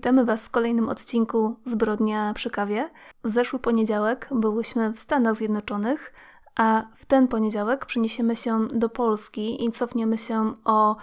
Witamy 0.00 0.24
Was 0.24 0.46
w 0.46 0.50
kolejnym 0.50 0.88
odcinku 0.88 1.56
Zbrodnia 1.64 2.32
przy 2.34 2.50
kawie. 2.50 2.90
W 3.24 3.30
zeszły 3.30 3.58
poniedziałek 3.58 4.28
byłyśmy 4.32 4.92
w 4.92 5.00
Stanach 5.00 5.36
Zjednoczonych, 5.36 6.12
a 6.56 6.82
w 6.96 7.06
ten 7.06 7.28
poniedziałek 7.28 7.86
przeniesiemy 7.86 8.36
się 8.36 8.68
do 8.68 8.88
Polski 8.88 9.64
i 9.64 9.70
cofniemy 9.70 10.18
się 10.18 10.54
o 10.64 10.96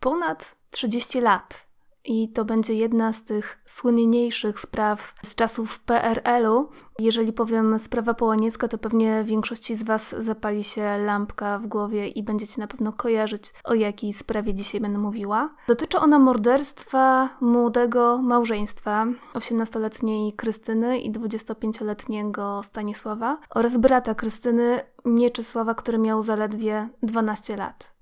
ponad 0.00 0.56
30 0.70 1.20
lat. 1.20 1.65
I 2.06 2.28
to 2.28 2.44
będzie 2.44 2.74
jedna 2.74 3.12
z 3.12 3.24
tych 3.24 3.58
słynniejszych 3.66 4.60
spraw 4.60 5.14
z 5.24 5.34
czasów 5.34 5.78
PRL-u. 5.78 6.68
Jeżeli 6.98 7.32
powiem 7.32 7.78
sprawa 7.78 8.14
Połaniecka, 8.14 8.68
to 8.68 8.78
pewnie 8.78 9.24
większości 9.24 9.76
z 9.76 9.82
Was 9.82 10.14
zapali 10.18 10.64
się 10.64 10.98
lampka 10.98 11.58
w 11.58 11.66
głowie 11.66 12.08
i 12.08 12.22
będziecie 12.22 12.60
na 12.60 12.66
pewno 12.66 12.92
kojarzyć, 12.92 13.52
o 13.64 13.74
jakiej 13.74 14.12
sprawie 14.12 14.54
dzisiaj 14.54 14.80
będę 14.80 14.98
mówiła. 14.98 15.54
Dotyczy 15.68 15.98
ona 15.98 16.18
morderstwa 16.18 17.28
młodego 17.40 18.18
małżeństwa 18.22 19.06
18-letniej 19.34 20.32
Krystyny 20.32 20.98
i 20.98 21.12
25-letniego 21.12 22.62
Stanisława 22.62 23.38
oraz 23.50 23.76
brata 23.76 24.14
Krystyny, 24.14 24.80
Mieczysława, 25.04 25.74
który 25.74 25.98
miał 25.98 26.22
zaledwie 26.22 26.88
12 27.02 27.56
lat. 27.56 27.95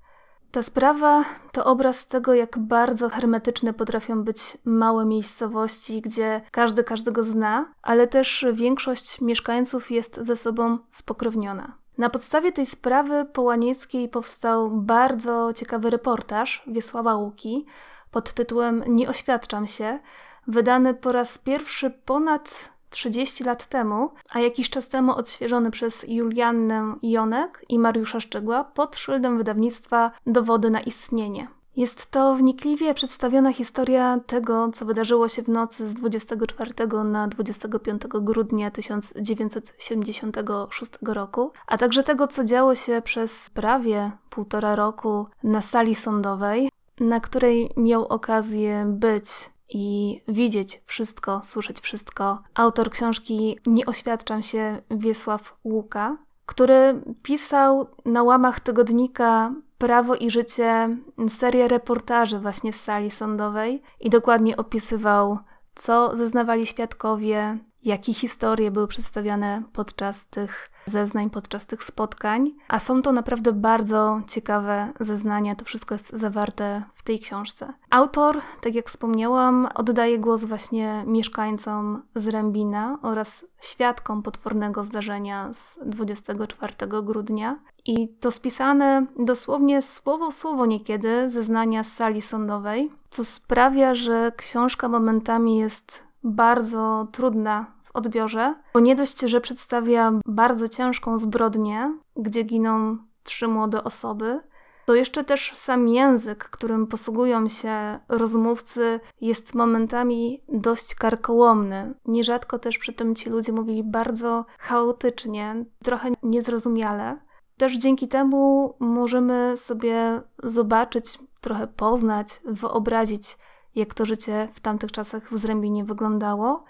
Ta 0.54 0.62
sprawa 0.62 1.24
to 1.52 1.64
obraz 1.64 2.06
tego, 2.06 2.34
jak 2.34 2.58
bardzo 2.58 3.08
hermetyczne 3.08 3.72
potrafią 3.72 4.22
być 4.24 4.58
małe 4.64 5.04
miejscowości, 5.04 6.00
gdzie 6.00 6.40
każdy 6.50 6.84
każdego 6.84 7.24
zna, 7.24 7.72
ale 7.82 8.06
też 8.06 8.46
większość 8.52 9.20
mieszkańców 9.20 9.90
jest 9.90 10.16
ze 10.16 10.36
sobą 10.36 10.78
spokrewniona. 10.90 11.78
Na 11.98 12.10
podstawie 12.10 12.52
tej 12.52 12.66
sprawy 12.66 13.24
połanieckiej 13.32 14.08
powstał 14.08 14.70
bardzo 14.70 15.52
ciekawy 15.52 15.90
reportaż 15.90 16.62
Wiesława 16.66 17.14
Łuki 17.14 17.66
pod 18.10 18.32
tytułem 18.32 18.84
Nie 18.86 19.08
oświadczam 19.08 19.66
się, 19.66 19.98
wydany 20.46 20.94
po 20.94 21.12
raz 21.12 21.38
pierwszy 21.38 21.90
ponad 21.90 22.73
30 22.94 23.44
lat 23.44 23.66
temu, 23.66 24.10
a 24.30 24.40
jakiś 24.40 24.70
czas 24.70 24.88
temu 24.88 25.12
odświeżony 25.12 25.70
przez 25.70 26.04
Juliannę 26.08 26.96
Jonek 27.02 27.64
i 27.68 27.78
Mariusza 27.78 28.20
Szczegła 28.20 28.64
pod 28.64 28.96
szyldem 28.96 29.38
wydawnictwa 29.38 30.10
Dowody 30.26 30.70
na 30.70 30.80
istnienie. 30.80 31.48
Jest 31.76 32.10
to 32.10 32.34
wnikliwie 32.34 32.94
przedstawiona 32.94 33.52
historia 33.52 34.20
tego, 34.26 34.70
co 34.74 34.84
wydarzyło 34.84 35.28
się 35.28 35.42
w 35.42 35.48
nocy 35.48 35.88
z 35.88 35.94
24 35.94 36.72
na 37.04 37.28
25 37.28 38.02
grudnia 38.06 38.70
1976 38.70 40.92
roku, 41.02 41.52
a 41.66 41.78
także 41.78 42.02
tego, 42.02 42.26
co 42.26 42.44
działo 42.44 42.74
się 42.74 43.02
przez 43.04 43.50
prawie 43.50 44.10
półtora 44.30 44.76
roku 44.76 45.26
na 45.42 45.60
sali 45.60 45.94
sądowej, 45.94 46.68
na 47.00 47.20
której 47.20 47.70
miał 47.76 48.06
okazję 48.06 48.84
być 48.88 49.53
i 49.74 50.20
widzieć 50.28 50.82
wszystko, 50.84 51.40
słyszeć 51.44 51.80
wszystko. 51.80 52.42
Autor 52.54 52.90
książki 52.90 53.58
Nie 53.66 53.86
oświadczam 53.86 54.42
się 54.42 54.82
Wiesław 54.90 55.56
Łuka, 55.64 56.16
który 56.46 57.02
pisał 57.22 57.86
na 58.04 58.22
łamach 58.22 58.60
tygodnika 58.60 59.54
Prawo 59.78 60.14
i 60.14 60.30
Życie 60.30 60.96
serię 61.28 61.68
reportaży 61.68 62.38
właśnie 62.38 62.72
z 62.72 62.80
sali 62.80 63.10
sądowej 63.10 63.82
i 64.00 64.10
dokładnie 64.10 64.56
opisywał, 64.56 65.38
co 65.74 66.16
zeznawali 66.16 66.66
świadkowie, 66.66 67.58
jakie 67.82 68.14
historie 68.14 68.70
były 68.70 68.88
przedstawiane 68.88 69.62
podczas 69.72 70.26
tych 70.26 70.70
zeznań 70.86 71.30
podczas 71.30 71.66
tych 71.66 71.84
spotkań, 71.84 72.50
a 72.68 72.78
są 72.78 73.02
to 73.02 73.12
naprawdę 73.12 73.52
bardzo 73.52 74.20
ciekawe 74.26 74.92
zeznania. 75.00 75.54
To 75.54 75.64
wszystko 75.64 75.94
jest 75.94 76.10
zawarte 76.12 76.82
w 76.94 77.02
tej 77.02 77.18
książce. 77.18 77.72
Autor, 77.90 78.40
tak 78.60 78.74
jak 78.74 78.88
wspomniałam, 78.88 79.68
oddaje 79.74 80.18
głos 80.18 80.44
właśnie 80.44 81.04
mieszkańcom 81.06 82.02
z 82.14 82.28
Rębina 82.28 82.98
oraz 83.02 83.44
świadkom 83.60 84.22
potwornego 84.22 84.84
zdarzenia 84.84 85.54
z 85.54 85.78
24 85.86 86.74
grudnia. 87.02 87.58
I 87.86 88.08
to 88.08 88.30
spisane 88.30 89.06
dosłownie 89.18 89.82
słowo 89.82 90.32
słowo 90.32 90.66
niekiedy 90.66 91.30
zeznania 91.30 91.84
z 91.84 91.92
sali 91.92 92.22
sądowej, 92.22 92.92
co 93.10 93.24
sprawia, 93.24 93.94
że 93.94 94.32
książka 94.36 94.88
momentami 94.88 95.56
jest 95.56 96.02
bardzo 96.24 97.06
trudna 97.12 97.66
odbiorze, 97.94 98.54
bo 98.74 98.80
nie 98.80 98.96
dość, 98.96 99.20
że 99.20 99.40
przedstawia 99.40 100.12
bardzo 100.26 100.68
ciężką 100.68 101.18
zbrodnię, 101.18 101.98
gdzie 102.16 102.42
giną 102.42 102.98
trzy 103.22 103.48
młode 103.48 103.84
osoby, 103.84 104.40
to 104.86 104.94
jeszcze 104.94 105.24
też 105.24 105.52
sam 105.54 105.88
język, 105.88 106.44
którym 106.44 106.86
posługują 106.86 107.48
się 107.48 107.98
rozmówcy, 108.08 109.00
jest 109.20 109.54
momentami 109.54 110.42
dość 110.48 110.94
karkołomny. 110.94 111.94
Nierzadko 112.04 112.58
też 112.58 112.78
przy 112.78 112.92
tym 112.92 113.14
ci 113.14 113.30
ludzie 113.30 113.52
mówili 113.52 113.84
bardzo 113.84 114.44
chaotycznie, 114.58 115.64
trochę 115.82 116.10
niezrozumiale. 116.22 117.18
Też 117.56 117.76
dzięki 117.78 118.08
temu 118.08 118.74
możemy 118.80 119.56
sobie 119.56 120.22
zobaczyć, 120.42 121.18
trochę 121.40 121.66
poznać, 121.66 122.40
wyobrazić, 122.44 123.38
jak 123.74 123.94
to 123.94 124.06
życie 124.06 124.48
w 124.52 124.60
tamtych 124.60 124.92
czasach 124.92 125.32
w 125.32 125.38
Zrębinie 125.38 125.84
wyglądało 125.84 126.64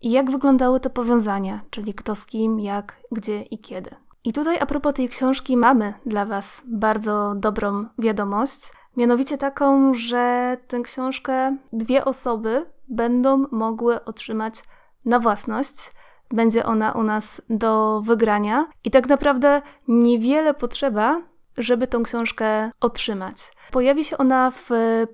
i 0.00 0.10
jak 0.10 0.30
wyglądały 0.30 0.80
te 0.80 0.90
powiązania, 0.90 1.60
czyli 1.70 1.94
kto 1.94 2.14
z 2.14 2.26
kim, 2.26 2.60
jak, 2.60 2.96
gdzie 3.12 3.42
i 3.42 3.58
kiedy. 3.58 3.90
I 4.24 4.32
tutaj 4.32 4.58
a 4.60 4.66
propos 4.66 4.94
tej 4.94 5.08
książki 5.08 5.56
mamy 5.56 5.94
dla 6.06 6.26
Was 6.26 6.62
bardzo 6.66 7.34
dobrą 7.36 7.86
wiadomość, 7.98 8.72
mianowicie 8.96 9.38
taką, 9.38 9.94
że 9.94 10.56
tę 10.68 10.80
książkę 10.80 11.56
dwie 11.72 12.04
osoby 12.04 12.66
będą 12.88 13.44
mogły 13.50 14.04
otrzymać 14.04 14.54
na 15.06 15.20
własność. 15.20 15.92
Będzie 16.30 16.66
ona 16.66 16.92
u 16.92 17.02
nas 17.02 17.42
do 17.50 18.02
wygrania 18.04 18.66
i 18.84 18.90
tak 18.90 19.08
naprawdę 19.08 19.62
niewiele 19.88 20.54
potrzeba, 20.54 21.22
żeby 21.58 21.86
tą 21.86 22.02
książkę 22.02 22.70
otrzymać. 22.80 23.36
Pojawi 23.70 24.04
się 24.04 24.18
ona 24.18 24.50
w 24.50 24.70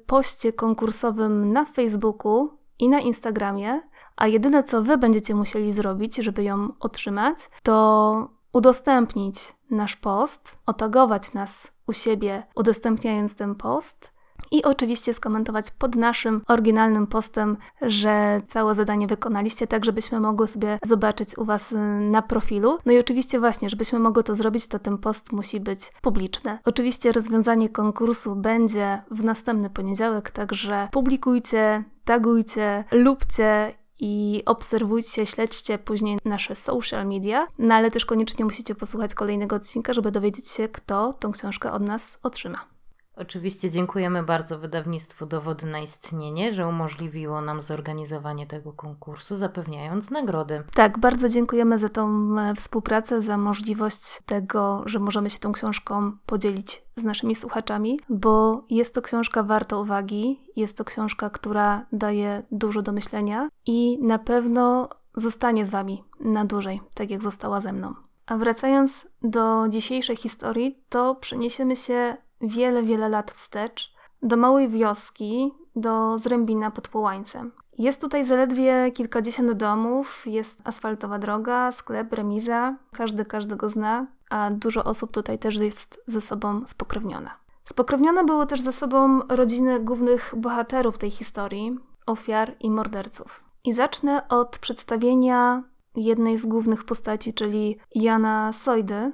poście 0.06 0.52
konkursowym 0.52 1.52
na 1.52 1.64
Facebooku 1.64 2.58
i 2.78 2.88
na 2.88 3.00
Instagramie. 3.00 3.80
A 4.16 4.26
jedyne, 4.26 4.62
co 4.62 4.82
wy 4.82 4.98
będziecie 4.98 5.34
musieli 5.34 5.72
zrobić, 5.72 6.16
żeby 6.16 6.42
ją 6.42 6.68
otrzymać, 6.80 7.38
to 7.62 8.28
udostępnić 8.52 9.36
nasz 9.70 9.96
post, 9.96 10.58
otagować 10.66 11.32
nas 11.32 11.68
u 11.86 11.92
siebie, 11.92 12.46
udostępniając 12.54 13.34
ten 13.34 13.54
post. 13.54 14.16
I 14.50 14.64
oczywiście 14.64 15.14
skomentować 15.14 15.70
pod 15.70 15.94
naszym 15.94 16.40
oryginalnym 16.48 17.06
postem, 17.06 17.56
że 17.82 18.40
całe 18.48 18.74
zadanie 18.74 19.06
wykonaliście, 19.06 19.66
tak 19.66 19.84
żebyśmy 19.84 20.20
mogły 20.20 20.46
sobie 20.46 20.78
zobaczyć 20.84 21.38
u 21.38 21.44
Was 21.44 21.74
na 22.00 22.22
profilu. 22.22 22.78
No 22.86 22.92
i 22.92 22.98
oczywiście 22.98 23.40
właśnie, 23.40 23.70
żebyśmy 23.70 23.98
mogły 23.98 24.22
to 24.22 24.36
zrobić, 24.36 24.68
to 24.68 24.78
ten 24.78 24.98
post 24.98 25.32
musi 25.32 25.60
być 25.60 25.92
publiczny. 26.02 26.58
Oczywiście 26.64 27.12
rozwiązanie 27.12 27.68
konkursu 27.68 28.36
będzie 28.36 29.02
w 29.10 29.24
następny 29.24 29.70
poniedziałek, 29.70 30.30
także 30.30 30.88
publikujcie, 30.92 31.84
tagujcie, 32.04 32.84
lubcie 32.92 33.72
i 34.00 34.42
obserwujcie, 34.46 35.26
śledźcie 35.26 35.78
później 35.78 36.18
nasze 36.24 36.56
social 36.56 37.06
media, 37.06 37.46
no 37.58 37.74
ale 37.74 37.90
też 37.90 38.04
koniecznie 38.04 38.44
musicie 38.44 38.74
posłuchać 38.74 39.14
kolejnego 39.14 39.56
odcinka, 39.56 39.92
żeby 39.94 40.10
dowiedzieć 40.10 40.48
się, 40.48 40.68
kto 40.68 41.12
tą 41.12 41.32
książkę 41.32 41.72
od 41.72 41.82
nas 41.82 42.18
otrzyma. 42.22 42.75
Oczywiście 43.16 43.70
dziękujemy 43.70 44.22
bardzo 44.22 44.58
wydawnictwu 44.58 45.26
Dowody 45.26 45.66
na 45.66 45.78
istnienie, 45.78 46.52
że 46.52 46.68
umożliwiło 46.68 47.40
nam 47.40 47.62
zorganizowanie 47.62 48.46
tego 48.46 48.72
konkursu, 48.72 49.36
zapewniając 49.36 50.10
nagrody. 50.10 50.62
Tak, 50.74 50.98
bardzo 50.98 51.28
dziękujemy 51.28 51.78
za 51.78 51.88
tą 51.88 52.34
e, 52.38 52.54
współpracę, 52.54 53.22
za 53.22 53.38
możliwość 53.38 54.20
tego, 54.26 54.82
że 54.86 54.98
możemy 54.98 55.30
się 55.30 55.38
tą 55.38 55.52
książką 55.52 56.12
podzielić 56.26 56.84
z 56.96 57.04
naszymi 57.04 57.34
słuchaczami, 57.34 58.00
bo 58.08 58.64
jest 58.70 58.94
to 58.94 59.02
książka 59.02 59.42
warta 59.42 59.76
uwagi, 59.76 60.40
jest 60.56 60.76
to 60.76 60.84
książka, 60.84 61.30
która 61.30 61.86
daje 61.92 62.42
dużo 62.50 62.82
do 62.82 62.92
myślenia 62.92 63.48
i 63.66 63.98
na 64.02 64.18
pewno 64.18 64.88
zostanie 65.14 65.66
z 65.66 65.70
Wami 65.70 66.04
na 66.20 66.44
dłużej, 66.44 66.80
tak 66.94 67.10
jak 67.10 67.22
została 67.22 67.60
ze 67.60 67.72
mną. 67.72 67.94
A 68.26 68.36
wracając 68.36 69.06
do 69.22 69.68
dzisiejszej 69.68 70.16
historii, 70.16 70.82
to 70.88 71.14
przeniesiemy 71.14 71.76
się 71.76 72.16
wiele, 72.40 72.82
wiele 72.82 73.08
lat 73.08 73.30
wstecz 73.30 73.96
do 74.22 74.36
małej 74.36 74.68
wioski, 74.68 75.54
do 75.76 76.18
Zrębina 76.18 76.70
pod 76.70 76.88
Połańcem. 76.88 77.52
Jest 77.78 78.00
tutaj 78.00 78.24
zaledwie 78.24 78.90
kilkadziesiąt 78.90 79.52
domów, 79.52 80.26
jest 80.26 80.58
asfaltowa 80.64 81.18
droga, 81.18 81.72
sklep, 81.72 82.12
remiza, 82.12 82.76
każdy 82.92 83.24
każdego 83.24 83.70
zna, 83.70 84.06
a 84.30 84.50
dużo 84.50 84.84
osób 84.84 85.12
tutaj 85.12 85.38
też 85.38 85.56
jest 85.56 86.02
ze 86.06 86.20
sobą 86.20 86.66
spokrewniona. 86.66 87.30
Spokrewnione 87.64 88.24
były 88.24 88.46
też 88.46 88.60
ze 88.60 88.72
sobą 88.72 89.20
rodziny 89.28 89.80
głównych 89.80 90.34
bohaterów 90.36 90.98
tej 90.98 91.10
historii, 91.10 91.78
ofiar 92.06 92.56
i 92.60 92.70
morderców. 92.70 93.44
I 93.64 93.72
zacznę 93.72 94.28
od 94.28 94.58
przedstawienia 94.58 95.62
jednej 95.96 96.38
z 96.38 96.46
głównych 96.46 96.84
postaci, 96.84 97.32
czyli 97.32 97.78
Jana 97.94 98.52
Sojdy, 98.52 99.12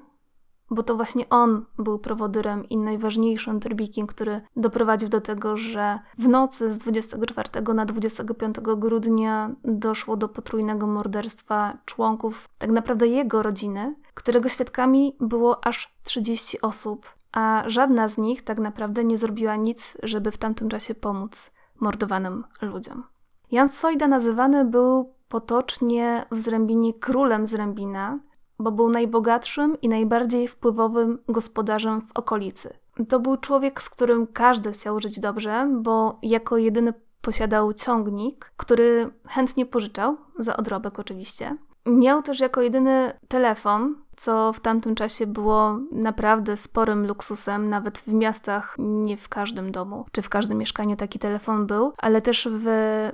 bo 0.72 0.82
to 0.82 0.96
właśnie 0.96 1.28
on 1.28 1.64
był 1.78 1.98
prowodyrem 1.98 2.68
i 2.68 2.76
najważniejszym 2.76 3.60
trybikiem, 3.60 4.06
który 4.06 4.40
doprowadził 4.56 5.08
do 5.08 5.20
tego, 5.20 5.56
że 5.56 5.98
w 6.18 6.28
nocy 6.28 6.72
z 6.72 6.78
24 6.78 7.48
na 7.74 7.84
25 7.84 8.56
grudnia 8.60 9.50
doszło 9.64 10.16
do 10.16 10.28
potrójnego 10.28 10.86
morderstwa 10.86 11.78
członków 11.84 12.48
tak 12.58 12.70
naprawdę 12.70 13.06
jego 13.06 13.42
rodziny, 13.42 13.94
którego 14.14 14.48
świadkami 14.48 15.16
było 15.20 15.66
aż 15.66 15.94
30 16.02 16.60
osób, 16.60 17.06
a 17.32 17.62
żadna 17.66 18.08
z 18.08 18.18
nich 18.18 18.42
tak 18.42 18.58
naprawdę 18.58 19.04
nie 19.04 19.18
zrobiła 19.18 19.56
nic, 19.56 19.96
żeby 20.02 20.30
w 20.30 20.38
tamtym 20.38 20.68
czasie 20.68 20.94
pomóc 20.94 21.50
mordowanym 21.80 22.44
ludziom. 22.62 23.04
Jan 23.50 23.68
Sojda 23.68 24.08
nazywany 24.08 24.64
był 24.64 25.14
potocznie 25.28 26.24
w 26.30 26.40
Zrębinie 26.40 26.94
królem 26.94 27.46
Zrębina, 27.46 28.18
bo 28.62 28.72
był 28.72 28.88
najbogatszym 28.88 29.80
i 29.80 29.88
najbardziej 29.88 30.48
wpływowym 30.48 31.18
gospodarzem 31.28 32.00
w 32.00 32.10
okolicy. 32.14 32.74
To 33.08 33.20
był 33.20 33.36
człowiek, 33.36 33.82
z 33.82 33.90
którym 33.90 34.26
każdy 34.26 34.72
chciał 34.72 35.00
żyć 35.00 35.20
dobrze, 35.20 35.68
bo 35.82 36.18
jako 36.22 36.56
jedyny 36.56 36.94
posiadał 37.20 37.72
ciągnik, 37.72 38.52
który 38.56 39.10
chętnie 39.28 39.66
pożyczał, 39.66 40.16
za 40.38 40.56
odrobek 40.56 40.98
oczywiście. 40.98 41.56
Miał 41.86 42.22
też 42.22 42.40
jako 42.40 42.62
jedyny 42.62 43.12
telefon, 43.28 43.94
co 44.16 44.52
w 44.52 44.60
tamtym 44.60 44.94
czasie 44.94 45.26
było 45.26 45.78
naprawdę 45.92 46.56
sporym 46.56 47.06
luksusem, 47.06 47.68
nawet 47.68 47.98
w 47.98 48.12
miastach 48.12 48.76
nie 48.78 49.16
w 49.16 49.28
każdym 49.28 49.72
domu 49.72 50.06
czy 50.12 50.22
w 50.22 50.28
każdym 50.28 50.58
mieszkaniu 50.58 50.96
taki 50.96 51.18
telefon 51.18 51.66
był, 51.66 51.92
ale 51.98 52.22
też 52.22 52.48
w 52.52 52.66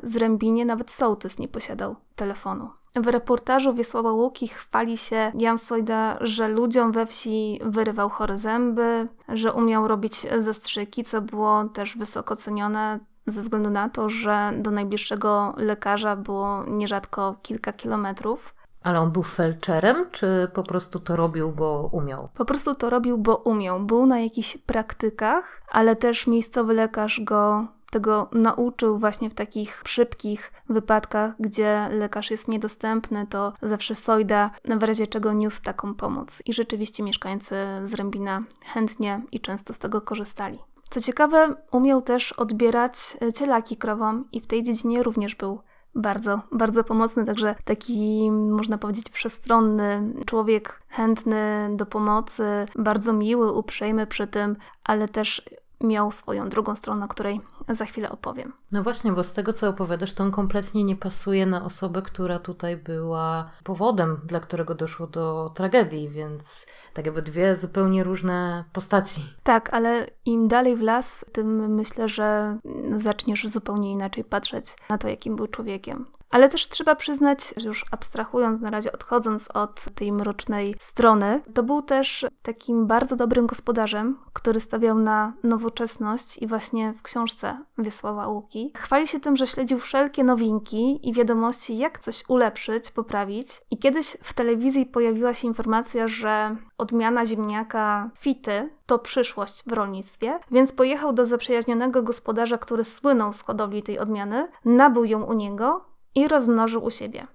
Zrębinie 0.03 0.65
nawet 0.65 0.91
sołtys 0.91 1.39
nie 1.39 1.49
posiadał 1.49 1.97
telefonu. 2.17 2.71
W 2.97 3.07
reportażu 3.07 3.75
Wiesława 3.75 4.13
Łuki 4.13 4.49
chwali 4.49 4.97
się 4.97 5.33
Jan 5.35 5.59
Sojda, 5.59 6.19
że 6.21 6.49
ludziom 6.49 6.93
we 6.93 7.07
wsi 7.07 7.61
wyrywał 7.65 8.09
chore 8.09 8.39
zęby, 8.39 9.09
że 9.29 9.53
umiał 9.53 9.89
robić 9.89 10.27
zastrzyki, 10.39 11.05
co 11.05 11.21
było 11.21 11.65
też 11.65 11.99
wysoko 11.99 12.37
cenione 12.37 13.01
ze 13.27 13.41
względu 13.41 13.71
na 13.71 13.89
to, 13.89 14.11
że 14.11 14.53
do 14.59 14.71
najbliższego 14.71 15.55
lekarza 15.57 16.17
było 16.17 16.65
nierzadko 16.65 17.37
kilka 17.43 17.73
kilometrów. 17.73 18.55
Ale 18.83 19.01
on 19.01 19.11
był 19.11 19.23
felczerem, 19.23 20.07
czy 20.11 20.49
po 20.55 20.63
prostu 20.63 21.01
to 21.01 21.17
robił, 21.17 21.53
bo 21.53 21.89
umiał? 21.93 22.29
Po 22.35 22.45
prostu 22.45 22.75
to 22.75 22.91
robił, 22.91 23.19
bo 23.19 23.37
umiał. 23.37 23.81
Był 23.81 24.07
na 24.07 24.21
jakichś 24.21 24.57
praktykach, 24.57 25.63
ale 25.69 25.97
też 25.97 26.27
miejscowy 26.27 26.75
lekarz 26.75 27.21
go 27.21 27.67
tego 27.91 28.29
nauczył 28.33 28.99
właśnie 28.99 29.31
w 29.31 29.35
takich 29.35 29.83
szybkich 29.87 30.53
wypadkach, 30.69 31.35
gdzie 31.41 31.89
lekarz 31.91 32.31
jest 32.31 32.49
niedostępny, 32.49 33.27
to 33.27 33.53
zawsze 33.63 33.95
Sojda 33.95 34.51
w 34.65 34.83
razie 34.83 35.07
czego 35.07 35.33
niósł 35.33 35.63
taką 35.63 35.95
pomoc. 35.95 36.43
I 36.47 36.53
rzeczywiście 36.53 37.03
mieszkańcy 37.03 37.55
z 37.85 37.95
Rębina 37.95 38.43
chętnie 38.65 39.23
i 39.33 39.41
często 39.41 39.75
z 39.75 39.79
tego 39.79 40.01
korzystali. 40.01 40.59
Co 40.91 41.01
ciekawe, 41.01 41.55
umiał 41.73 42.03
też 42.03 42.33
odbierać 42.33 43.17
cielaki 43.35 43.77
krowom 43.77 44.25
i 44.33 44.41
w 44.41 44.47
tej 44.47 44.63
dziedzinie 44.63 45.03
również 45.03 45.35
był 45.35 45.61
bardzo, 45.95 46.41
bardzo 46.53 46.85
pomocny, 46.85 47.25
także 47.25 47.55
taki, 47.65 48.31
można 48.31 48.79
powiedzieć, 48.79 49.11
wszechstronny 49.11 50.15
człowiek, 50.27 50.83
chętny 50.89 51.71
do 51.77 51.87
pomocy, 51.87 52.45
bardzo 52.77 53.13
miły, 53.13 53.53
uprzejmy 53.53 54.07
przy 54.07 54.27
tym, 54.27 54.57
ale 54.85 55.09
też 55.09 55.43
miał 55.81 56.13
swoją 56.13 56.49
drugą 56.49 56.77
stronę, 56.77 57.05
o 57.05 57.09
której 57.09 57.41
za 57.69 57.85
chwilę 57.85 58.11
opowiem. 58.11 58.53
No 58.73 58.83
właśnie, 58.83 59.13
bo 59.13 59.25
z 59.25 59.33
tego 59.33 59.53
co 59.53 59.69
opowiadasz, 59.69 60.13
to 60.13 60.25
on 60.25 60.31
kompletnie 60.31 60.85
nie 60.85 60.97
pasuje 60.97 61.47
na 61.47 61.65
osobę, 61.65 62.03
która 62.03 62.39
tutaj 62.39 62.77
była 62.77 63.51
powodem, 63.65 64.21
dla 64.25 64.41
którego 64.41 64.75
doszło 64.75 65.07
do 65.07 65.53
tragedii, 65.55 66.09
więc 66.09 66.67
tak 66.95 67.07
jakby 67.07 67.23
dwie 67.23 67.57
zupełnie 67.57 68.05
różne 68.05 68.65
postaci. 68.73 69.25
Tak, 69.43 69.75
ale 69.75 70.07
im 70.25 70.49
dalej 70.49 70.77
w 70.77 70.83
las, 70.83 71.25
tym 71.33 71.75
myślę, 71.75 72.09
że 72.09 72.59
zaczniesz 72.97 73.49
zupełnie 73.49 73.93
inaczej 73.93 74.25
patrzeć 74.25 74.77
na 74.91 74.99
to, 74.99 75.09
jakim 75.09 75.37
był 75.37 75.47
człowiekiem. 75.47 76.07
Ale 76.31 76.49
też 76.49 76.69
trzeba 76.69 76.95
przyznać, 76.95 77.55
już 77.65 77.85
abstrahując 77.91 78.61
na 78.61 78.71
razie, 78.71 78.93
odchodząc 78.93 79.49
od 79.49 79.85
tej 79.95 80.13
mrocznej 80.13 80.75
strony, 80.81 81.43
to 81.55 81.63
był 81.63 81.83
też 81.83 82.27
takim 82.43 82.87
bardzo 82.87 83.17
dobrym 83.17 83.47
gospodarzem, 83.47 84.19
który 84.33 84.61
stawiał 84.61 84.99
na 84.99 85.33
nowoczesność 85.43 86.39
i 86.39 86.47
właśnie 86.47 86.93
w 86.93 87.03
książce 87.03 87.65
Wiesława 87.79 88.29
Łuki. 88.29 88.73
Chwali 88.77 89.07
się 89.07 89.21
tym, 89.21 89.37
że 89.37 89.47
śledził 89.47 89.79
wszelkie 89.79 90.25
nowinki 90.25 91.09
i 91.09 91.13
wiadomości, 91.13 91.79
jak 91.79 91.99
coś 91.99 92.25
ulepszyć, 92.29 92.91
poprawić. 92.91 93.49
I 93.71 93.79
kiedyś 93.79 94.17
w 94.23 94.33
telewizji 94.33 94.87
pojawiła 94.87 95.35
się 95.35 95.49
informacja, 95.49 96.09
że 96.09 96.57
odmiana 96.79 97.27
ziemniaka 97.27 98.11
fity 98.19 98.71
to 98.87 98.99
przyszłość 98.99 99.63
w 99.67 99.73
rolnictwie, 99.73 100.39
więc 100.51 100.73
pojechał 100.73 101.13
do 101.13 101.27
zaprzyjaźnionego 101.27 102.03
gospodarza, 102.03 102.59
który 102.59 102.85
słynął 102.85 103.33
z 103.33 103.43
hodowli 103.43 103.83
tej 103.83 103.99
odmiany, 103.99 104.49
nabył 104.65 105.05
ją 105.05 105.23
u 105.23 105.33
niego 105.33 105.89
i 106.19 106.29
rozmnożył 106.29 106.85
u 106.85 106.91
siebie. 106.91 107.27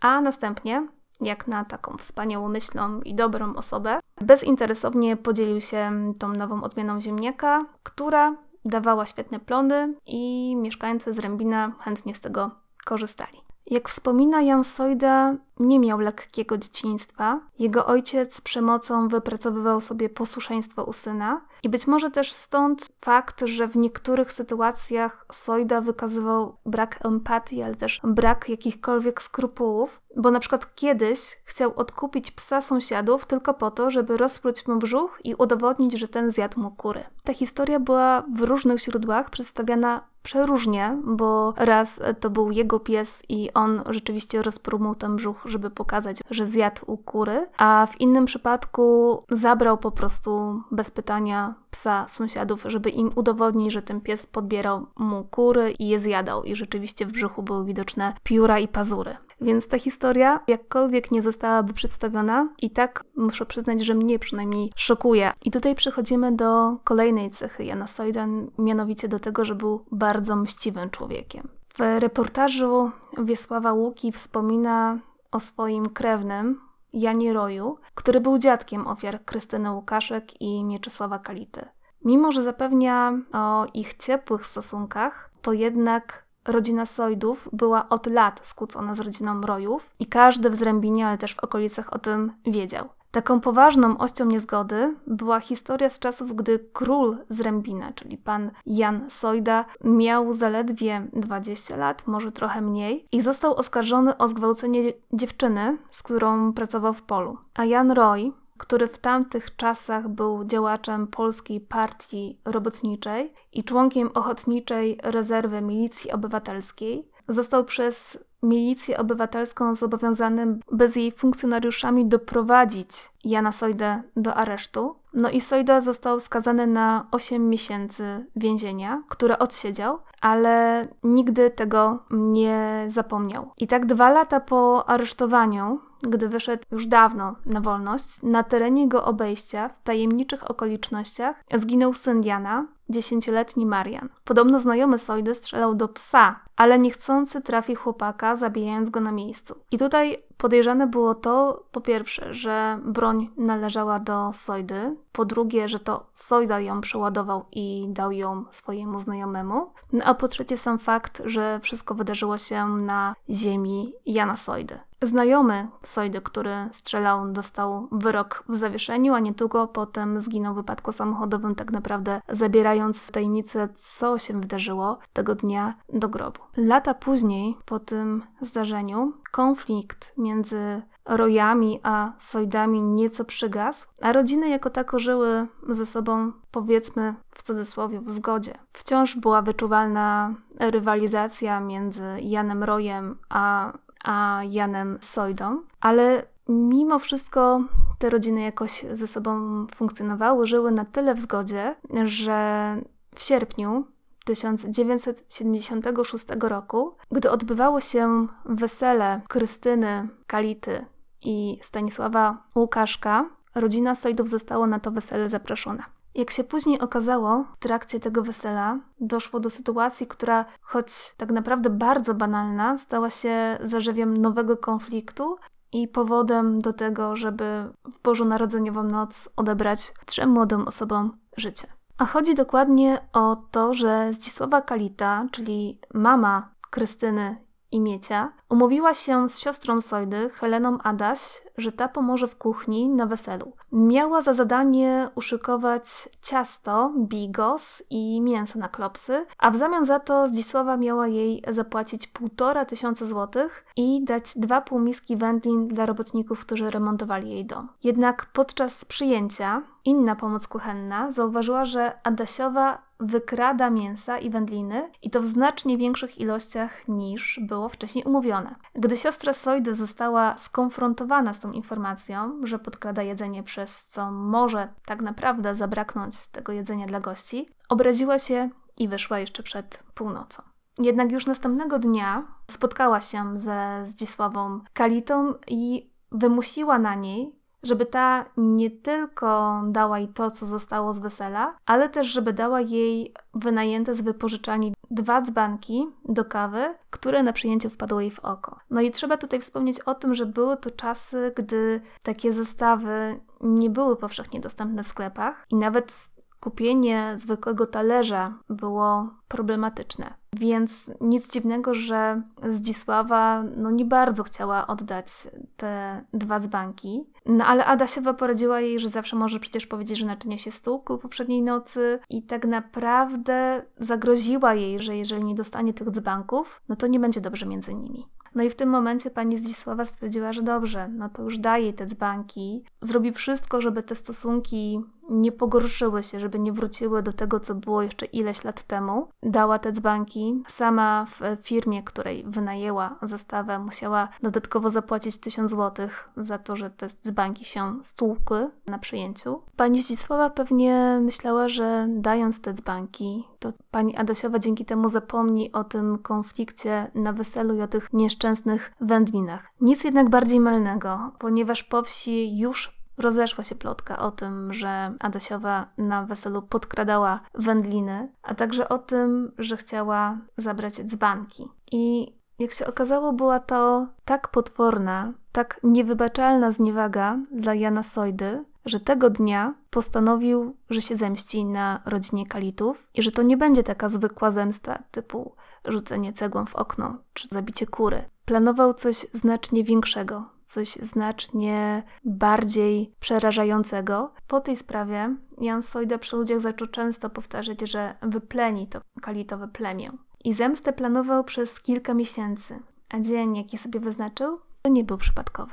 A 0.00 0.20
następnie, 0.20 0.88
jak 1.20 1.48
na 1.48 1.64
taką 1.64 1.96
wspaniałomyślną 1.96 3.00
i 3.00 3.14
dobrą 3.14 3.54
osobę, 3.54 4.00
bezinteresownie 4.20 5.16
podzielił 5.16 5.60
się 5.60 6.12
tą 6.18 6.32
nową 6.32 6.62
odmianą 6.62 7.00
ziemniaka, 7.00 7.66
która 7.82 8.36
dawała 8.64 9.06
świetne 9.06 9.40
plony 9.40 9.94
i 10.06 10.56
mieszkańcy 10.56 11.12
z 11.12 11.18
Rębina 11.18 11.72
chętnie 11.80 12.14
z 12.14 12.20
tego 12.20 12.50
korzystali. 12.84 13.41
Jak 13.66 13.88
wspomina 13.88 14.42
Jan 14.42 14.64
Sojda, 14.64 15.34
nie 15.60 15.80
miał 15.80 15.98
lekkiego 15.98 16.58
dzieciństwa. 16.58 17.40
Jego 17.58 17.86
ojciec 17.86 18.40
przemocą 18.40 19.08
wypracowywał 19.08 19.80
sobie 19.80 20.08
posłuszeństwo 20.08 20.84
u 20.84 20.92
syna 20.92 21.40
i 21.62 21.68
być 21.68 21.86
może 21.86 22.10
też 22.10 22.32
stąd 22.32 22.88
fakt, 23.04 23.42
że 23.44 23.68
w 23.68 23.76
niektórych 23.76 24.32
sytuacjach 24.32 25.26
Sojda 25.32 25.80
wykazywał 25.80 26.56
brak 26.66 27.06
empatii, 27.06 27.62
ale 27.62 27.74
też 27.74 28.00
brak 28.04 28.48
jakichkolwiek 28.48 29.22
skrupułów, 29.22 30.02
bo 30.16 30.30
na 30.30 30.40
przykład 30.40 30.74
kiedyś 30.74 31.40
chciał 31.44 31.72
odkupić 31.76 32.30
psa 32.30 32.62
sąsiadów 32.62 33.26
tylko 33.26 33.54
po 33.54 33.70
to, 33.70 33.90
żeby 33.90 34.16
rozpróć 34.16 34.66
mu 34.66 34.76
brzuch 34.76 35.20
i 35.24 35.34
udowodnić, 35.34 35.98
że 35.98 36.08
ten 36.08 36.30
zjadł 36.30 36.60
mu 36.60 36.70
kury. 36.70 37.04
Ta 37.24 37.34
historia 37.34 37.80
była 37.80 38.22
w 38.34 38.40
różnych 38.40 38.80
źródłach 38.80 39.30
przedstawiana 39.30 40.11
przeróżnie, 40.22 40.98
bo 41.04 41.54
raz 41.56 42.00
to 42.20 42.30
był 42.30 42.50
jego 42.50 42.80
pies 42.80 43.22
i 43.28 43.52
on 43.54 43.82
rzeczywiście 43.88 44.42
rozpruł 44.42 44.80
mu 44.80 44.94
ten 44.94 45.16
brzuch, 45.16 45.42
żeby 45.44 45.70
pokazać, 45.70 46.16
że 46.30 46.46
zjadł 46.46 46.96
kury, 46.96 47.46
a 47.58 47.86
w 47.90 48.00
innym 48.00 48.24
przypadku 48.24 49.18
zabrał 49.30 49.78
po 49.78 49.90
prostu 49.90 50.62
bez 50.70 50.90
pytania 50.90 51.54
psa 51.70 52.08
sąsiadów, 52.08 52.64
żeby 52.66 52.90
im 52.90 53.10
udowodnić, 53.14 53.72
że 53.72 53.82
ten 53.82 54.00
pies 54.00 54.26
podbierał 54.26 54.86
mu 54.98 55.24
kury 55.24 55.72
i 55.78 55.88
je 55.88 56.00
zjadał 56.00 56.44
i 56.44 56.56
rzeczywiście 56.56 57.06
w 57.06 57.12
brzuchu 57.12 57.42
były 57.42 57.64
widoczne 57.64 58.14
pióra 58.22 58.58
i 58.58 58.68
pazury. 58.68 59.16
Więc 59.42 59.68
ta 59.68 59.78
historia, 59.78 60.40
jakkolwiek 60.48 61.10
nie 61.10 61.22
zostałaby 61.22 61.72
przedstawiona, 61.72 62.48
i 62.62 62.70
tak 62.70 63.04
muszę 63.16 63.46
przyznać, 63.46 63.84
że 63.84 63.94
mnie 63.94 64.18
przynajmniej 64.18 64.72
szokuje. 64.76 65.32
I 65.44 65.50
tutaj 65.50 65.74
przechodzimy 65.74 66.32
do 66.32 66.76
kolejnej 66.84 67.30
cechy 67.30 67.64
Jana 67.64 67.86
Sojdan, 67.86 68.50
mianowicie 68.58 69.08
do 69.08 69.18
tego, 69.18 69.44
że 69.44 69.54
był 69.54 69.84
bardzo 69.92 70.36
mściwym 70.36 70.90
człowiekiem. 70.90 71.48
W 71.74 71.80
reportażu 71.98 72.90
Wiesława 73.18 73.72
Łuki 73.72 74.12
wspomina 74.12 74.98
o 75.30 75.40
swoim 75.40 75.86
krewnym, 75.86 76.60
Janie 76.92 77.32
Roju, 77.32 77.78
który 77.94 78.20
był 78.20 78.38
dziadkiem 78.38 78.86
ofiar 78.86 79.24
Krystyny 79.24 79.70
Łukaszek 79.70 80.40
i 80.40 80.64
Mieczysława 80.64 81.18
Kality. 81.18 81.64
Mimo, 82.04 82.32
że 82.32 82.42
zapewnia 82.42 83.18
o 83.32 83.66
ich 83.74 83.94
ciepłych 83.94 84.46
stosunkach, 84.46 85.30
to 85.42 85.52
jednak 85.52 86.24
rodzina 86.44 86.86
Sojdów 86.86 87.48
była 87.52 87.88
od 87.88 88.06
lat 88.06 88.40
skłócona 88.42 88.94
z 88.94 89.00
rodziną 89.00 89.40
Rojów 89.40 89.94
i 90.00 90.06
każdy 90.06 90.50
w 90.50 90.56
Zrębinie, 90.56 91.06
ale 91.06 91.18
też 91.18 91.34
w 91.34 91.44
okolicach 91.44 91.92
o 91.92 91.98
tym 91.98 92.32
wiedział. 92.46 92.88
Taką 93.12 93.40
poważną 93.40 93.98
ością 93.98 94.24
niezgody 94.24 94.94
była 95.06 95.40
historia 95.40 95.90
z 95.90 95.98
czasów, 95.98 96.36
gdy 96.36 96.58
król 96.72 97.16
z 97.28 97.40
Rębina, 97.40 97.92
czyli 97.92 98.16
pan 98.18 98.50
Jan 98.66 99.10
Sojda, 99.10 99.64
miał 99.84 100.32
zaledwie 100.32 101.06
20 101.12 101.76
lat, 101.76 102.06
może 102.06 102.32
trochę 102.32 102.60
mniej, 102.60 103.06
i 103.12 103.20
został 103.20 103.54
oskarżony 103.54 104.16
o 104.16 104.28
zgwałcenie 104.28 104.92
dziewczyny, 105.12 105.78
z 105.90 106.02
którą 106.02 106.52
pracował 106.52 106.94
w 106.94 107.02
polu. 107.02 107.38
A 107.54 107.64
Jan 107.64 107.90
Roy, 107.90 108.32
który 108.62 108.88
w 108.88 108.98
tamtych 108.98 109.56
czasach 109.56 110.08
był 110.08 110.44
działaczem 110.44 111.06
polskiej 111.06 111.60
partii 111.60 112.38
robotniczej 112.44 113.32
i 113.52 113.64
członkiem 113.64 114.10
ochotniczej 114.14 114.98
rezerwy 115.02 115.60
milicji 115.60 116.12
obywatelskiej, 116.12 117.08
został 117.28 117.64
przez 117.64 118.18
milicję 118.42 118.98
obywatelską 118.98 119.74
zobowiązany, 119.74 120.58
by 120.72 120.88
z 120.88 120.96
jej 120.96 121.12
funkcjonariuszami 121.12 122.06
doprowadzić 122.06 123.10
Jana 123.24 123.52
Sojdę 123.52 124.02
do 124.16 124.34
aresztu. 124.34 124.96
No 125.14 125.30
i 125.30 125.40
Sojda 125.40 125.80
został 125.80 126.20
skazany 126.20 126.66
na 126.66 127.06
8 127.10 127.48
miesięcy 127.48 128.26
więzienia, 128.36 129.02
które 129.08 129.38
odsiedział, 129.38 129.98
ale 130.20 130.86
nigdy 131.02 131.50
tego 131.50 132.04
nie 132.10 132.84
zapomniał. 132.86 133.50
I 133.58 133.66
tak 133.66 133.86
dwa 133.86 134.10
lata 134.10 134.40
po 134.40 134.88
aresztowaniu, 134.88 135.80
gdy 136.02 136.28
wyszedł 136.28 136.62
już 136.70 136.86
dawno 136.86 137.36
na 137.46 137.60
wolność, 137.60 138.22
na 138.22 138.42
terenie 138.42 138.82
jego 138.82 139.04
obejścia, 139.04 139.68
w 139.68 139.82
tajemniczych 139.82 140.50
okolicznościach, 140.50 141.44
zginął 141.54 141.94
syn 141.94 142.22
Jana, 142.22 142.66
dziesięcioletni 142.88 143.66
Marian. 143.66 144.08
Podobno 144.24 144.60
znajomy 144.60 144.98
Sojdy 144.98 145.34
strzelał 145.34 145.74
do 145.74 145.88
psa, 145.88 146.40
ale 146.56 146.78
niechcący 146.78 147.40
trafił 147.40 147.76
chłopaka, 147.76 148.36
zabijając 148.36 148.90
go 148.90 149.00
na 149.00 149.12
miejscu. 149.12 149.54
I 149.70 149.78
tutaj 149.78 150.22
podejrzane 150.36 150.86
było 150.86 151.14
to, 151.14 151.64
po 151.72 151.80
pierwsze, 151.80 152.34
że 152.34 152.78
broń 152.84 153.30
należała 153.36 153.98
do 153.98 154.32
Sojdy, 154.32 154.96
po 155.12 155.24
drugie, 155.24 155.68
że 155.68 155.78
to 155.78 156.06
Sojda 156.12 156.60
ją 156.60 156.80
przeładował 156.80 157.44
i 157.52 157.86
dał 157.88 158.12
ją 158.12 158.44
swojemu 158.50 159.00
znajomemu, 159.00 159.72
no 159.92 160.04
a 160.04 160.14
po 160.14 160.28
trzecie 160.28 160.58
sam 160.58 160.78
fakt, 160.78 161.22
że 161.24 161.60
wszystko 161.62 161.94
wydarzyło 161.94 162.38
się 162.38 162.66
na 162.66 163.14
ziemi 163.30 163.94
Jana 164.06 164.36
Sojdy. 164.36 164.78
Znajomy 165.02 165.68
Sojdy, 165.82 166.20
który 166.20 166.54
strzelał, 166.72 167.32
dostał 167.32 167.88
wyrok 167.92 168.44
w 168.48 168.56
zawieszeniu, 168.56 169.14
a 169.14 169.20
niedługo 169.20 169.68
potem 169.68 170.20
zginął 170.20 170.54
w 170.54 170.56
wypadku 170.56 170.92
samochodowym, 170.92 171.54
tak 171.54 171.72
naprawdę 171.72 172.20
zabierając 172.28 173.10
tajemnicę, 173.10 173.68
co 173.76 174.18
się 174.18 174.40
wydarzyło 174.40 174.98
tego 175.12 175.34
dnia 175.34 175.74
do 175.92 176.08
grobu. 176.08 176.40
Lata 176.56 176.94
później, 176.94 177.56
po 177.64 177.78
tym 177.78 178.22
zdarzeniu, 178.40 179.12
konflikt 179.30 180.12
między 180.18 180.82
rojami 181.04 181.80
a 181.82 182.12
sojdami 182.18 182.82
nieco 182.82 183.24
przygasł, 183.24 183.86
a 184.00 184.12
rodziny 184.12 184.48
jako 184.48 184.70
tako 184.70 184.98
żyły 184.98 185.46
ze 185.68 185.86
sobą, 185.86 186.32
powiedzmy 186.50 187.14
w 187.30 187.42
cudzysłowie, 187.42 188.00
w 188.00 188.10
zgodzie. 188.10 188.52
Wciąż 188.72 189.16
była 189.16 189.42
wyczuwalna 189.42 190.34
rywalizacja 190.58 191.60
między 191.60 192.02
Janem 192.20 192.62
Rojem 192.64 193.18
a, 193.28 193.72
a 194.04 194.40
Janem 194.50 194.98
Sojdą, 195.00 195.62
ale 195.80 196.26
mimo 196.48 196.98
wszystko 196.98 197.60
te 197.98 198.10
rodziny 198.10 198.40
jakoś 198.40 198.84
ze 198.92 199.06
sobą 199.06 199.66
funkcjonowały, 199.74 200.46
żyły 200.46 200.72
na 200.72 200.84
tyle 200.84 201.14
w 201.14 201.20
zgodzie, 201.20 201.74
że 202.04 202.76
w 203.14 203.22
sierpniu 203.22 203.84
1976 204.24 206.24
roku, 206.40 206.96
gdy 207.10 207.30
odbywało 207.30 207.80
się 207.80 208.26
wesele 208.44 209.20
Krystyny 209.28 210.08
Kality 210.26 210.86
i 211.22 211.58
Stanisława 211.62 212.42
Łukaszka, 212.56 213.24
rodzina 213.54 213.94
Sojdów 213.94 214.28
została 214.28 214.66
na 214.66 214.80
to 214.80 214.90
wesele 214.90 215.28
zaproszona. 215.28 215.86
Jak 216.14 216.30
się 216.30 216.44
później 216.44 216.80
okazało, 216.80 217.44
w 217.56 217.58
trakcie 217.58 218.00
tego 218.00 218.22
wesela 218.22 218.78
doszło 219.00 219.40
do 219.40 219.50
sytuacji, 219.50 220.06
która, 220.06 220.44
choć 220.60 221.14
tak 221.16 221.30
naprawdę 221.30 221.70
bardzo 221.70 222.14
banalna, 222.14 222.78
stała 222.78 223.10
się 223.10 223.58
zarzewiem 223.60 224.16
nowego 224.16 224.56
konfliktu 224.56 225.36
i 225.72 225.88
powodem 225.88 226.58
do 226.58 226.72
tego, 226.72 227.16
żeby 227.16 227.72
w 227.84 228.02
Bożonarodzeniową 228.02 228.82
noc 228.82 229.28
odebrać 229.36 229.94
trzem 230.06 230.30
młodym 230.30 230.68
osobom 230.68 231.12
życie. 231.36 231.66
A 232.02 232.04
chodzi 232.04 232.34
dokładnie 232.34 233.00
o 233.12 233.36
to, 233.50 233.74
że 233.74 234.12
Zdzisława 234.12 234.60
Kalita, 234.60 235.26
czyli 235.30 235.78
mama 235.94 236.48
Krystyny 236.70 237.36
i 237.70 237.80
Miecia, 237.80 238.32
umówiła 238.48 238.94
się 238.94 239.28
z 239.28 239.38
siostrą 239.38 239.80
Sojdy, 239.80 240.30
Heleną 240.30 240.78
Adaś, 240.78 241.42
że 241.58 241.72
ta 241.72 241.88
pomoże 241.88 242.28
w 242.28 242.36
kuchni 242.36 242.88
na 242.88 243.06
weselu. 243.06 243.52
Miała 243.72 244.22
za 244.22 244.34
zadanie 244.34 245.08
uszykować 245.14 246.08
ciasto, 246.22 246.92
bigos 246.98 247.82
i 247.90 248.20
mięso 248.20 248.58
na 248.58 248.68
klopsy, 248.68 249.26
a 249.38 249.50
w 249.50 249.56
zamian 249.56 249.84
za 249.84 250.00
to 250.00 250.28
Zdzisława 250.28 250.76
miała 250.76 251.08
jej 251.08 251.42
zapłacić 251.50 252.06
półtora 252.06 252.64
tysiąca 252.64 253.06
złotych 253.06 253.64
i 253.76 254.04
dać 254.04 254.32
dwa 254.36 254.60
półmiski 254.60 255.16
wędlin 255.16 255.68
dla 255.68 255.86
robotników, 255.86 256.40
którzy 256.40 256.70
remontowali 256.70 257.30
jej 257.30 257.46
dom. 257.46 257.68
Jednak 257.84 258.26
podczas 258.32 258.84
przyjęcia 258.84 259.62
inna 259.84 260.16
pomoc 260.16 260.48
kuchenna 260.48 261.10
zauważyła, 261.10 261.64
że 261.64 261.98
Adasiowa 262.02 262.82
wykrada 263.00 263.70
mięsa 263.70 264.18
i 264.18 264.30
wędliny 264.30 264.90
i 265.02 265.10
to 265.10 265.22
w 265.22 265.26
znacznie 265.26 265.78
większych 265.78 266.18
ilościach 266.18 266.88
niż 266.88 267.40
było 267.42 267.68
wcześniej 267.68 268.04
umówione. 268.04 268.54
Gdy 268.74 268.96
siostra 268.96 269.32
Sojdy 269.32 269.74
została 269.74 270.38
skonfrontowana 270.38 271.34
z 271.34 271.40
tą 271.40 271.52
informacją, 271.52 272.40
że 272.42 272.58
podkrada 272.58 273.02
jedzenie, 273.02 273.42
przez 273.42 273.86
co 273.86 274.10
może 274.10 274.68
tak 274.86 275.02
naprawdę 275.02 275.54
zabraknąć 275.54 276.28
tego 276.28 276.52
jedzenia 276.52 276.86
dla 276.86 277.00
gości, 277.00 277.48
obraziła 277.68 278.18
się 278.18 278.50
i 278.78 278.88
wyszła 278.88 279.18
jeszcze 279.18 279.42
przed 279.42 279.82
północą. 279.94 280.42
Jednak 280.78 281.12
już 281.12 281.26
następnego 281.26 281.78
dnia 281.78 282.26
spotkała 282.50 283.00
się 283.00 283.38
ze 283.38 283.80
Zdzisławą 283.84 284.60
Kalitą 284.72 285.34
i 285.48 285.92
wymusiła 286.12 286.78
na 286.78 286.94
niej, 286.94 287.41
żeby 287.62 287.86
ta 287.86 288.24
nie 288.36 288.70
tylko 288.70 289.62
dała 289.68 289.98
jej 289.98 290.08
to, 290.08 290.30
co 290.30 290.46
zostało 290.46 290.94
z 290.94 290.98
wesela, 290.98 291.56
ale 291.66 291.88
też, 291.88 292.06
żeby 292.06 292.32
dała 292.32 292.60
jej 292.60 293.14
wynajęte 293.34 293.94
z 293.94 294.02
wypożyczalni 294.02 294.74
dwa 294.90 295.22
dzbanki 295.22 295.86
do 296.04 296.24
kawy, 296.24 296.74
które 296.90 297.22
na 297.22 297.32
przyjęcie 297.32 297.70
wpadły 297.70 298.02
jej 298.02 298.10
w 298.10 298.20
oko. 298.20 298.58
No 298.70 298.80
i 298.80 298.90
trzeba 298.90 299.16
tutaj 299.16 299.40
wspomnieć 299.40 299.80
o 299.80 299.94
tym, 299.94 300.14
że 300.14 300.26
były 300.26 300.56
to 300.56 300.70
czasy, 300.70 301.32
gdy 301.36 301.80
takie 302.02 302.32
zestawy 302.32 303.20
nie 303.40 303.70
były 303.70 303.96
powszechnie 303.96 304.40
dostępne 304.40 304.84
w 304.84 304.88
sklepach 304.88 305.46
i 305.50 305.56
nawet 305.56 306.11
kupienie 306.42 307.14
zwykłego 307.16 307.66
talerza 307.66 308.38
było 308.48 309.10
problematyczne. 309.28 310.14
Więc 310.32 310.90
nic 311.00 311.32
dziwnego, 311.32 311.74
że 311.74 312.22
Zdzisława 312.50 313.44
no 313.56 313.70
nie 313.70 313.84
bardzo 313.84 314.22
chciała 314.22 314.66
oddać 314.66 315.08
te 315.56 316.04
dwa 316.12 316.40
dzbanki. 316.40 317.04
No 317.26 317.44
ale 317.44 317.64
Adasiewa 317.64 318.14
poradziła 318.14 318.60
jej, 318.60 318.80
że 318.80 318.88
zawsze 318.88 319.16
może 319.16 319.40
przecież 319.40 319.66
powiedzieć, 319.66 319.98
że 319.98 320.06
naczynie 320.06 320.38
się 320.38 320.50
stukł 320.50 320.98
poprzedniej 320.98 321.42
nocy 321.42 321.98
i 322.10 322.22
tak 322.22 322.46
naprawdę 322.46 323.62
zagroziła 323.78 324.54
jej, 324.54 324.80
że 324.80 324.96
jeżeli 324.96 325.24
nie 325.24 325.34
dostanie 325.34 325.74
tych 325.74 325.90
dzbanków, 325.90 326.62
no 326.68 326.76
to 326.76 326.86
nie 326.86 327.00
będzie 327.00 327.20
dobrze 327.20 327.46
między 327.46 327.74
nimi. 327.74 328.06
No 328.34 328.42
i 328.42 328.50
w 328.50 328.54
tym 328.54 328.68
momencie 328.68 329.10
pani 329.10 329.38
Zdzisława 329.38 329.84
stwierdziła, 329.84 330.32
że 330.32 330.42
dobrze, 330.42 330.88
no 330.88 331.08
to 331.08 331.22
już 331.22 331.38
daje 331.38 331.72
te 331.72 331.86
dzbanki. 331.86 332.64
Zrobi 332.80 333.12
wszystko, 333.12 333.60
żeby 333.60 333.82
te 333.82 333.94
stosunki 333.94 334.80
nie 335.12 335.32
pogorszyły 335.32 336.02
się, 336.02 336.20
żeby 336.20 336.38
nie 336.38 336.52
wróciły 336.52 337.02
do 337.02 337.12
tego, 337.12 337.40
co 337.40 337.54
było 337.54 337.82
jeszcze 337.82 338.06
ileś 338.06 338.44
lat 338.44 338.62
temu. 338.62 339.08
Dała 339.22 339.58
te 339.58 339.72
dzbanki. 339.72 340.42
Sama 340.48 341.06
w 341.06 341.36
firmie, 341.42 341.82
której 341.82 342.24
wynajęła 342.26 342.98
zastawę, 343.02 343.58
musiała 343.58 344.08
dodatkowo 344.22 344.70
zapłacić 344.70 345.18
1000 345.18 345.50
zł 345.50 345.88
za 346.16 346.38
to, 346.38 346.56
że 346.56 346.70
te 346.70 346.86
dzbanki 346.86 347.44
się 347.44 347.78
stłukły 347.82 348.50
na 348.66 348.78
przyjęciu. 348.78 349.42
Pani 349.56 349.82
Zdzisława 349.82 350.30
pewnie 350.30 350.98
myślała, 351.02 351.48
że 351.48 351.86
dając 351.88 352.40
te 352.40 352.52
dzbanki, 352.52 353.24
to 353.38 353.52
pani 353.70 353.96
Adasiowa 353.96 354.38
dzięki 354.38 354.64
temu 354.64 354.88
zapomni 354.88 355.52
o 355.52 355.64
tym 355.64 355.98
konflikcie 355.98 356.90
na 356.94 357.12
weselu 357.12 357.54
i 357.54 357.60
o 357.60 357.68
tych 357.68 357.92
nieszczęsnych 357.92 358.72
wędlinach. 358.80 359.48
Nic 359.60 359.84
jednak 359.84 360.10
bardziej 360.10 360.40
mylnego, 360.40 361.12
ponieważ 361.18 361.62
po 361.62 361.82
wsi 361.82 362.38
już 362.38 362.81
rozeszła 363.02 363.44
się 363.44 363.54
plotka 363.54 363.98
o 363.98 364.10
tym, 364.10 364.52
że 364.52 364.94
Adasiowa 365.00 365.66
na 365.78 366.06
weselu 366.06 366.42
podkradała 366.42 367.20
wędliny, 367.34 368.12
a 368.22 368.34
także 368.34 368.68
o 368.68 368.78
tym, 368.78 369.32
że 369.38 369.56
chciała 369.56 370.18
zabrać 370.36 370.74
dzbanki. 370.74 371.48
I 371.72 372.14
jak 372.38 372.52
się 372.52 372.66
okazało, 372.66 373.12
była 373.12 373.40
to 373.40 373.86
tak 374.04 374.28
potworna, 374.28 375.12
tak 375.32 375.60
niewybaczalna 375.62 376.52
zniewaga 376.52 377.18
dla 377.32 377.54
Jana 377.54 377.82
Sojdy, 377.82 378.44
że 378.64 378.80
tego 378.80 379.10
dnia 379.10 379.54
postanowił, 379.70 380.56
że 380.70 380.82
się 380.82 380.96
zemści 380.96 381.44
na 381.44 381.80
rodzinie 381.86 382.26
Kalitów 382.26 382.88
i 382.94 383.02
że 383.02 383.10
to 383.10 383.22
nie 383.22 383.36
będzie 383.36 383.62
taka 383.62 383.88
zwykła 383.88 384.30
zemsta 384.30 384.82
typu 384.90 385.34
rzucenie 385.68 386.12
cegłą 386.12 386.46
w 386.46 386.56
okno 386.56 386.96
czy 387.12 387.28
zabicie 387.28 387.66
kury. 387.66 388.04
Planował 388.24 388.74
coś 388.74 389.06
znacznie 389.12 389.64
większego, 389.64 390.24
coś 390.52 390.74
znacznie 390.74 391.82
bardziej 392.04 392.94
przerażającego. 393.00 394.12
Po 394.26 394.40
tej 394.40 394.56
sprawie 394.56 395.16
Jan 395.38 395.62
Sojda 395.62 395.98
przy 395.98 396.16
ludziach 396.16 396.40
zaczął 396.40 396.68
często 396.68 397.10
powtarzać, 397.10 397.60
że 397.60 397.94
wypleni 398.02 398.68
to 398.68 398.80
kalitowe 399.02 399.48
plemię. 399.48 399.92
I 400.24 400.34
zemstę 400.34 400.72
planował 400.72 401.24
przez 401.24 401.60
kilka 401.60 401.94
miesięcy, 401.94 402.60
a 402.90 403.00
dzień, 403.00 403.36
jaki 403.36 403.58
sobie 403.58 403.80
wyznaczył, 403.80 404.38
to 404.62 404.70
nie 404.70 404.84
był 404.84 404.98
przypadkowy. 404.98 405.52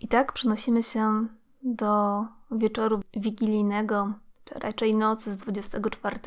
I 0.00 0.08
tak 0.08 0.32
przenosimy 0.32 0.82
się 0.82 1.26
do 1.62 2.24
wieczoru 2.50 3.00
wigilijnego, 3.16 4.12
czy 4.44 4.54
raczej 4.54 4.96
nocy 4.96 5.32
z 5.32 5.36
24 5.36 6.18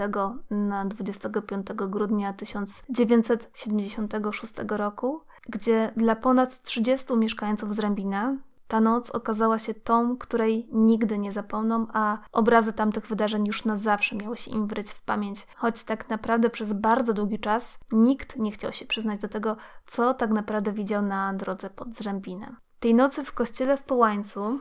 na 0.50 0.86
25 0.86 1.67
grudnia 1.74 2.33
1976 2.33 4.53
roku, 4.69 5.21
gdzie 5.49 5.93
dla 5.97 6.15
ponad 6.15 6.61
30 6.61 7.15
mieszkańców 7.17 7.75
Zrębina 7.75 8.35
Ta 8.67 8.81
noc 8.81 9.11
okazała 9.11 9.59
się 9.59 9.73
tą, 9.73 10.17
której 10.17 10.67
nigdy 10.71 11.17
nie 11.17 11.31
zapomną, 11.31 11.87
a 11.93 12.17
obrazy 12.31 12.73
tamtych 12.73 13.07
wydarzeń 13.07 13.47
już 13.47 13.65
na 13.65 13.77
zawsze 13.77 14.15
miały 14.15 14.37
się 14.37 14.51
im 14.51 14.67
wryć 14.67 14.91
w 14.91 15.01
pamięć, 15.01 15.47
choć 15.55 15.83
tak 15.83 16.09
naprawdę 16.09 16.49
przez 16.49 16.73
bardzo 16.73 17.13
długi 17.13 17.39
czas 17.39 17.79
nikt 17.91 18.35
nie 18.35 18.51
chciał 18.51 18.73
się 18.73 18.85
przyznać 18.85 19.19
do 19.19 19.27
tego, 19.27 19.57
co 19.85 20.13
tak 20.13 20.29
naprawdę 20.29 20.71
widział 20.71 21.01
na 21.01 21.33
drodze 21.33 21.69
pod 21.69 21.95
Zrębinem. 21.95 22.55
Tej 22.79 22.95
nocy 22.95 23.23
w 23.23 23.33
kościele 23.33 23.77
w 23.77 23.83
Połańcu 23.83 24.59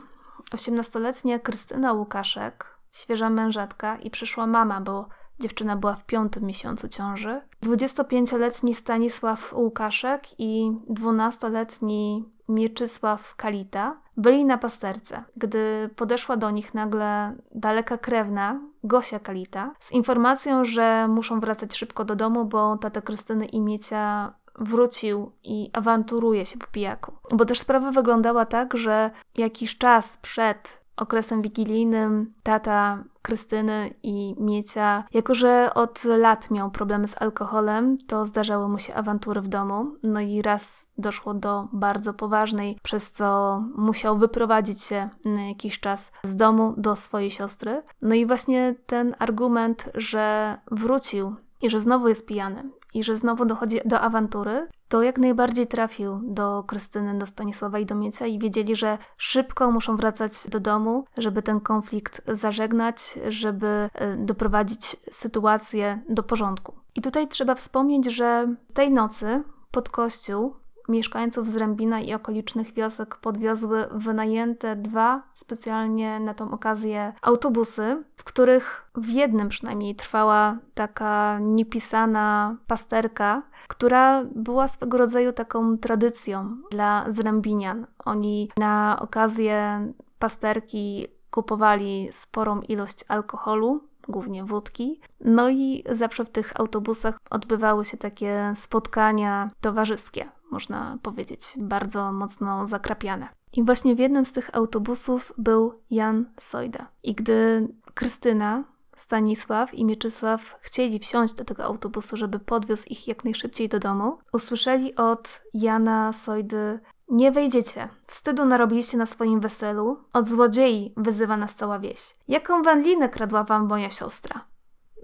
18-letnia 0.51 1.39
Krystyna 1.39 1.93
Łukaszek, 1.93 2.77
świeża 2.91 3.29
mężatka 3.29 3.97
i 3.97 4.09
przyszła 4.09 4.47
mama, 4.47 4.81
bo 4.81 5.07
dziewczyna 5.39 5.75
była 5.75 5.95
w 5.95 6.05
piątym 6.05 6.43
miesiącu 6.43 6.87
ciąży, 6.87 7.41
25-letni 7.63 8.75
Stanisław 8.75 9.53
Łukaszek 9.53 10.39
i 10.39 10.71
12-letni 10.89 12.29
Mieczysław 12.49 13.35
Kalita 13.35 13.97
byli 14.17 14.45
na 14.45 14.57
pasterce, 14.57 15.23
gdy 15.37 15.89
podeszła 15.95 16.37
do 16.37 16.51
nich 16.51 16.73
nagle 16.73 17.35
daleka 17.55 17.97
krewna, 17.97 18.59
Gosia 18.83 19.19
Kalita, 19.19 19.73
z 19.79 19.91
informacją, 19.91 20.65
że 20.65 21.07
muszą 21.07 21.39
wracać 21.39 21.75
szybko 21.75 22.05
do 22.05 22.15
domu, 22.15 22.45
bo 22.45 22.77
tata 22.77 23.01
Krystyny 23.01 23.45
i 23.45 23.61
Miecia 23.61 24.33
wrócił 24.59 25.31
i 25.43 25.69
awanturuje 25.73 26.45
się 26.45 26.57
po 26.59 26.67
pijaku. 26.67 27.11
Bo 27.31 27.45
też 27.45 27.59
sprawa 27.59 27.91
wyglądała 27.91 28.45
tak, 28.45 28.77
że 28.77 29.11
jakiś 29.35 29.77
czas 29.77 30.17
przed 30.17 30.86
okresem 30.97 31.41
wigilijnym 31.41 32.33
tata 32.43 33.03
Krystyny 33.21 33.93
i 34.03 34.35
Miecia, 34.39 35.03
jako 35.13 35.35
że 35.35 35.73
od 35.73 36.03
lat 36.03 36.51
miał 36.51 36.71
problemy 36.71 37.07
z 37.07 37.21
alkoholem, 37.21 37.97
to 38.07 38.25
zdarzały 38.25 38.67
mu 38.67 38.79
się 38.79 38.93
awantury 38.93 39.41
w 39.41 39.47
domu. 39.47 39.83
No 40.03 40.19
i 40.19 40.41
raz 40.41 40.87
doszło 40.97 41.33
do 41.33 41.67
bardzo 41.73 42.13
poważnej, 42.13 42.79
przez 42.83 43.11
co 43.11 43.57
musiał 43.77 44.17
wyprowadzić 44.17 44.83
się 44.83 45.09
na 45.25 45.41
jakiś 45.41 45.79
czas 45.79 46.11
z 46.23 46.35
domu 46.35 46.73
do 46.77 46.95
swojej 46.95 47.31
siostry. 47.31 47.83
No 48.01 48.15
i 48.15 48.25
właśnie 48.25 48.75
ten 48.85 49.15
argument, 49.19 49.89
że 49.93 50.57
wrócił 50.71 51.35
i 51.61 51.69
że 51.69 51.81
znowu 51.81 52.07
jest 52.07 52.25
pijany 52.25 52.63
i 52.93 53.03
że 53.03 53.17
znowu 53.17 53.45
dochodzi 53.45 53.79
do 53.85 53.99
awantury, 54.01 54.67
to 54.87 55.03
jak 55.03 55.17
najbardziej 55.17 55.67
trafił 55.67 56.21
do 56.23 56.63
Krystyny, 56.67 57.17
do 57.19 57.27
Stanisława 57.27 57.79
i 57.79 57.85
do 57.85 57.95
Miecia 57.95 58.25
i 58.25 58.39
wiedzieli, 58.39 58.75
że 58.75 58.97
szybko 59.17 59.71
muszą 59.71 59.95
wracać 59.95 60.31
do 60.49 60.59
domu, 60.59 61.05
żeby 61.17 61.41
ten 61.41 61.59
konflikt 61.59 62.21
zażegnać, 62.27 63.19
żeby 63.27 63.89
e, 63.93 64.17
doprowadzić 64.17 64.95
sytuację 65.11 66.01
do 66.09 66.23
porządku. 66.23 66.73
I 66.95 67.01
tutaj 67.01 67.27
trzeba 67.27 67.55
wspomnieć, 67.55 68.05
że 68.05 68.55
tej 68.73 68.91
nocy 68.91 69.43
pod 69.71 69.89
kościół 69.89 70.55
mieszkańców 70.87 71.51
Zrębina 71.51 71.99
i 71.99 72.13
okolicznych 72.13 72.73
wiosek 72.73 73.15
podwiozły 73.15 73.87
wynajęte 73.91 74.75
dwa 74.75 75.23
specjalnie 75.35 76.19
na 76.19 76.33
tą 76.33 76.51
okazję 76.51 77.13
autobusy, 77.21 78.03
w 78.15 78.23
których 78.23 78.91
w 78.95 79.09
jednym 79.09 79.49
przynajmniej 79.49 79.95
trwała 79.95 80.57
taka 80.73 81.39
niepisana 81.41 82.55
pasterka, 82.67 83.41
która 83.67 84.23
była 84.35 84.67
swego 84.67 84.97
rodzaju 84.97 85.33
taką 85.33 85.77
tradycją 85.77 86.57
dla 86.71 87.05
Zrębinian. 87.07 87.87
Oni 88.05 88.49
na 88.57 88.97
okazję 89.01 89.87
pasterki 90.19 91.07
kupowali 91.31 92.09
sporą 92.11 92.61
ilość 92.61 93.05
alkoholu, 93.07 93.83
głównie 94.07 94.43
wódki. 94.43 95.01
No 95.21 95.49
i 95.49 95.83
zawsze 95.89 96.25
w 96.25 96.29
tych 96.29 96.59
autobusach 96.59 97.17
odbywały 97.29 97.85
się 97.85 97.97
takie 97.97 98.53
spotkania 98.55 99.49
towarzyskie 99.61 100.25
można 100.51 100.97
powiedzieć, 101.01 101.53
bardzo 101.57 102.11
mocno 102.11 102.67
zakrapiane. 102.67 103.27
I 103.53 103.63
właśnie 103.63 103.95
w 103.95 103.99
jednym 103.99 104.25
z 104.25 104.31
tych 104.31 104.55
autobusów 104.55 105.33
był 105.37 105.73
Jan 105.89 106.25
Sojda. 106.39 106.87
I 107.03 107.15
gdy 107.15 107.67
Krystyna, 107.93 108.63
Stanisław 108.95 109.73
i 109.73 109.85
Mieczysław 109.85 110.57
chcieli 110.61 110.99
wsiąść 110.99 111.33
do 111.33 111.45
tego 111.45 111.63
autobusu, 111.63 112.17
żeby 112.17 112.39
podwiózł 112.39 112.83
ich 112.89 113.07
jak 113.07 113.23
najszybciej 113.23 113.69
do 113.69 113.79
domu, 113.79 114.17
usłyszeli 114.33 114.95
od 114.95 115.41
Jana 115.53 116.13
Sojdy 116.13 116.79
nie 117.09 117.31
wejdziecie. 117.31 117.89
Wstydu 118.07 118.45
narobiliście 118.45 118.97
na 118.97 119.05
swoim 119.05 119.39
weselu. 119.39 119.97
Od 120.13 120.27
złodziei 120.27 120.93
wyzywa 120.97 121.37
nas 121.37 121.55
cała 121.55 121.79
wieś. 121.79 122.15
Jaką 122.27 122.61
wędlinę 122.61 123.09
kradła 123.09 123.43
wam 123.43 123.67
moja 123.67 123.89
siostra? 123.89 124.45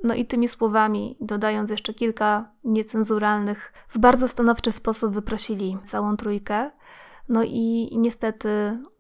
No 0.04 0.14
i 0.14 0.26
tymi 0.26 0.48
słowami, 0.48 1.18
dodając 1.22 1.70
jeszcze 1.70 1.94
kilka 1.94 2.52
niecenzuralnych, 2.64 3.74
w 3.90 3.98
bardzo 3.98 4.28
stanowczy 4.28 4.72
sposób 4.72 5.14
wyprosili 5.14 5.78
całą 5.86 6.18
trójkę. 6.18 6.72
No 7.30 7.44
i 7.44 7.90
niestety 7.98 8.50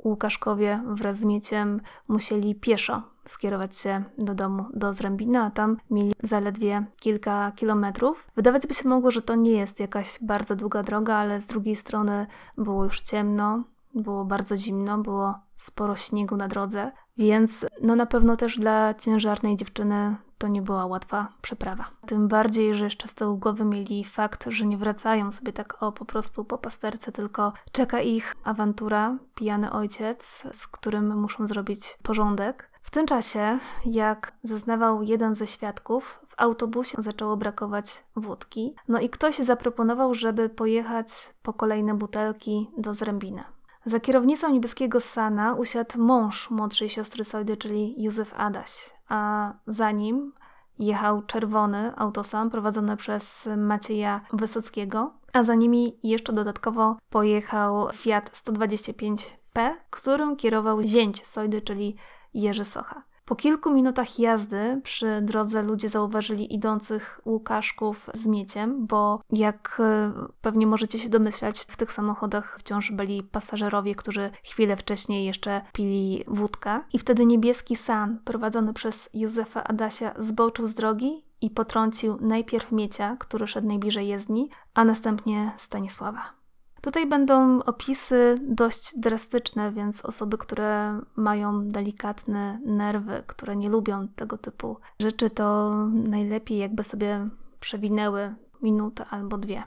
Łukaszkowie 0.03 0.83
wraz 0.87 1.17
z 1.17 1.23
Mieciem 1.23 1.81
musieli 2.09 2.55
pieszo 2.55 3.01
skierować 3.25 3.77
się 3.77 4.03
do 4.17 4.35
domu, 4.35 4.65
do 4.73 4.93
Zrębina, 4.93 5.43
a 5.43 5.51
tam 5.51 5.77
mieli 5.89 6.13
zaledwie 6.23 6.85
kilka 7.01 7.51
kilometrów. 7.51 8.27
Wydawać 8.35 8.67
by 8.67 8.73
się 8.73 8.89
mogło, 8.89 9.11
że 9.11 9.21
to 9.21 9.35
nie 9.35 9.51
jest 9.51 9.79
jakaś 9.79 10.19
bardzo 10.21 10.55
długa 10.55 10.83
droga, 10.83 11.15
ale 11.15 11.41
z 11.41 11.45
drugiej 11.45 11.75
strony 11.75 12.27
było 12.57 12.85
już 12.85 13.01
ciemno, 13.01 13.63
było 13.95 14.25
bardzo 14.25 14.57
zimno, 14.57 14.97
było 14.97 15.39
sporo 15.55 15.95
śniegu 15.95 16.37
na 16.37 16.47
drodze, 16.47 16.91
więc 17.17 17.65
no 17.81 17.95
na 17.95 18.05
pewno 18.05 18.37
też 18.37 18.59
dla 18.59 18.93
ciężarnej 18.93 19.57
dziewczyny 19.57 20.15
to 20.37 20.47
nie 20.47 20.61
była 20.61 20.85
łatwa 20.85 21.27
przeprawa. 21.41 21.85
Tym 22.05 22.27
bardziej, 22.27 22.75
że 22.75 22.85
jeszcze 22.85 23.07
z 23.07 23.13
tyłu 23.13 23.37
głowy 23.37 23.65
mieli 23.65 24.03
fakt, 24.03 24.45
że 24.47 24.65
nie 24.65 24.77
wracają 24.77 25.31
sobie 25.31 25.53
tak 25.53 25.83
o 25.83 25.91
po 25.91 26.05
prostu 26.05 26.45
po 26.45 26.57
pasterce, 26.57 27.11
tylko 27.11 27.53
czeka 27.71 28.01
ich 28.01 28.35
awantura, 28.43 29.17
pijany 29.35 29.71
ojciec, 29.71 30.43
z 30.51 30.67
którym 30.67 31.19
muszą 31.19 31.47
zrobić 31.47 31.97
porządek. 32.03 32.69
W 32.81 32.91
tym 32.91 33.05
czasie, 33.05 33.59
jak 33.85 34.33
zeznawał 34.43 35.03
jeden 35.03 35.35
ze 35.35 35.47
świadków, 35.47 36.19
w 36.27 36.33
autobusie 36.37 37.01
zaczęło 37.01 37.37
brakować 37.37 38.03
wódki, 38.15 38.75
no 38.87 38.99
i 38.99 39.09
ktoś 39.09 39.37
zaproponował, 39.37 40.13
żeby 40.13 40.49
pojechać 40.49 41.33
po 41.43 41.53
kolejne 41.53 41.93
butelki 41.93 42.69
do 42.77 42.93
Zrębina. 42.93 43.43
Za 43.85 43.99
kierownicą 43.99 44.51
niebieskiego 44.51 45.01
Sana 45.01 45.53
usiadł 45.53 45.99
mąż 45.99 46.49
młodszej 46.49 46.89
siostry 46.89 47.23
Sojdy, 47.25 47.57
czyli 47.57 48.03
Józef 48.03 48.33
Adaś, 48.37 48.89
a 49.09 49.53
za 49.67 49.91
nim 49.91 50.33
jechał 50.79 51.21
czerwony 51.21 51.93
autosam 51.95 52.49
prowadzony 52.49 52.97
przez 52.97 53.49
Macieja 53.57 54.21
Wysockiego, 54.33 55.13
a 55.33 55.43
za 55.43 55.55
nimi 55.55 55.99
jeszcze 56.03 56.33
dodatkowo 56.33 56.97
pojechał 57.09 57.89
Fiat 57.93 58.29
125P, 58.29 59.75
którym 59.89 60.35
kierował 60.35 60.81
zięć 60.81 61.27
Sojdy, 61.27 61.61
czyli 61.61 61.95
Jerzy 62.33 62.65
Socha. 62.65 63.03
Po 63.33 63.37
kilku 63.37 63.73
minutach 63.73 64.19
jazdy 64.19 64.81
przy 64.83 65.21
drodze 65.21 65.63
ludzie 65.63 65.89
zauważyli 65.89 66.55
idących 66.55 67.21
Łukaszków 67.25 68.09
z 68.13 68.27
mieciem, 68.27 68.87
bo 68.87 69.21
jak 69.29 69.77
e, 69.79 70.11
pewnie 70.41 70.67
możecie 70.67 70.99
się 70.99 71.09
domyślać, 71.09 71.59
w 71.59 71.77
tych 71.77 71.93
samochodach 71.93 72.57
wciąż 72.59 72.91
byli 72.91 73.23
pasażerowie, 73.23 73.95
którzy 73.95 74.29
chwilę 74.43 74.77
wcześniej 74.77 75.25
jeszcze 75.25 75.61
pili 75.73 76.23
wódkę. 76.27 76.79
I 76.93 76.99
wtedy 76.99 77.25
niebieski 77.25 77.75
san 77.75 78.19
prowadzony 78.25 78.73
przez 78.73 79.09
Józefa 79.13 79.63
Adasia 79.63 80.13
zboczył 80.17 80.67
z 80.67 80.73
drogi 80.73 81.23
i 81.41 81.49
potrącił 81.49 82.17
najpierw 82.21 82.71
Miecia, 82.71 83.17
który 83.19 83.47
szedł 83.47 83.67
najbliżej 83.67 84.07
jezdni, 84.07 84.49
a 84.73 84.85
następnie 84.85 85.51
Stanisława. 85.57 86.42
Tutaj 86.83 87.07
będą 87.07 87.59
opisy 87.59 88.35
dość 88.41 88.99
drastyczne, 88.99 89.71
więc 89.71 90.05
osoby, 90.05 90.37
które 90.37 90.99
mają 91.15 91.69
delikatne 91.69 92.59
nerwy, 92.65 93.23
które 93.27 93.55
nie 93.55 93.69
lubią 93.69 94.07
tego 94.07 94.37
typu 94.37 94.77
rzeczy, 94.99 95.29
to 95.29 95.75
najlepiej 95.93 96.57
jakby 96.57 96.83
sobie 96.83 97.25
przewinęły 97.59 98.35
minutę 98.61 99.05
albo 99.09 99.37
dwie. 99.37 99.63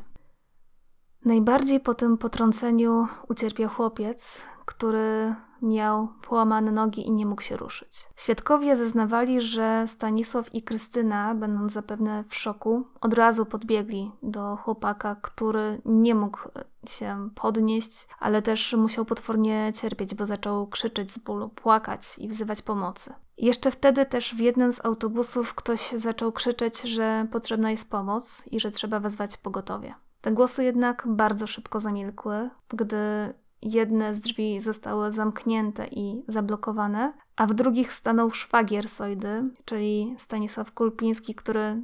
Najbardziej 1.24 1.81
po 1.81 1.94
tym 1.94 2.18
potrąceniu 2.18 3.07
ucierpiał 3.29 3.70
chłopiec, 3.70 4.42
który 4.64 5.35
miał 5.62 6.09
połamane 6.29 6.72
nogi 6.72 7.07
i 7.07 7.12
nie 7.12 7.26
mógł 7.26 7.42
się 7.42 7.57
ruszyć. 7.57 8.09
Świadkowie 8.16 8.76
zeznawali, 8.76 9.40
że 9.40 9.85
Stanisław 9.87 10.55
i 10.55 10.62
Krystyna, 10.62 11.35
będąc 11.35 11.72
zapewne 11.72 12.24
w 12.29 12.35
szoku, 12.35 12.85
od 13.00 13.14
razu 13.14 13.46
podbiegli 13.46 14.12
do 14.22 14.57
chłopaka, 14.57 15.16
który 15.22 15.81
nie 15.85 16.14
mógł 16.14 16.38
się 16.90 17.31
podnieść, 17.35 18.09
ale 18.18 18.42
też 18.42 18.72
musiał 18.72 19.05
potwornie 19.05 19.72
cierpieć, 19.75 20.14
bo 20.14 20.27
zaczął 20.27 20.66
krzyczeć 20.66 21.12
z 21.12 21.18
bólu, 21.18 21.49
płakać 21.49 22.18
i 22.18 22.29
wzywać 22.29 22.62
pomocy. 22.62 23.14
Jeszcze 23.38 23.70
wtedy 23.70 24.07
też 24.07 24.35
w 24.35 24.38
jednym 24.38 24.72
z 24.72 24.85
autobusów 24.85 25.55
ktoś 25.55 25.90
zaczął 25.90 26.33
krzyczeć, 26.33 26.83
że 26.83 27.27
potrzebna 27.33 27.70
jest 27.70 27.90
pomoc 27.90 28.44
i 28.51 28.61
że 28.61 28.70
trzeba 28.70 29.01
wezwać 29.01 29.37
pogotowie. 29.37 29.94
Te 30.20 30.33
głosy 30.33 30.64
jednak 30.64 31.05
bardzo 31.07 31.46
szybko 31.46 31.81
zamilkły, 31.81 32.51
gdy 32.68 33.35
jedne 33.62 34.14
z 34.14 34.20
drzwi 34.20 34.61
zostały 34.61 35.12
zamknięte 35.12 35.87
i 35.87 36.25
zablokowane, 36.29 37.12
a 37.37 37.46
w 37.46 37.55
drugich 37.55 37.92
stanął 37.92 38.31
szwagier 38.31 38.88
Sojdy, 38.88 39.51
czyli 39.64 40.14
Stanisław 40.18 40.72
Kulpiński, 40.72 41.35
który 41.35 41.83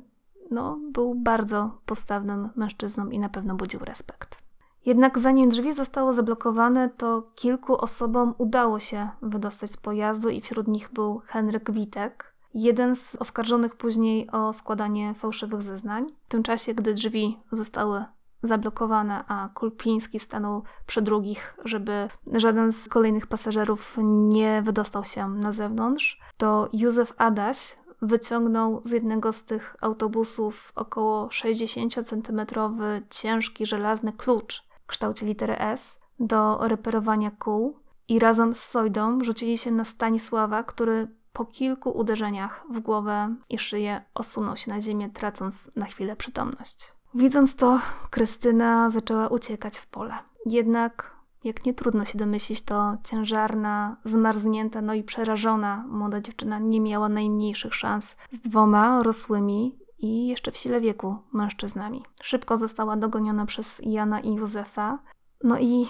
no, 0.50 0.78
był 0.92 1.14
bardzo 1.14 1.78
postawnym 1.86 2.48
mężczyzną 2.56 3.10
i 3.10 3.18
na 3.18 3.28
pewno 3.28 3.54
budził 3.54 3.80
respekt. 3.80 4.41
Jednak 4.86 5.18
zanim 5.18 5.48
drzwi 5.48 5.74
zostały 5.74 6.14
zablokowane, 6.14 6.88
to 6.88 7.22
kilku 7.34 7.76
osobom 7.76 8.34
udało 8.38 8.78
się 8.78 9.08
wydostać 9.22 9.72
z 9.72 9.76
pojazdu 9.76 10.28
i 10.28 10.40
wśród 10.40 10.68
nich 10.68 10.92
był 10.92 11.22
Henryk 11.26 11.70
Witek, 11.70 12.34
jeden 12.54 12.96
z 12.96 13.16
oskarżonych 13.16 13.76
później 13.76 14.30
o 14.30 14.52
składanie 14.52 15.14
fałszywych 15.14 15.62
zeznań. 15.62 16.06
W 16.24 16.28
tym 16.28 16.42
czasie, 16.42 16.74
gdy 16.74 16.94
drzwi 16.94 17.38
zostały 17.52 18.04
zablokowane, 18.42 19.24
a 19.28 19.48
Kulpiński 19.54 20.18
stanął 20.18 20.62
przy 20.86 21.02
drugich, 21.02 21.56
żeby 21.64 22.08
żaden 22.32 22.72
z 22.72 22.88
kolejnych 22.88 23.26
pasażerów 23.26 23.96
nie 24.02 24.62
wydostał 24.62 25.04
się 25.04 25.28
na 25.28 25.52
zewnątrz, 25.52 26.20
to 26.36 26.68
Józef 26.72 27.12
Adaś 27.16 27.76
wyciągnął 28.02 28.82
z 28.84 28.90
jednego 28.90 29.32
z 29.32 29.44
tych 29.44 29.76
autobusów 29.80 30.72
około 30.74 31.26
60-centymetrowy 31.26 33.02
ciężki 33.10 33.66
żelazny 33.66 34.12
klucz 34.12 34.71
w 34.82 34.86
kształcie 34.86 35.26
litery 35.26 35.58
S 35.58 36.00
do 36.20 36.58
reperowania 36.68 37.30
kół 37.30 37.76
i 38.08 38.18
razem 38.18 38.54
z 38.54 38.62
Sojdą 38.62 39.24
rzucili 39.24 39.58
się 39.58 39.70
na 39.70 39.84
Stanisława, 39.84 40.62
który 40.62 41.08
po 41.32 41.44
kilku 41.44 41.90
uderzeniach 41.90 42.64
w 42.70 42.80
głowę 42.80 43.34
i 43.48 43.58
szyję 43.58 44.04
osunął 44.14 44.56
się 44.56 44.70
na 44.70 44.80
ziemię, 44.80 45.10
tracąc 45.10 45.70
na 45.76 45.86
chwilę 45.86 46.16
przytomność. 46.16 46.94
Widząc 47.14 47.56
to, 47.56 47.80
Krystyna 48.10 48.90
zaczęła 48.90 49.28
uciekać 49.28 49.78
w 49.78 49.86
pole. 49.86 50.14
Jednak, 50.46 51.16
jak 51.44 51.64
nie 51.66 51.74
trudno 51.74 52.04
się 52.04 52.18
domyślić, 52.18 52.62
to 52.62 52.96
ciężarna, 53.04 53.96
zmarznięta, 54.04 54.82
no 54.82 54.94
i 54.94 55.02
przerażona 55.02 55.84
młoda 55.88 56.20
dziewczyna 56.20 56.58
nie 56.58 56.80
miała 56.80 57.08
najmniejszych 57.08 57.74
szans 57.74 58.16
z 58.30 58.38
dwoma 58.38 59.02
rosłymi 59.02 59.78
i 60.02 60.26
jeszcze 60.26 60.52
w 60.52 60.56
sile 60.56 60.80
wieku 60.80 61.16
mężczyznami. 61.32 62.04
Szybko 62.22 62.58
została 62.58 62.96
dogoniona 62.96 63.46
przez 63.46 63.80
Jana 63.84 64.20
i 64.20 64.34
Józefa. 64.34 64.98
No 65.44 65.58
i 65.58 65.86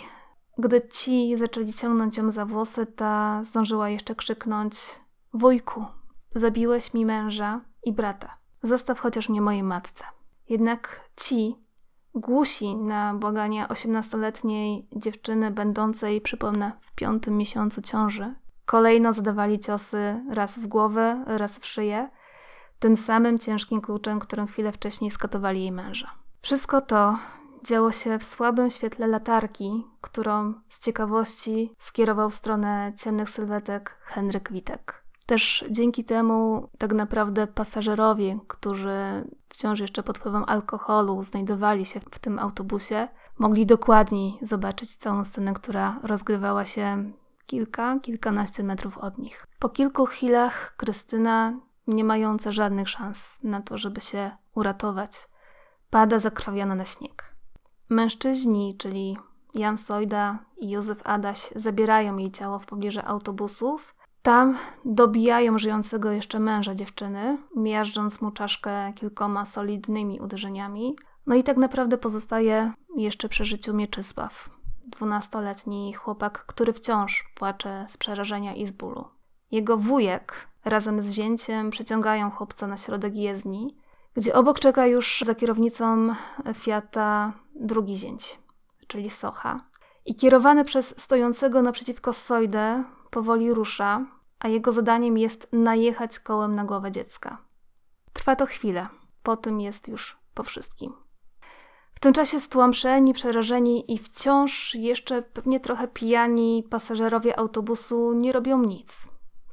gdy 0.58 0.88
ci 0.88 1.36
zaczęli 1.36 1.72
ciągnąć 1.72 2.16
ją 2.16 2.30
za 2.30 2.46
włosy, 2.46 2.86
ta 2.86 3.40
zdążyła 3.44 3.88
jeszcze 3.88 4.14
krzyknąć: 4.14 4.74
Wujku, 5.34 5.84
zabiłeś 6.34 6.94
mi 6.94 7.06
męża 7.06 7.60
i 7.84 7.92
brata. 7.92 8.36
Zostaw 8.62 9.00
chociaż 9.00 9.28
mnie 9.28 9.40
mojej 9.40 9.62
matce. 9.62 10.04
Jednak 10.48 11.10
ci, 11.16 11.56
głusi 12.14 12.76
na 12.76 13.14
błagania 13.14 13.68
osiemnastoletniej 13.68 14.88
dziewczyny 14.96 15.50
będącej, 15.50 16.20
przypomnę, 16.20 16.72
w 16.80 16.94
piątym 16.94 17.36
miesiącu 17.36 17.82
ciąży, 17.82 18.34
kolejno 18.64 19.12
zadawali 19.12 19.58
ciosy 19.58 20.24
raz 20.30 20.58
w 20.58 20.66
głowę, 20.66 21.24
raz 21.26 21.58
w 21.58 21.66
szyję, 21.66 22.10
tym 22.82 22.96
samym 22.96 23.38
ciężkim 23.38 23.80
kluczem, 23.80 24.20
którym 24.20 24.46
chwilę 24.46 24.72
wcześniej 24.72 25.10
skatowali 25.10 25.60
jej 25.60 25.72
męża. 25.72 26.10
Wszystko 26.40 26.80
to 26.80 27.18
działo 27.64 27.92
się 27.92 28.18
w 28.18 28.24
słabym 28.24 28.70
świetle 28.70 29.06
latarki, 29.06 29.86
którą 30.00 30.54
z 30.68 30.78
ciekawości 30.78 31.74
skierował 31.78 32.30
w 32.30 32.34
stronę 32.34 32.92
ciemnych 32.96 33.30
sylwetek 33.30 33.98
Henryk 34.02 34.52
Witek. 34.52 35.04
Też 35.26 35.64
dzięki 35.70 36.04
temu 36.04 36.68
tak 36.78 36.92
naprawdę 36.92 37.46
pasażerowie, 37.46 38.38
którzy 38.48 39.24
wciąż 39.48 39.80
jeszcze 39.80 40.02
pod 40.02 40.18
wpływem 40.18 40.44
alkoholu 40.46 41.24
znajdowali 41.24 41.84
się 41.84 42.00
w 42.00 42.18
tym 42.18 42.38
autobusie, 42.38 43.08
mogli 43.38 43.66
dokładniej 43.66 44.38
zobaczyć 44.42 44.96
całą 44.96 45.24
scenę, 45.24 45.52
która 45.52 46.00
rozgrywała 46.02 46.64
się 46.64 47.12
kilka, 47.46 48.00
kilkanaście 48.00 48.62
metrów 48.62 48.98
od 48.98 49.18
nich. 49.18 49.46
Po 49.58 49.68
kilku 49.68 50.06
chwilach 50.06 50.76
Krystyna, 50.76 51.54
nie 51.86 52.04
mająca 52.04 52.52
żadnych 52.52 52.88
szans 52.88 53.38
na 53.42 53.60
to, 53.60 53.78
żeby 53.78 54.00
się 54.00 54.30
uratować, 54.54 55.28
pada 55.90 56.18
zakrwawiona 56.18 56.74
na 56.74 56.84
śnieg. 56.84 57.34
Mężczyźni, 57.88 58.76
czyli 58.78 59.18
Jan 59.54 59.78
Sojda 59.78 60.38
i 60.56 60.70
Józef 60.70 61.00
Adaś, 61.04 61.50
zabierają 61.56 62.16
jej 62.16 62.30
ciało 62.30 62.58
w 62.58 62.66
pobliżu 62.66 63.00
autobusów, 63.04 63.94
tam 64.22 64.58
dobijają 64.84 65.58
żyjącego 65.58 66.10
jeszcze 66.10 66.40
męża 66.40 66.74
dziewczyny, 66.74 67.38
miażdżąc 67.56 68.20
mu 68.20 68.30
czaszkę 68.30 68.92
kilkoma 68.92 69.46
solidnymi 69.46 70.20
uderzeniami. 70.20 70.96
No 71.26 71.34
i 71.34 71.42
tak 71.42 71.56
naprawdę 71.56 71.98
pozostaje 71.98 72.72
jeszcze 72.96 73.28
przy 73.28 73.44
życiu 73.44 73.74
Mieczysław, 73.74 74.50
dwunastoletni 74.86 75.92
chłopak, 75.92 76.46
który 76.46 76.72
wciąż 76.72 77.24
płacze 77.34 77.86
z 77.88 77.96
przerażenia 77.96 78.54
i 78.54 78.66
z 78.66 78.72
bólu. 78.72 79.08
Jego 79.50 79.76
wujek 79.76 80.51
razem 80.64 81.02
z 81.02 81.10
zięciem 81.10 81.70
przeciągają 81.70 82.30
chłopca 82.30 82.66
na 82.66 82.76
środek 82.76 83.16
jezdni, 83.16 83.76
gdzie 84.14 84.34
obok 84.34 84.60
czeka 84.60 84.86
już 84.86 85.22
za 85.26 85.34
kierownicą 85.34 86.14
Fiata 86.54 87.32
drugi 87.54 87.96
zięć, 87.96 88.38
czyli 88.86 89.10
Socha. 89.10 89.64
I 90.06 90.14
kierowany 90.14 90.64
przez 90.64 91.00
stojącego 91.00 91.62
naprzeciwko 91.62 92.12
Sojdę 92.12 92.84
powoli 93.10 93.54
rusza, 93.54 94.06
a 94.38 94.48
jego 94.48 94.72
zadaniem 94.72 95.18
jest 95.18 95.48
najechać 95.52 96.18
kołem 96.18 96.54
na 96.54 96.64
głowę 96.64 96.90
dziecka. 96.90 97.38
Trwa 98.12 98.36
to 98.36 98.46
chwilę, 98.46 98.86
po 99.22 99.36
tym 99.36 99.60
jest 99.60 99.88
już 99.88 100.16
po 100.34 100.42
wszystkim. 100.42 100.92
W 101.94 102.00
tym 102.00 102.12
czasie 102.12 102.40
stłamszeni, 102.40 103.12
przerażeni 103.12 103.92
i 103.94 103.98
wciąż 103.98 104.74
jeszcze 104.74 105.22
pewnie 105.22 105.60
trochę 105.60 105.88
pijani 105.88 106.64
pasażerowie 106.70 107.38
autobusu 107.38 108.12
nie 108.12 108.32
robią 108.32 108.62
nic. 108.62 109.08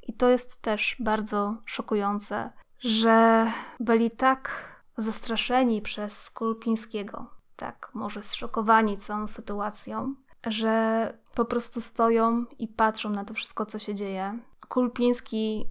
I 0.09 0.13
to 0.13 0.29
jest 0.29 0.61
też 0.61 0.95
bardzo 0.99 1.57
szokujące, 1.65 2.51
że 2.79 3.47
byli 3.79 4.11
tak 4.11 4.51
zastraszeni 4.97 5.81
przez 5.81 6.21
Skulpińskiego, 6.21 7.27
tak 7.55 7.91
może 7.93 8.23
zszokowani 8.23 8.97
całą 8.97 9.27
sytuacją, 9.27 10.15
że 10.47 11.13
po 11.35 11.45
prostu 11.45 11.81
stoją 11.81 12.45
i 12.59 12.67
patrzą 12.67 13.09
na 13.09 13.25
to 13.25 13.33
wszystko, 13.33 13.65
co 13.65 13.79
się 13.79 13.95
dzieje. 13.95 14.39
Kulpiński 14.69 15.65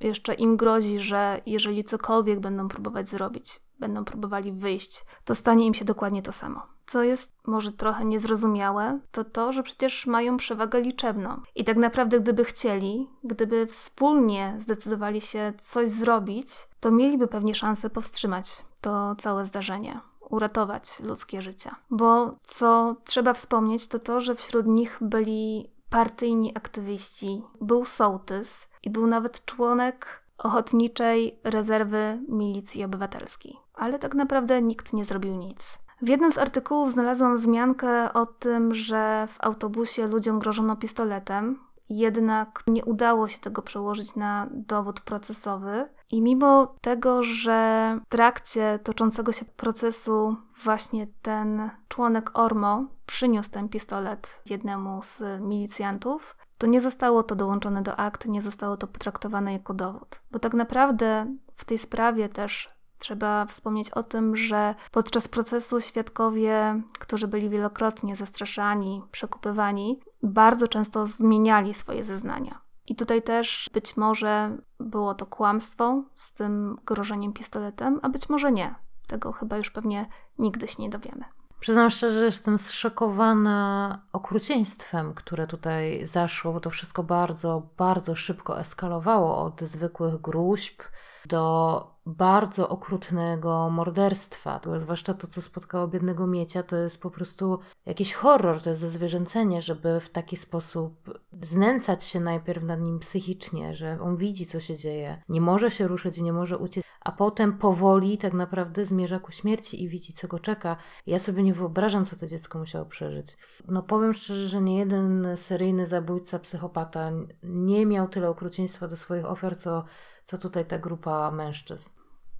jeszcze 0.00 0.34
im 0.34 0.56
grozi, 0.56 1.00
że 1.00 1.40
jeżeli 1.46 1.84
cokolwiek 1.84 2.40
będą 2.40 2.68
próbować 2.68 3.08
zrobić, 3.08 3.60
będą 3.80 4.04
próbowali 4.04 4.52
wyjść, 4.52 5.04
to 5.24 5.34
stanie 5.34 5.66
im 5.66 5.74
się 5.74 5.84
dokładnie 5.84 6.22
to 6.22 6.32
samo. 6.32 6.71
Co 6.92 7.02
jest 7.02 7.32
może 7.46 7.72
trochę 7.72 8.04
niezrozumiałe, 8.04 9.00
to 9.12 9.24
to, 9.24 9.52
że 9.52 9.62
przecież 9.62 10.06
mają 10.06 10.36
przewagę 10.36 10.80
liczebną. 10.80 11.40
I 11.54 11.64
tak 11.64 11.76
naprawdę, 11.76 12.20
gdyby 12.20 12.44
chcieli, 12.44 13.10
gdyby 13.24 13.66
wspólnie 13.66 14.54
zdecydowali 14.58 15.20
się 15.20 15.52
coś 15.62 15.90
zrobić, 15.90 16.48
to 16.80 16.90
mieliby 16.90 17.28
pewnie 17.28 17.54
szansę 17.54 17.90
powstrzymać 17.90 18.64
to 18.80 19.14
całe 19.18 19.46
zdarzenie 19.46 20.00
uratować 20.30 21.00
ludzkie 21.00 21.42
życia. 21.42 21.76
Bo 21.90 22.34
co 22.42 22.96
trzeba 23.04 23.34
wspomnieć, 23.34 23.86
to 23.86 23.98
to, 23.98 24.20
że 24.20 24.34
wśród 24.34 24.66
nich 24.66 24.98
byli 25.00 25.70
partyjni 25.90 26.56
aktywiści, 26.56 27.42
był 27.60 27.84
sołtys 27.84 28.68
i 28.82 28.90
był 28.90 29.06
nawet 29.06 29.44
członek 29.44 30.22
ochotniczej 30.38 31.38
rezerwy 31.44 32.20
milicji 32.28 32.84
obywatelskiej. 32.84 33.56
Ale 33.74 33.98
tak 33.98 34.14
naprawdę 34.14 34.62
nikt 34.62 34.92
nie 34.92 35.04
zrobił 35.04 35.34
nic. 35.34 35.81
W 36.02 36.08
jednym 36.08 36.32
z 36.32 36.38
artykułów 36.38 36.92
znalazłam 36.92 37.36
wzmiankę 37.36 38.12
o 38.12 38.26
tym, 38.26 38.74
że 38.74 39.28
w 39.30 39.36
autobusie 39.40 40.06
ludziom 40.06 40.38
grożono 40.38 40.76
pistoletem, 40.76 41.58
jednak 41.88 42.62
nie 42.66 42.84
udało 42.84 43.28
się 43.28 43.38
tego 43.38 43.62
przełożyć 43.62 44.16
na 44.16 44.46
dowód 44.50 45.00
procesowy. 45.00 45.88
I 46.10 46.22
mimo 46.22 46.74
tego, 46.80 47.22
że 47.22 47.98
w 48.06 48.08
trakcie 48.08 48.78
toczącego 48.82 49.32
się 49.32 49.44
procesu 49.44 50.36
właśnie 50.62 51.06
ten 51.22 51.70
członek 51.88 52.38
Ormo 52.38 52.84
przyniósł 53.06 53.50
ten 53.50 53.68
pistolet 53.68 54.40
jednemu 54.50 55.00
z 55.02 55.22
milicjantów, 55.40 56.36
to 56.58 56.66
nie 56.66 56.80
zostało 56.80 57.22
to 57.22 57.34
dołączone 57.34 57.82
do 57.82 57.96
akt, 57.96 58.26
nie 58.26 58.42
zostało 58.42 58.76
to 58.76 58.86
potraktowane 58.86 59.52
jako 59.52 59.74
dowód. 59.74 60.20
Bo 60.30 60.38
tak 60.38 60.54
naprawdę 60.54 61.36
w 61.56 61.64
tej 61.64 61.78
sprawie 61.78 62.28
też 62.28 62.71
Trzeba 63.02 63.46
wspomnieć 63.46 63.90
o 63.90 64.02
tym, 64.02 64.36
że 64.36 64.74
podczas 64.90 65.28
procesu 65.28 65.80
świadkowie, 65.80 66.82
którzy 66.98 67.28
byli 67.28 67.50
wielokrotnie 67.50 68.16
zastraszani, 68.16 69.02
przekupywani, 69.10 70.00
bardzo 70.22 70.68
często 70.68 71.06
zmieniali 71.06 71.74
swoje 71.74 72.04
zeznania. 72.04 72.60
I 72.86 72.96
tutaj 72.96 73.22
też 73.22 73.70
być 73.72 73.96
może 73.96 74.56
było 74.80 75.14
to 75.14 75.26
kłamstwo 75.26 76.04
z 76.14 76.32
tym 76.32 76.76
grożeniem 76.86 77.32
pistoletem, 77.32 78.00
a 78.02 78.08
być 78.08 78.28
może 78.28 78.52
nie. 78.52 78.74
Tego 79.06 79.32
chyba 79.32 79.56
już 79.56 79.70
pewnie 79.70 80.06
nigdy 80.38 80.68
się 80.68 80.82
nie 80.82 80.90
dowiemy. 80.90 81.24
Przyznam 81.60 81.90
szczerze, 81.90 82.18
że 82.18 82.24
jestem 82.24 82.58
zszokowana 82.58 83.98
okrucieństwem, 84.12 85.14
które 85.14 85.46
tutaj 85.46 86.06
zaszło, 86.06 86.52
bo 86.52 86.60
to 86.60 86.70
wszystko 86.70 87.02
bardzo, 87.02 87.62
bardzo 87.76 88.14
szybko 88.14 88.60
eskalowało 88.60 89.38
od 89.38 89.60
zwykłych 89.60 90.20
gruźb 90.20 90.82
do 91.26 91.91
bardzo 92.06 92.68
okrutnego 92.68 93.70
morderstwa. 93.70 94.60
Zwłaszcza 94.76 95.14
to, 95.14 95.26
co 95.26 95.42
spotkało 95.42 95.88
biednego 95.88 96.26
Miecia, 96.26 96.62
to 96.62 96.76
jest 96.76 97.02
po 97.02 97.10
prostu 97.10 97.58
jakiś 97.86 98.12
horror, 98.12 98.62
to 98.62 98.70
jest 98.70 98.80
zezwierzęcenie, 98.82 99.62
żeby 99.62 100.00
w 100.00 100.08
taki 100.08 100.36
sposób 100.36 101.20
znęcać 101.42 102.04
się 102.04 102.20
najpierw 102.20 102.64
nad 102.64 102.80
nim 102.80 102.98
psychicznie, 102.98 103.74
że 103.74 103.98
on 104.00 104.16
widzi, 104.16 104.46
co 104.46 104.60
się 104.60 104.76
dzieje, 104.76 105.22
nie 105.28 105.40
może 105.40 105.70
się 105.70 105.86
ruszyć, 105.86 106.18
nie 106.18 106.32
może 106.32 106.58
uciec, 106.58 106.84
a 107.00 107.12
potem 107.12 107.58
powoli 107.58 108.18
tak 108.18 108.32
naprawdę 108.32 108.84
zmierza 108.84 109.20
ku 109.20 109.32
śmierci 109.32 109.82
i 109.82 109.88
widzi, 109.88 110.12
co 110.12 110.28
go 110.28 110.38
czeka. 110.38 110.76
Ja 111.06 111.18
sobie 111.18 111.42
nie 111.42 111.54
wyobrażam, 111.54 112.04
co 112.04 112.16
to 112.16 112.26
dziecko 112.26 112.58
musiało 112.58 112.86
przeżyć. 112.86 113.36
No 113.68 113.82
powiem 113.82 114.14
szczerze, 114.14 114.48
że 114.48 114.60
nie 114.60 114.78
jeden 114.78 115.36
seryjny 115.36 115.86
zabójca, 115.86 116.38
psychopata 116.38 117.10
nie 117.42 117.86
miał 117.86 118.08
tyle 118.08 118.28
okrucieństwa 118.28 118.88
do 118.88 118.96
swoich 118.96 119.24
ofiar, 119.24 119.56
co, 119.56 119.84
co 120.24 120.38
tutaj 120.38 120.64
ta 120.64 120.78
grupa 120.78 121.30
mężczyzn. 121.30 121.90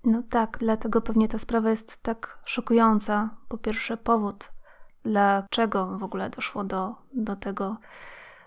No 0.05 0.23
tak, 0.31 0.57
dlatego 0.61 1.01
pewnie 1.01 1.29
ta 1.29 1.39
sprawa 1.39 1.71
jest 1.71 2.03
tak 2.03 2.39
szokująca. 2.45 3.31
Po 3.49 3.59
pierwsze, 3.59 3.97
powód, 3.97 4.53
dlaczego 5.05 5.99
w 5.99 6.05
ogóle 6.05 6.31
doszło 6.31 6.65
do, 6.65 6.95
do 7.13 7.37
tego 7.37 7.77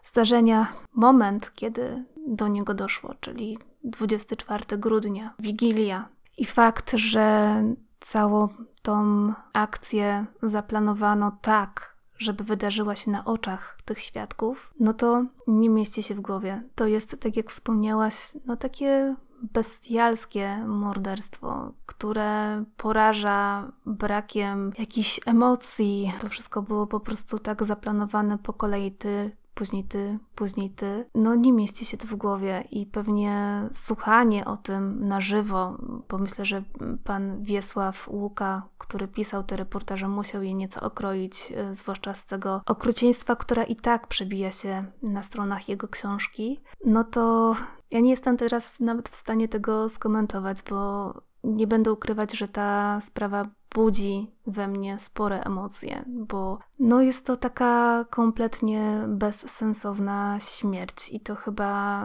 zdarzenia, 0.03 0.67
moment, 0.93 1.51
kiedy 1.55 2.05
do 2.27 2.47
niego 2.47 2.73
doszło, 2.73 3.13
czyli 3.19 3.57
24 3.83 4.77
grudnia, 4.77 5.33
Wigilia. 5.39 6.09
I 6.37 6.45
fakt, 6.45 6.91
że 6.91 7.55
całą 7.99 8.47
tą 8.81 9.33
akcję 9.53 10.25
zaplanowano 10.43 11.37
tak, 11.41 11.95
żeby 12.17 12.43
wydarzyła 12.43 12.95
się 12.95 13.11
na 13.11 13.25
oczach 13.25 13.77
tych 13.85 13.99
świadków, 13.99 14.73
no 14.79 14.93
to 14.93 15.25
nie 15.47 15.69
mieści 15.69 16.03
się 16.03 16.15
w 16.15 16.21
głowie. 16.21 16.63
To 16.75 16.87
jest, 16.87 17.19
tak 17.19 17.37
jak 17.37 17.51
wspomniałaś, 17.51 18.31
no 18.45 18.57
takie 18.57 19.15
bestialskie 19.43 20.57
morderstwo, 20.67 21.73
które 21.85 22.63
poraża 22.77 23.71
brakiem 23.85 24.71
jakichś 24.77 25.19
emocji. 25.25 26.13
To 26.21 26.29
wszystko 26.29 26.61
było 26.61 26.87
po 26.87 26.99
prostu 26.99 27.39
tak 27.39 27.65
zaplanowane 27.65 28.37
po 28.37 28.53
kolei. 28.53 28.91
Ty 28.91 29.31
później 29.55 29.83
ty, 29.83 30.19
później 30.35 30.69
ty. 30.69 31.05
No 31.15 31.35
nie 31.35 31.53
mieści 31.53 31.85
się 31.85 31.97
to 31.97 32.07
w 32.07 32.15
głowie 32.15 32.63
i 32.71 32.85
pewnie 32.85 33.61
słuchanie 33.73 34.45
o 34.45 34.57
tym 34.57 35.07
na 35.07 35.21
żywo, 35.21 35.77
bo 36.09 36.17
myślę, 36.17 36.45
że 36.45 36.63
pan 37.03 37.43
Wiesław 37.43 38.07
Łuka, 38.07 38.67
który 38.77 39.07
pisał 39.07 39.43
te 39.43 39.55
reportaże, 39.55 40.07
musiał 40.07 40.43
je 40.43 40.53
nieco 40.53 40.81
okroić, 40.81 41.53
e, 41.55 41.75
zwłaszcza 41.75 42.13
z 42.13 42.25
tego 42.25 42.61
okrucieństwa, 42.65 43.35
które 43.35 43.63
i 43.63 43.75
tak 43.75 44.07
przebija 44.07 44.51
się 44.51 44.83
na 45.01 45.23
stronach 45.23 45.69
jego 45.69 45.87
książki. 45.87 46.59
No 46.85 47.03
to 47.03 47.55
ja 47.91 47.99
nie 47.99 48.11
jestem 48.11 48.37
teraz 48.37 48.79
nawet 48.79 49.09
w 49.09 49.15
stanie 49.15 49.47
tego 49.47 49.89
skomentować, 49.89 50.57
bo 50.69 51.13
nie 51.43 51.67
będę 51.67 51.91
ukrywać, 51.91 52.37
że 52.37 52.47
ta 52.47 53.01
sprawa 53.01 53.45
budzi 53.75 54.31
we 54.47 54.67
mnie 54.67 54.99
spore 54.99 55.43
emocje, 55.43 56.05
bo 56.07 56.59
no 56.79 57.01
jest 57.01 57.25
to 57.25 57.37
taka 57.37 58.05
kompletnie 58.09 59.03
bezsensowna 59.07 60.37
śmierć 60.39 61.09
i 61.09 61.19
to 61.19 61.35
chyba 61.35 62.03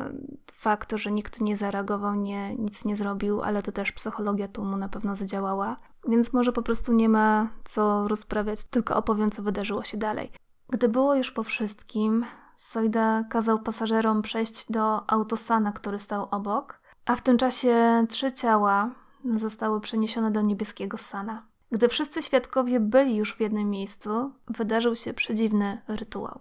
fakt, 0.53 0.93
że 0.97 1.11
nikt 1.11 1.41
nie 1.41 1.57
zareagował, 1.57 2.15
nie, 2.15 2.57
nic 2.57 2.85
nie 2.85 2.97
zrobił, 2.97 3.43
ale 3.43 3.63
to 3.63 3.73
też 3.73 3.93
psychologia 3.93 4.49
tu 4.49 4.65
mu 4.65 4.77
na 4.77 4.89
pewno 4.89 5.17
zadziałała, 5.17 5.77
więc 6.09 6.33
może 6.33 6.53
po 6.53 6.63
prostu 6.63 6.93
nie 6.93 7.09
ma 7.09 7.49
co 7.65 8.09
rozprawiać, 8.09 8.65
tylko 8.65 8.97
opowiem, 8.97 9.31
co 9.31 9.43
wydarzyło 9.43 9.85
się 9.85 9.99
dalej. 9.99 10.33
Gdy 10.69 10.89
było 10.89 11.15
już 11.15 11.31
po 11.31 11.43
wszystkim, 11.43 12.25
Sojda 12.57 13.25
kazał 13.25 13.59
pasażerom 13.59 14.23
przejść 14.23 14.73
do 14.73 15.11
autosana, 15.11 15.73
który 15.73 15.99
stał 15.99 16.29
obok, 16.31 16.81
a 17.05 17.17
w 17.17 17.23
tym 17.23 17.39
czasie 17.39 18.05
trzy 18.09 18.33
ciała 18.33 18.91
zostały 19.37 19.81
przeniesione 19.81 20.31
do 20.31 20.41
niebieskiego 20.41 20.99
sana. 20.99 21.50
Gdy 21.73 21.89
wszyscy 21.89 22.23
świadkowie 22.23 22.81
byli 22.81 23.17
już 23.17 23.35
w 23.35 23.41
jednym 23.41 23.71
miejscu, 23.71 24.33
wydarzył 24.49 24.97
się 24.97 25.15
przedziwny 25.15 25.83
rytuał. 25.89 26.41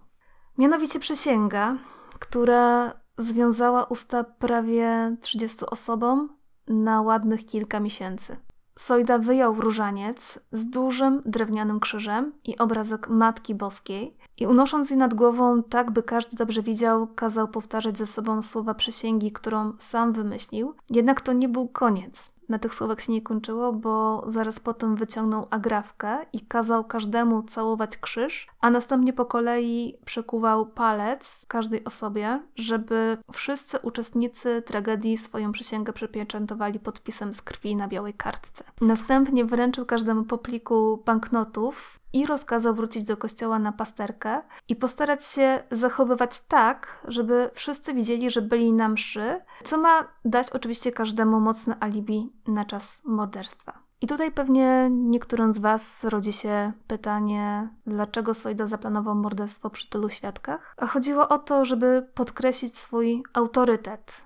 Mianowicie 0.58 1.00
przysięga, 1.00 1.76
która 2.18 2.92
związała 3.18 3.84
usta 3.84 4.24
prawie 4.24 5.16
30 5.20 5.66
osobom 5.66 6.36
na 6.68 7.02
ładnych 7.02 7.46
kilka 7.46 7.80
miesięcy. 7.80 8.36
Sojda 8.78 9.18
wyjął 9.18 9.54
różaniec 9.54 10.38
z 10.52 10.64
dużym 10.64 11.22
drewnianym 11.26 11.80
krzyżem 11.80 12.32
i 12.44 12.58
obrazek 12.58 13.08
Matki 13.08 13.54
Boskiej 13.54 14.16
i 14.36 14.46
unosząc 14.46 14.90
je 14.90 14.96
nad 14.96 15.14
głową 15.14 15.62
tak, 15.62 15.90
by 15.90 16.02
każdy 16.02 16.36
dobrze 16.36 16.62
widział, 16.62 17.06
kazał 17.06 17.48
powtarzać 17.48 17.98
ze 17.98 18.06
sobą 18.06 18.42
słowa 18.42 18.74
przysięgi, 18.74 19.32
którą 19.32 19.72
sam 19.78 20.12
wymyślił. 20.12 20.74
Jednak 20.90 21.20
to 21.20 21.32
nie 21.32 21.48
był 21.48 21.68
koniec 21.68 22.30
na 22.50 22.58
tych 22.58 22.74
słowach 22.74 23.00
się 23.00 23.12
nie 23.12 23.22
kończyło, 23.22 23.72
bo 23.72 24.24
zaraz 24.26 24.60
potem 24.60 24.96
wyciągnął 24.96 25.46
agrafkę 25.50 26.18
i 26.32 26.40
kazał 26.40 26.84
każdemu 26.84 27.42
całować 27.42 27.96
krzyż, 27.96 28.46
a 28.60 28.70
następnie 28.70 29.12
po 29.12 29.26
kolei 29.26 29.96
przekuwał 30.04 30.66
palec 30.66 31.44
każdej 31.48 31.84
osobie, 31.84 32.42
żeby 32.56 33.16
wszyscy 33.32 33.78
uczestnicy 33.78 34.62
tragedii 34.66 35.18
swoją 35.18 35.52
przysięgę 35.52 35.92
przypieczętowali 35.92 36.80
podpisem 36.80 37.34
z 37.34 37.42
krwi 37.42 37.76
na 37.76 37.88
białej 37.88 38.14
kartce. 38.14 38.64
Następnie 38.80 39.44
wręczył 39.44 39.86
każdemu 39.86 40.24
po 40.24 40.38
pliku 40.38 41.02
banknotów 41.06 41.99
i 42.12 42.26
rozkazał 42.26 42.74
wrócić 42.74 43.04
do 43.04 43.16
kościoła 43.16 43.58
na 43.58 43.72
pasterkę 43.72 44.42
i 44.68 44.76
postarać 44.76 45.26
się 45.26 45.62
zachowywać 45.70 46.40
tak, 46.40 47.02
żeby 47.08 47.50
wszyscy 47.54 47.94
widzieli, 47.94 48.30
że 48.30 48.42
byli 48.42 48.72
na 48.72 48.88
mszy, 48.88 49.40
co 49.64 49.78
ma 49.78 50.08
dać 50.24 50.50
oczywiście 50.50 50.92
każdemu 50.92 51.40
mocne 51.40 51.76
alibi 51.80 52.32
na 52.46 52.64
czas 52.64 53.00
morderstwa. 53.04 53.90
I 54.00 54.06
tutaj 54.06 54.32
pewnie 54.32 54.88
niektórym 54.90 55.52
z 55.52 55.58
Was 55.58 56.04
rodzi 56.04 56.32
się 56.32 56.72
pytanie, 56.86 57.68
dlaczego 57.86 58.34
Sojda 58.34 58.66
zaplanował 58.66 59.14
morderstwo 59.14 59.70
przy 59.70 59.90
tylu 59.90 60.08
świadkach? 60.08 60.74
A 60.76 60.86
chodziło 60.86 61.28
o 61.28 61.38
to, 61.38 61.64
żeby 61.64 62.08
podkreślić 62.14 62.78
swój 62.78 63.22
autorytet, 63.32 64.24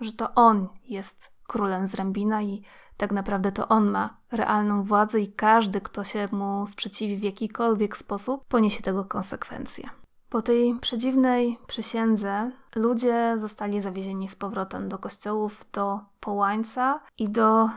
że 0.00 0.12
to 0.12 0.34
on 0.34 0.68
jest 0.84 1.30
królem 1.46 1.86
z 1.86 1.94
Rębina 1.94 2.42
i 2.42 2.62
tak 2.96 3.12
naprawdę 3.12 3.52
to 3.52 3.68
on 3.68 3.90
ma 3.90 4.16
realną 4.32 4.82
władzę 4.82 5.20
i 5.20 5.32
każdy, 5.32 5.80
kto 5.80 6.04
się 6.04 6.28
mu 6.32 6.66
sprzeciwi 6.66 7.16
w 7.16 7.22
jakikolwiek 7.22 7.96
sposób, 7.96 8.44
poniesie 8.48 8.82
tego 8.82 9.04
konsekwencje. 9.04 9.88
Po 10.28 10.42
tej 10.42 10.74
przedziwnej 10.80 11.58
przysiędze 11.66 12.50
ludzie 12.74 13.34
zostali 13.36 13.80
zawiezieni 13.80 14.28
z 14.28 14.36
powrotem 14.36 14.88
do 14.88 14.98
kościołów, 14.98 15.66
do 15.72 16.00
Połańca 16.20 17.00
i 17.18 17.28
do 17.28 17.64
y, 17.64 17.68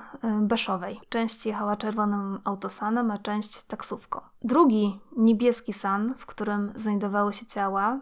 Beszowej. 0.41 0.99
Część 1.09 1.45
jechała 1.45 1.77
czerwonym 1.77 2.39
autosanem, 2.43 3.11
a 3.11 3.17
część 3.17 3.63
taksówką. 3.63 4.21
Drugi 4.41 4.99
niebieski 5.17 5.73
san, 5.73 6.13
w 6.17 6.25
którym 6.25 6.73
znajdowały 6.75 7.33
się 7.33 7.45
ciała, 7.45 7.99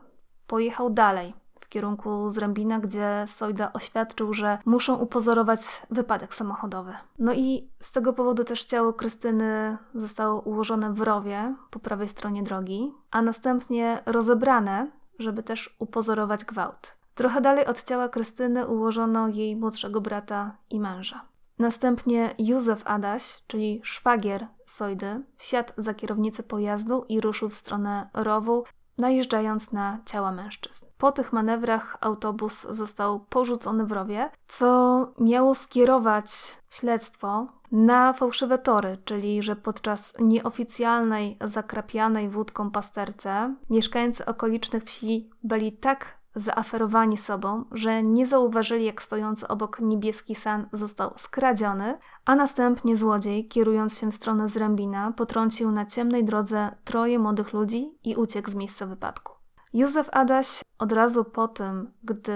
pojechał 0.47 0.89
dalej, 0.89 1.33
w 1.67 1.69
kierunku 1.69 2.29
Zrębina, 2.29 2.79
gdzie 2.79 3.25
Sojda 3.27 3.73
oświadczył, 3.73 4.33
że 4.33 4.57
muszą 4.65 4.95
upozorować 4.95 5.59
wypadek 5.89 6.35
samochodowy. 6.35 6.93
No 7.19 7.33
i 7.33 7.69
z 7.79 7.91
tego 7.91 8.13
powodu 8.13 8.43
też 8.43 8.63
ciało 8.63 8.93
Krystyny 8.93 9.77
zostało 9.95 10.41
ułożone 10.41 10.93
w 10.93 11.01
rowie 11.01 11.55
po 11.69 11.79
prawej 11.79 12.09
stronie 12.09 12.43
drogi, 12.43 12.93
a 13.11 13.21
następnie 13.21 14.03
rozebrane, 14.05 14.91
żeby 15.19 15.43
też 15.43 15.75
upozorować 15.79 16.45
gwałt. 16.45 16.97
Trochę 17.15 17.41
dalej 17.41 17.65
od 17.65 17.83
ciała 17.83 18.09
Krystyny 18.09 18.67
ułożono 18.67 19.27
jej 19.27 19.55
młodszego 19.55 20.01
brata 20.01 20.57
i 20.69 20.79
męża. 20.79 21.25
Następnie 21.59 22.35
Józef 22.37 22.81
Adaś, 22.85 23.43
czyli 23.47 23.81
szwagier 23.83 24.47
Sojdy, 24.65 25.23
wsiadł 25.37 25.73
za 25.77 25.93
kierownicę 25.93 26.43
pojazdu 26.43 27.05
i 27.09 27.21
ruszył 27.21 27.49
w 27.49 27.55
stronę 27.55 28.09
rowu, 28.13 28.63
najeżdżając 28.97 29.71
na 29.71 29.99
ciała 30.05 30.31
mężczyzn. 30.31 30.86
Po 30.97 31.11
tych 31.11 31.33
manewrach 31.33 31.97
autobus 32.01 32.67
został 32.69 33.19
porzucony 33.19 33.85
w 33.85 33.91
rowie, 33.91 34.29
co 34.47 35.07
miało 35.19 35.55
skierować 35.55 36.57
śledztwo 36.69 37.47
na 37.71 38.13
fałszywe 38.13 38.57
tory, 38.57 38.97
czyli 39.05 39.43
że 39.43 39.55
podczas 39.55 40.13
nieoficjalnej, 40.19 41.37
zakrapianej 41.41 42.29
wódką 42.29 42.71
pasterce 42.71 43.55
mieszkańcy 43.69 44.25
okolicznych 44.25 44.83
wsi 44.83 45.29
byli 45.43 45.71
tak 45.71 46.17
zaaferowani 46.35 47.17
sobą, 47.17 47.65
że 47.71 48.03
nie 48.03 48.27
zauważyli, 48.27 48.85
jak 48.85 49.01
stojący 49.01 49.47
obok 49.47 49.79
niebieski 49.79 50.35
san 50.35 50.69
został 50.73 51.13
skradziony, 51.17 51.97
a 52.25 52.35
następnie 52.35 52.97
złodziej, 52.97 53.47
kierując 53.47 53.99
się 53.99 54.11
w 54.11 54.15
stronę 54.15 54.49
Zrębina, 54.49 55.11
potrącił 55.11 55.71
na 55.71 55.85
ciemnej 55.85 56.25
drodze 56.25 56.75
troje 56.83 57.19
młodych 57.19 57.53
ludzi 57.53 57.97
i 58.03 58.15
uciekł 58.15 58.51
z 58.51 58.55
miejsca 58.55 58.85
wypadku. 58.85 59.36
Józef 59.73 60.09
Adaś 60.11 60.61
od 60.79 60.91
razu 60.91 61.23
po 61.23 61.47
tym, 61.47 61.91
gdy 62.03 62.33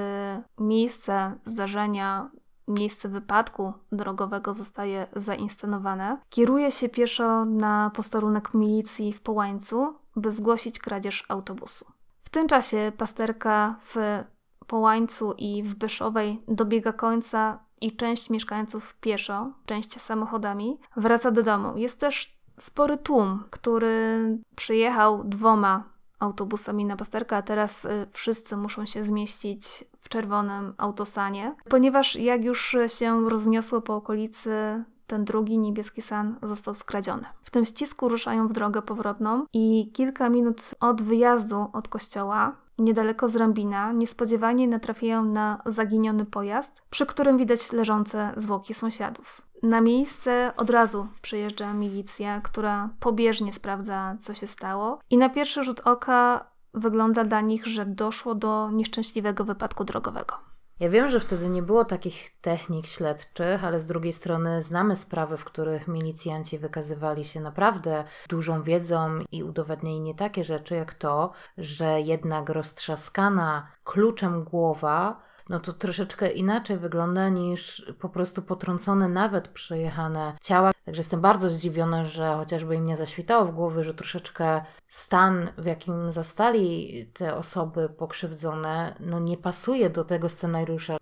miejsce 0.59 1.39
zdarzenia, 1.45 2.29
miejsce 2.67 3.09
wypadku 3.09 3.73
drogowego 3.91 4.53
zostaje 4.53 5.07
zainscenowane, 5.15 6.17
kieruje 6.29 6.71
się 6.71 6.89
pieszo 6.89 7.45
na 7.45 7.91
posterunek 7.95 8.53
milicji 8.53 9.13
w 9.13 9.21
Połańcu, 9.21 9.95
by 10.15 10.31
zgłosić 10.31 10.79
kradzież 10.79 11.25
autobusu. 11.29 11.85
W 12.23 12.29
tym 12.29 12.47
czasie 12.47 12.91
pasterka 12.97 13.75
w 13.85 14.23
Połańcu 14.67 15.33
i 15.37 15.63
w 15.63 15.75
Byszowej 15.75 16.41
dobiega 16.47 16.93
końca 16.93 17.59
i 17.81 17.95
część 17.95 18.29
mieszkańców 18.29 18.95
pieszo, 18.95 19.53
część 19.65 20.01
samochodami, 20.01 20.79
wraca 20.97 21.31
do 21.31 21.43
domu. 21.43 21.77
Jest 21.77 21.99
też 21.99 22.41
spory 22.59 22.97
tłum, 22.97 23.43
który 23.49 24.37
przyjechał 24.55 25.23
dwoma 25.23 25.90
autobusami 26.21 26.85
na 26.85 26.95
pasterkę, 26.95 27.37
a 27.37 27.41
teraz 27.41 27.85
y, 27.85 28.07
wszyscy 28.11 28.57
muszą 28.57 28.85
się 28.85 29.03
zmieścić 29.03 29.85
w 29.99 30.09
czerwonym 30.09 30.73
autosanie, 30.77 31.55
ponieważ 31.69 32.15
jak 32.15 32.43
już 32.43 32.75
się 32.87 33.29
rozniosło 33.29 33.81
po 33.81 33.95
okolicy, 33.95 34.83
ten 35.07 35.25
drugi 35.25 35.59
niebieski 35.59 36.01
san 36.01 36.35
został 36.43 36.75
skradziony. 36.75 37.23
W 37.43 37.51
tym 37.51 37.65
ścisku 37.65 38.09
ruszają 38.09 38.47
w 38.47 38.53
drogę 38.53 38.81
powrotną 38.81 39.45
i 39.53 39.91
kilka 39.93 40.29
minut 40.29 40.71
od 40.79 41.01
wyjazdu 41.01 41.67
od 41.73 41.87
kościoła 41.87 42.55
niedaleko 42.77 43.29
z 43.29 43.35
Rambina, 43.35 43.91
niespodziewanie 43.91 44.67
natrafiają 44.67 45.25
na 45.25 45.61
zaginiony 45.65 46.25
pojazd, 46.25 46.81
przy 46.89 47.05
którym 47.05 47.37
widać 47.37 47.71
leżące 47.71 48.33
zwłoki 48.37 48.73
sąsiadów. 48.73 49.50
Na 49.63 49.81
miejsce 49.81 50.53
od 50.57 50.69
razu 50.69 51.07
przyjeżdża 51.21 51.73
milicja, 51.73 52.41
która 52.41 52.89
pobieżnie 52.99 53.53
sprawdza, 53.53 54.15
co 54.21 54.33
się 54.33 54.47
stało, 54.47 54.99
i 55.09 55.17
na 55.17 55.29
pierwszy 55.29 55.63
rzut 55.63 55.79
oka 55.79 56.51
wygląda 56.73 57.23
dla 57.23 57.41
nich, 57.41 57.67
że 57.67 57.85
doszło 57.85 58.35
do 58.35 58.69
nieszczęśliwego 58.71 59.43
wypadku 59.43 59.83
drogowego. 59.83 60.51
Ja 60.79 60.89
wiem, 60.89 61.09
że 61.09 61.19
wtedy 61.19 61.49
nie 61.49 61.61
było 61.61 61.85
takich 61.85 62.29
technik 62.41 62.87
śledczych, 62.87 63.65
ale 63.65 63.79
z 63.79 63.85
drugiej 63.85 64.13
strony 64.13 64.61
znamy 64.61 64.95
sprawy, 64.95 65.37
w 65.37 65.45
których 65.45 65.87
milicjanci 65.87 66.59
wykazywali 66.59 67.25
się 67.25 67.39
naprawdę 67.39 68.03
dużą 68.29 68.63
wiedzą 68.63 69.19
i 69.31 69.43
udowadniali 69.43 70.01
nie 70.01 70.15
takie 70.15 70.43
rzeczy 70.43 70.75
jak 70.75 70.93
to, 70.93 71.31
że 71.57 72.01
jednak 72.01 72.49
roztrzaskana 72.49 73.67
kluczem 73.83 74.43
głowa 74.43 75.30
no 75.51 75.59
to 75.59 75.73
troszeczkę 75.73 76.31
inaczej 76.31 76.77
wygląda 76.77 77.29
niż 77.29 77.85
po 77.99 78.09
prostu 78.09 78.41
potrącone, 78.41 79.09
nawet 79.09 79.47
przejechane 79.47 80.33
ciała. 80.41 80.71
Także 80.85 80.99
jestem 80.99 81.21
bardzo 81.21 81.49
zdziwiona, 81.49 82.05
że 82.05 82.35
chociażby 82.35 82.75
im 82.75 82.85
nie 82.85 82.97
zaświtało 82.97 83.45
w 83.45 83.55
głowie, 83.55 83.83
że 83.83 83.93
troszeczkę 83.93 84.61
stan, 84.87 85.49
w 85.57 85.65
jakim 85.65 86.11
zastali 86.11 87.05
te 87.13 87.35
osoby 87.35 87.89
pokrzywdzone, 87.89 88.95
no 88.99 89.19
nie 89.19 89.37
pasuje 89.37 89.89
do 89.89 90.03
tego 90.03 90.29
scenariusza. 90.29 90.97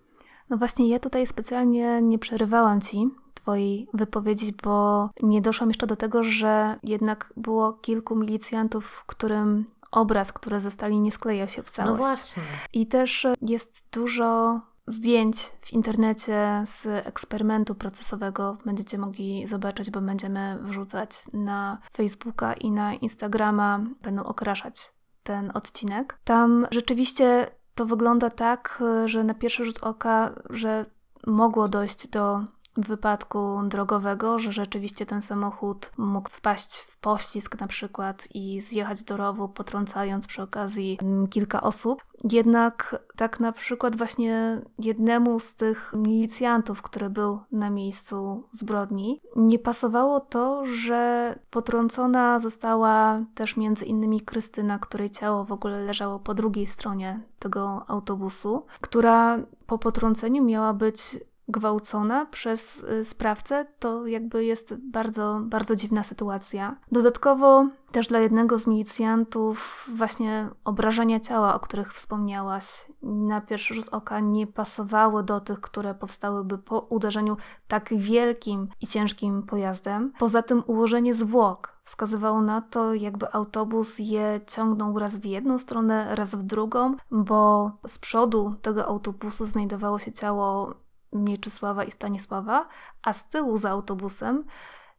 No 0.49 0.57
właśnie, 0.57 0.89
ja 0.89 0.99
tutaj 0.99 1.27
specjalnie 1.27 2.01
nie 2.01 2.19
przerywałam 2.19 2.81
ci 2.81 3.09
Twojej 3.33 3.88
wypowiedzi, 3.93 4.53
bo 4.63 5.09
nie 5.23 5.41
doszłam 5.41 5.69
jeszcze 5.69 5.88
do 5.88 5.95
tego, 5.95 6.23
że 6.23 6.79
jednak 6.83 7.33
było 7.38 7.73
kilku 7.73 8.15
milicjantów, 8.15 9.03
którym 9.07 9.65
obraz, 9.91 10.34
który 10.34 10.60
zostali, 10.60 10.99
nie 10.99 11.12
skleja 11.12 11.47
się 11.47 11.63
w 11.63 11.69
całość. 11.69 12.02
No 12.02 12.08
właśnie. 12.08 12.43
I 12.73 12.88
też 12.88 13.28
jest 13.41 13.84
dużo 13.91 14.62
zdjęć 14.88 15.52
w 15.62 15.73
internecie 15.73 16.63
z 16.65 16.86
eksperymentu 17.08 17.75
procesowego. 17.75 18.58
Będziecie 18.65 18.97
mogli 18.97 19.47
zobaczyć, 19.47 19.91
bo 19.91 20.02
będziemy 20.02 20.58
wrzucać 20.62 21.12
na 21.34 21.78
Facebooka 21.97 22.54
i 22.54 22.71
na 22.71 22.93
Instagrama. 22.93 23.80
Będą 24.02 24.23
okraszać 24.23 24.93
ten 25.23 25.52
odcinek. 25.54 26.19
Tam 26.23 26.67
rzeczywiście 26.71 27.47
to 27.75 27.86
wygląda 27.86 28.30
tak, 28.30 28.84
że 29.06 29.23
na 29.23 29.34
pierwszy 29.34 29.65
rzut 29.65 29.84
oka, 29.84 30.36
że 30.49 30.86
mogło 31.28 31.67
dojść 31.67 32.08
do 32.08 32.39
wypadku 32.87 33.59
drogowego, 33.67 34.39
że 34.39 34.51
rzeczywiście 34.51 35.05
ten 35.05 35.21
samochód 35.21 35.91
mógł 35.97 36.29
wpaść 36.29 36.77
w 36.77 36.97
poślizg 36.97 37.59
na 37.59 37.67
przykład 37.67 38.27
i 38.33 38.61
zjechać 38.61 39.03
do 39.03 39.17
rowu, 39.17 39.49
potrącając 39.49 40.27
przy 40.27 40.41
okazji 40.41 40.97
mm, 41.01 41.27
kilka 41.27 41.61
osób. 41.61 42.03
Jednak 42.31 43.03
tak 43.15 43.39
na 43.39 43.51
przykład 43.51 43.97
właśnie 43.97 44.61
jednemu 44.79 45.39
z 45.39 45.53
tych 45.53 45.93
milicjantów, 45.95 46.81
który 46.81 47.09
był 47.09 47.39
na 47.51 47.69
miejscu 47.69 48.43
zbrodni, 48.51 49.21
nie 49.35 49.59
pasowało 49.59 50.19
to, 50.19 50.65
że 50.65 51.35
potrącona 51.49 52.39
została 52.39 53.19
też 53.35 53.57
między 53.57 53.85
innymi 53.85 54.21
Krystyna, 54.21 54.79
której 54.79 55.09
ciało 55.09 55.45
w 55.45 55.51
ogóle 55.51 55.83
leżało 55.83 56.19
po 56.19 56.33
drugiej 56.33 56.67
stronie 56.67 57.19
tego 57.39 57.85
autobusu, 57.87 58.65
która 58.81 59.37
po 59.67 59.77
potrąceniu 59.77 60.43
miała 60.43 60.73
być 60.73 61.17
gwałcona 61.49 62.25
przez 62.25 62.79
y, 62.79 63.05
sprawcę, 63.05 63.65
to 63.79 64.07
jakby 64.07 64.45
jest 64.45 64.75
bardzo, 64.75 65.39
bardzo 65.43 65.75
dziwna 65.75 66.03
sytuacja. 66.03 66.75
Dodatkowo 66.91 67.67
też 67.91 68.07
dla 68.07 68.19
jednego 68.19 68.59
z 68.59 68.67
milicjantów 68.67 69.89
właśnie 69.95 70.49
obrażenia 70.65 71.19
ciała, 71.19 71.55
o 71.55 71.59
których 71.59 71.93
wspomniałaś, 71.93 72.85
na 73.01 73.41
pierwszy 73.41 73.73
rzut 73.73 73.89
oka 73.91 74.19
nie 74.19 74.47
pasowały 74.47 75.23
do 75.23 75.39
tych, 75.39 75.62
które 75.62 75.95
powstałyby 75.95 76.57
po 76.57 76.79
uderzeniu 76.79 77.38
tak 77.67 77.93
wielkim 77.93 78.67
i 78.81 78.88
ciężkim 78.88 79.43
pojazdem. 79.43 80.13
Poza 80.19 80.41
tym 80.41 80.63
ułożenie 80.67 81.13
zwłok 81.13 81.79
wskazywało 81.83 82.41
na 82.41 82.62
to, 82.62 82.93
jakby 82.93 83.33
autobus 83.33 83.99
je 83.99 84.41
ciągnął 84.47 84.99
raz 84.99 85.15
w 85.15 85.25
jedną 85.25 85.57
stronę, 85.57 86.15
raz 86.15 86.35
w 86.35 86.43
drugą, 86.43 86.95
bo 87.12 87.71
z 87.88 87.97
przodu 87.97 88.55
tego 88.62 88.85
autobusu 88.85 89.45
znajdowało 89.45 89.99
się 89.99 90.12
ciało 90.12 90.73
Mieczysława 91.13 91.83
i 91.83 91.91
Stanisława, 91.91 92.67
a 93.03 93.13
z 93.13 93.29
tyłu 93.29 93.57
za 93.57 93.69
autobusem 93.69 94.43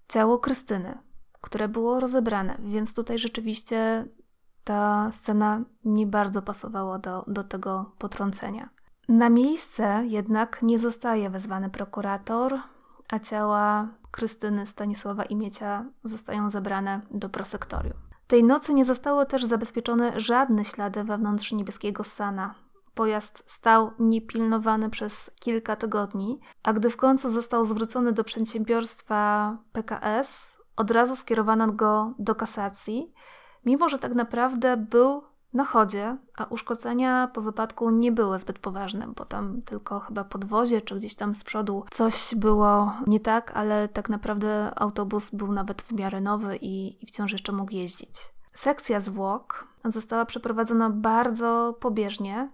ciało 0.09 0.39
Krystyny, 0.39 0.99
które 1.41 1.69
było 1.69 2.01
rozebrane, 2.01 2.57
więc 2.59 2.95
tutaj 2.95 3.19
rzeczywiście 3.19 4.07
ta 4.65 5.11
scena 5.13 5.61
nie 5.85 6.07
bardzo 6.07 6.43
pasowała 6.43 6.99
do, 6.99 7.25
do 7.27 7.45
tego 7.45 7.93
potrącenia. 7.99 8.69
Na 9.09 9.31
miejsce 9.31 10.03
jednak 10.07 10.63
nie 10.63 10.79
zostaje 10.79 11.31
wezwany 11.31 11.71
prokurator, 11.71 12.59
a 13.09 13.19
ciała 13.19 13.89
Krystyny, 14.11 14.67
Stanisława 14.67 15.25
i 15.25 15.37
Miecia 15.37 15.85
zostają 16.05 16.51
zebrane 16.51 17.01
do 17.11 17.29
prosektorium. 17.29 17.97
Tej 18.27 18.45
nocy 18.45 18.75
nie 18.75 18.85
zostało 18.85 19.25
też 19.25 19.45
zabezpieczone 19.45 20.21
żadne 20.21 20.65
ślady 20.65 21.05
wewnątrz 21.05 21.53
niebieskiego 21.53 22.05
sana, 22.05 22.55
Pojazd 23.01 23.45
stał 23.47 23.91
niepilnowany 23.99 24.91
przez 24.91 25.31
kilka 25.39 25.77
tygodni, 25.77 26.41
a 26.63 26.73
gdy 26.73 26.91
w 26.91 26.97
końcu 26.97 27.31
został 27.31 27.65
zwrócony 27.65 28.13
do 28.13 28.25
przedsiębiorstwa 28.25 29.57
PKS, 29.73 30.59
od 30.77 30.91
razu 30.91 31.17
skierowano 31.17 31.73
go 31.73 32.15
do 32.19 32.35
kasacji, 32.35 33.13
mimo 33.65 33.89
że 33.89 33.99
tak 33.99 34.15
naprawdę 34.15 34.77
był 34.77 35.23
na 35.53 35.65
chodzie, 35.65 36.17
a 36.37 36.45
uszkodzenia 36.45 37.31
po 37.35 37.41
wypadku 37.41 37.91
nie 37.91 38.13
były 38.13 38.39
zbyt 38.39 38.59
poważne, 38.59 39.07
bo 39.17 39.25
tam 39.25 39.63
tylko 39.63 40.01
chyba 40.01 40.25
podwozie 40.25 40.81
czy 40.81 40.97
gdzieś 40.97 41.15
tam 41.15 41.35
z 41.35 41.45
przodu 41.45 41.85
coś 41.91 42.35
było 42.35 42.93
nie 43.07 43.21
tak, 43.21 43.53
ale 43.55 43.89
tak 43.89 44.09
naprawdę 44.09 44.73
autobus 44.77 45.31
był 45.31 45.53
nawet 45.53 45.83
w 45.83 45.93
miarę 45.93 46.21
nowy 46.21 46.57
i, 46.57 47.05
i 47.05 47.07
wciąż 47.07 47.33
jeszcze 47.33 47.53
mógł 47.53 47.73
jeździć. 47.73 48.33
Sekcja 48.55 49.01
zwłok 49.01 49.67
została 49.85 50.25
przeprowadzona 50.25 50.91
bardzo 50.91 51.77
pobieżnie, 51.81 52.49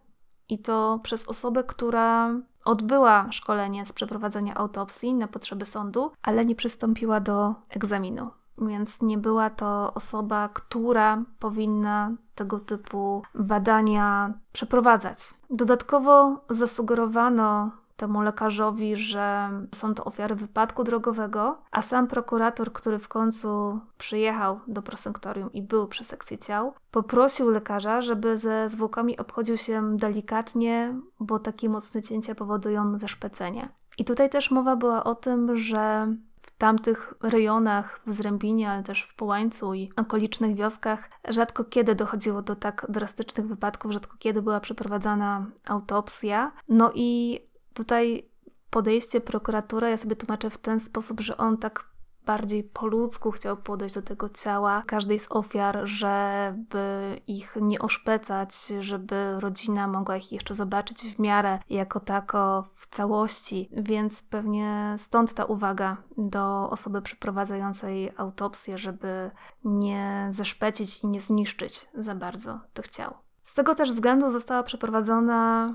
i 0.49 0.59
to 0.59 1.01
przez 1.03 1.29
osobę, 1.29 1.65
która 1.65 2.31
odbyła 2.65 3.33
szkolenie 3.33 3.87
z 3.87 3.93
przeprowadzenia 3.93 4.55
autopsji 4.55 5.15
na 5.15 5.29
potrzeby 5.29 5.67
sądu, 5.67 6.11
ale 6.23 6.45
nie 6.45 6.55
przystąpiła 6.55 7.21
do 7.21 7.55
egzaminu. 7.71 8.31
Więc 8.59 9.03
nie 9.03 9.19
była 9.19 9.51
to 9.51 9.95
osoba, 9.95 10.49
która 10.49 11.23
powinna 11.39 12.11
tego 12.35 12.61
typu 12.61 13.23
badania 13.35 14.35
przeprowadzać. 14.53 15.19
Dodatkowo 15.51 16.41
zasugerowano 16.51 17.71
temu 17.97 18.23
lekarzowi, 18.23 18.97
że 18.97 19.51
są 19.75 19.95
to 19.95 20.05
ofiary 20.05 20.35
wypadku 20.35 20.85
drogowego, 20.85 21.59
a 21.71 21.83
sam 21.83 22.07
prokurator, 22.07 22.73
który 22.73 22.99
w 22.99 23.09
końcu 23.09 23.81
przyjechał 23.99 24.61
do 24.67 24.83
prosektorium 24.83 25.53
i 25.53 25.63
był 25.63 25.89
przy 25.89 26.05
sekcji 26.05 26.39
ciał, 26.39 26.75
poprosił 26.91 27.51
lekarza, 27.51 28.01
żeby 28.01 28.39
ze 28.39 28.69
zwłokami 28.69 29.19
obchodził 29.19 29.57
się 29.57 29.97
delikatnie, 29.97 30.95
bo 31.21 31.39
takie 31.39 31.69
mocne 31.69 32.03
cięcia 32.03 32.35
powodują 32.35 32.99
zaszpecenie. 32.99 33.69
I 33.99 34.05
tutaj 34.05 34.31
też 34.31 34.51
mowa 34.51 34.77
była 34.77 35.05
o 35.05 35.15
tym, 35.15 35.57
że 35.57 36.15
w 36.43 36.51
tamtych 36.59 37.15
rejonach 37.23 38.01
w 38.07 38.13
Zrębinie, 38.13 38.71
ale 38.71 38.83
też 38.83 39.03
w 39.03 39.15
Połańcu 39.15 39.75
i 39.75 39.93
okolicznych 39.97 40.55
wioskach 40.57 41.11
rzadko 41.29 41.65
kiedy 41.65 41.95
dochodziło 41.95 42.43
do 42.43 42.57
tak 42.57 42.87
drastycznych 42.89 43.47
wypadków, 43.47 43.93
rzadko 43.93 44.17
kiedy 44.19 44.43
była 44.43 44.61
przeprowadzana 44.61 45.47
autopsja. 45.69 46.53
No 46.69 46.91
i 46.95 47.41
Tutaj 47.77 48.29
podejście 48.71 49.21
prokuratora 49.21 49.89
ja 49.89 49.97
sobie 49.97 50.17
tłumaczę 50.17 50.51
w 50.51 50.59
ten 50.59 50.81
sposób, 50.81 51.21
że 51.21 51.37
on 51.37 51.59
tak 51.59 51.85
bardziej 52.27 52.65
po 52.65 52.87
ludzku 52.87 53.31
chciał 53.31 53.57
podejść 53.57 53.95
do 53.95 54.03
tego 54.03 54.29
ciała 54.29 54.83
każdej 54.87 55.19
z 55.19 55.27
ofiar, 55.31 55.81
żeby 55.85 57.21
ich 57.27 57.57
nie 57.61 57.79
oszpecać, 57.79 58.55
żeby 58.81 59.41
rodzina 59.41 59.87
mogła 59.87 60.17
ich 60.17 60.33
jeszcze 60.33 60.55
zobaczyć 60.55 61.03
w 61.03 61.19
miarę 61.19 61.59
jako 61.71 62.01
tako 62.01 62.65
w 62.75 62.87
całości. 62.87 63.71
Więc 63.73 64.23
pewnie 64.23 64.97
stąd 64.99 65.35
ta 65.35 65.45
uwaga 65.45 65.97
do 66.17 66.71
osoby 66.71 67.03
przeprowadzającej 67.03 68.13
autopsję, 68.17 68.79
żeby 68.79 69.31
nie 69.65 70.29
zeszpecić 70.31 71.01
i 71.01 71.07
nie 71.07 71.21
zniszczyć 71.21 71.89
za 71.95 72.15
bardzo 72.15 72.61
tych 72.75 72.89
ciał. 72.89 73.15
Z 73.43 73.55
tego 73.55 73.75
też 73.75 73.93
względu 73.93 74.31
została 74.31 74.63
przeprowadzona 74.63 75.75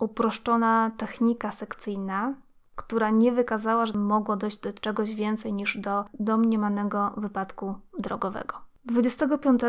uproszczona 0.00 0.90
technika 0.96 1.52
sekcyjna, 1.52 2.34
która 2.76 3.10
nie 3.10 3.32
wykazała, 3.32 3.86
że 3.86 3.98
mogło 3.98 4.36
dojść 4.36 4.60
do 4.60 4.72
czegoś 4.72 5.14
więcej 5.14 5.52
niż 5.52 5.78
do 5.78 6.04
domniemanego 6.14 7.14
wypadku 7.16 7.74
drogowego. 7.98 8.60
25 8.84 9.60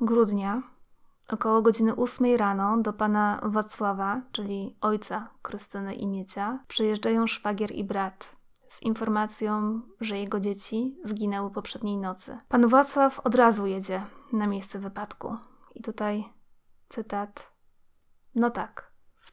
grudnia 0.00 0.62
Około 1.32 1.62
godziny 1.62 1.96
8 1.96 2.36
rano 2.36 2.78
do 2.78 2.92
pana 2.92 3.40
Wacława, 3.42 4.22
czyli 4.32 4.76
ojca 4.80 5.28
Krystyny 5.42 5.94
i 5.94 6.06
Miecia, 6.06 6.64
przyjeżdżają 6.68 7.26
szwagier 7.26 7.72
i 7.72 7.84
brat 7.84 8.36
z 8.70 8.82
informacją, 8.82 9.80
że 10.00 10.18
jego 10.18 10.40
dzieci 10.40 10.96
zginęły 11.04 11.50
poprzedniej 11.50 11.96
nocy. 11.96 12.38
Pan 12.48 12.68
Wacław 12.68 13.20
od 13.20 13.34
razu 13.34 13.66
jedzie 13.66 14.02
na 14.32 14.46
miejsce 14.46 14.78
wypadku. 14.78 15.36
I 15.74 15.82
tutaj 15.82 16.24
cytat. 16.88 17.52
No 18.34 18.50
tak, 18.50 18.89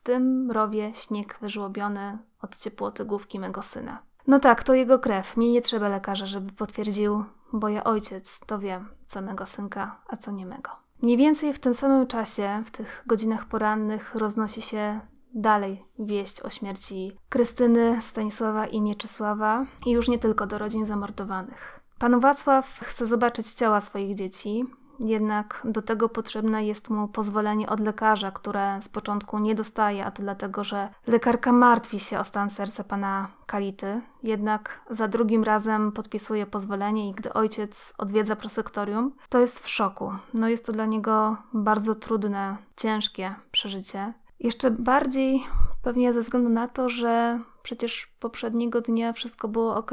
tym 0.08 0.52
rowie 0.52 0.92
śnieg 0.94 1.38
wyżłobiony 1.42 2.18
od 2.42 2.58
ciepłoty 2.58 3.06
główki 3.06 3.40
mego 3.40 3.62
syna. 3.62 4.02
No 4.28 4.40
tak, 4.40 4.64
to 4.64 4.74
jego 4.74 5.00
krew. 5.00 5.38
Mnie 5.38 5.52
nie 5.52 5.62
trzeba 5.62 5.90
lekarza, 5.90 6.26
żeby 6.26 6.52
potwierdził, 6.52 7.24
bo 7.54 7.70
ja 7.70 7.84
ojciec 7.84 8.40
to 8.46 8.60
wiem, 8.60 8.90
co 9.08 9.22
mego 9.22 9.46
synka, 9.46 10.02
a 10.08 10.18
co 10.18 10.32
nie 10.32 10.46
mego. 10.46 10.72
Mniej 11.02 11.18
więcej 11.18 11.54
w 11.54 11.60
tym 11.60 11.74
samym 11.74 12.08
czasie, 12.08 12.64
w 12.66 12.72
tych 12.72 13.04
godzinach 13.08 13.46
porannych, 13.46 14.16
roznosi 14.16 14.62
się 14.62 15.00
dalej 15.34 15.86
wieść 16.00 16.42
o 16.42 16.50
śmierci 16.50 17.18
Krystyny, 17.30 18.02
Stanisława 18.02 18.66
i 18.66 18.82
Mieczysława 18.82 19.66
i 19.86 19.92
już 19.92 20.08
nie 20.08 20.20
tylko 20.20 20.48
do 20.48 20.58
rodzin 20.58 20.86
zamordowanych. 20.86 21.80
Pan 22.00 22.20
Wacław 22.20 22.80
chce 22.84 23.06
zobaczyć 23.06 23.54
ciała 23.54 23.82
swoich 23.82 24.16
dzieci, 24.16 24.66
jednak 25.00 25.62
do 25.66 25.82
tego 25.82 26.10
potrzebne 26.10 26.66
jest 26.66 26.90
mu 26.90 27.08
pozwolenie 27.08 27.70
od 27.70 27.80
lekarza, 27.80 28.32
które 28.32 28.82
z 28.82 28.90
początku 28.90 29.40
nie 29.40 29.56
dostaje, 29.56 30.06
a 30.06 30.12
to 30.12 30.24
dlatego, 30.24 30.64
że 30.64 30.90
lekarka 31.08 31.52
martwi 31.52 32.00
się 32.00 32.20
o 32.20 32.24
stan 32.24 32.50
serca 32.50 32.84
pana 32.84 33.28
Kality. 33.46 34.02
Jednak 34.24 34.82
za 34.90 35.08
drugim 35.08 35.44
razem 35.44 35.92
podpisuje 35.92 36.46
pozwolenie 36.46 37.10
i 37.10 37.14
gdy 37.14 37.34
ojciec 37.34 37.94
odwiedza 37.98 38.36
prosektorium, 38.36 39.12
to 39.30 39.40
jest 39.40 39.60
w 39.60 39.70
szoku. 39.70 40.12
No 40.34 40.50
jest 40.50 40.66
to 40.66 40.72
dla 40.72 40.86
niego 40.86 41.38
bardzo 41.54 41.96
trudne, 41.96 42.58
ciężkie 42.76 43.36
przeżycie. 43.52 44.14
Jeszcze 44.40 44.72
bardziej 44.72 45.44
pewnie 45.84 46.14
ze 46.14 46.22
względu 46.22 46.50
na 46.50 46.68
to, 46.68 46.90
że 46.90 47.40
przecież 47.64 48.08
poprzedniego 48.20 48.82
dnia 48.82 49.14
wszystko 49.14 49.48
było 49.48 49.76
ok. 49.76 49.92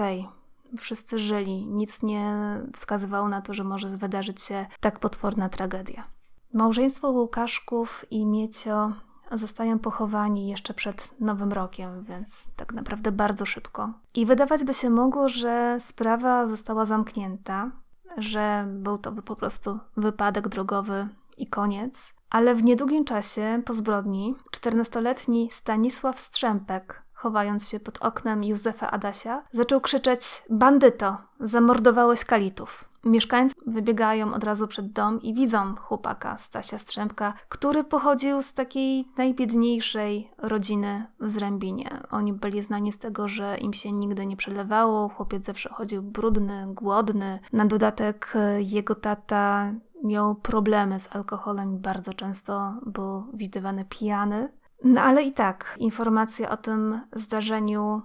Wszyscy 0.78 1.18
żyli, 1.18 1.66
nic 1.66 2.02
nie 2.02 2.34
wskazywało 2.76 3.28
na 3.28 3.40
to, 3.42 3.54
że 3.54 3.64
może 3.64 3.88
wydarzyć 3.88 4.42
się 4.42 4.66
tak 4.80 4.98
potworna 4.98 5.48
tragedia. 5.48 6.04
Małżeństwo 6.52 7.10
Łukaszków 7.10 8.04
i 8.10 8.26
Miecio 8.26 8.92
zostają 9.32 9.78
pochowani 9.78 10.48
jeszcze 10.48 10.74
przed 10.74 11.20
Nowym 11.20 11.52
Rokiem, 11.52 12.04
więc 12.04 12.48
tak 12.56 12.72
naprawdę 12.72 13.12
bardzo 13.12 13.46
szybko. 13.46 13.92
I 14.14 14.26
wydawać 14.26 14.64
by 14.64 14.74
się 14.74 14.90
mogło, 14.90 15.28
że 15.28 15.76
sprawa 15.80 16.46
została 16.46 16.84
zamknięta, 16.84 17.70
że 18.16 18.66
był 18.68 18.98
to 18.98 19.12
po 19.12 19.36
prostu 19.36 19.78
wypadek 19.96 20.48
drogowy 20.48 21.08
i 21.38 21.46
koniec. 21.46 22.14
Ale 22.30 22.54
w 22.54 22.64
niedługim 22.64 23.04
czasie 23.04 23.62
po 23.64 23.74
zbrodni 23.74 24.34
14-letni 24.56 25.48
Stanisław 25.52 26.20
Strzępek, 26.20 27.02
chowając 27.24 27.68
się 27.68 27.80
pod 27.80 27.98
oknem 28.02 28.44
Józefa 28.44 28.90
Adasia, 28.90 29.42
zaczął 29.52 29.80
krzyczeć: 29.80 30.42
Bandyto, 30.50 31.16
zamordowałeś 31.40 32.24
kalitów. 32.24 32.84
Mieszkańcy 33.04 33.54
wybiegają 33.66 34.34
od 34.34 34.44
razu 34.44 34.68
przed 34.68 34.92
dom 34.92 35.22
i 35.22 35.34
widzą 35.34 35.74
chłopaka 35.74 36.38
Stasia 36.38 36.78
Strzępka, 36.78 37.34
który 37.48 37.84
pochodził 37.84 38.42
z 38.42 38.52
takiej 38.52 39.08
najbiedniejszej 39.16 40.30
rodziny 40.38 41.06
w 41.20 41.30
Zrębinie. 41.30 41.90
Oni 42.10 42.32
byli 42.32 42.62
znani 42.62 42.92
z 42.92 42.98
tego, 42.98 43.28
że 43.28 43.56
im 43.56 43.72
się 43.72 43.92
nigdy 43.92 44.26
nie 44.26 44.36
przelewało, 44.36 45.08
chłopiec 45.08 45.46
zawsze 45.46 45.68
chodził 45.68 46.02
brudny, 46.02 46.66
głodny. 46.68 47.38
Na 47.52 47.64
dodatek 47.64 48.32
e, 48.34 48.62
jego 48.62 48.94
tata 48.94 49.72
miał 50.04 50.34
problemy 50.34 51.00
z 51.00 51.16
alkoholem 51.16 51.78
bardzo 51.78 52.12
często 52.12 52.74
był 52.86 53.24
widywany 53.34 53.84
pijany. 53.84 54.48
No 54.84 55.00
ale 55.00 55.22
i 55.22 55.32
tak, 55.32 55.76
informacja 55.78 56.50
o 56.50 56.56
tym 56.56 57.00
zdarzeniu 57.12 58.02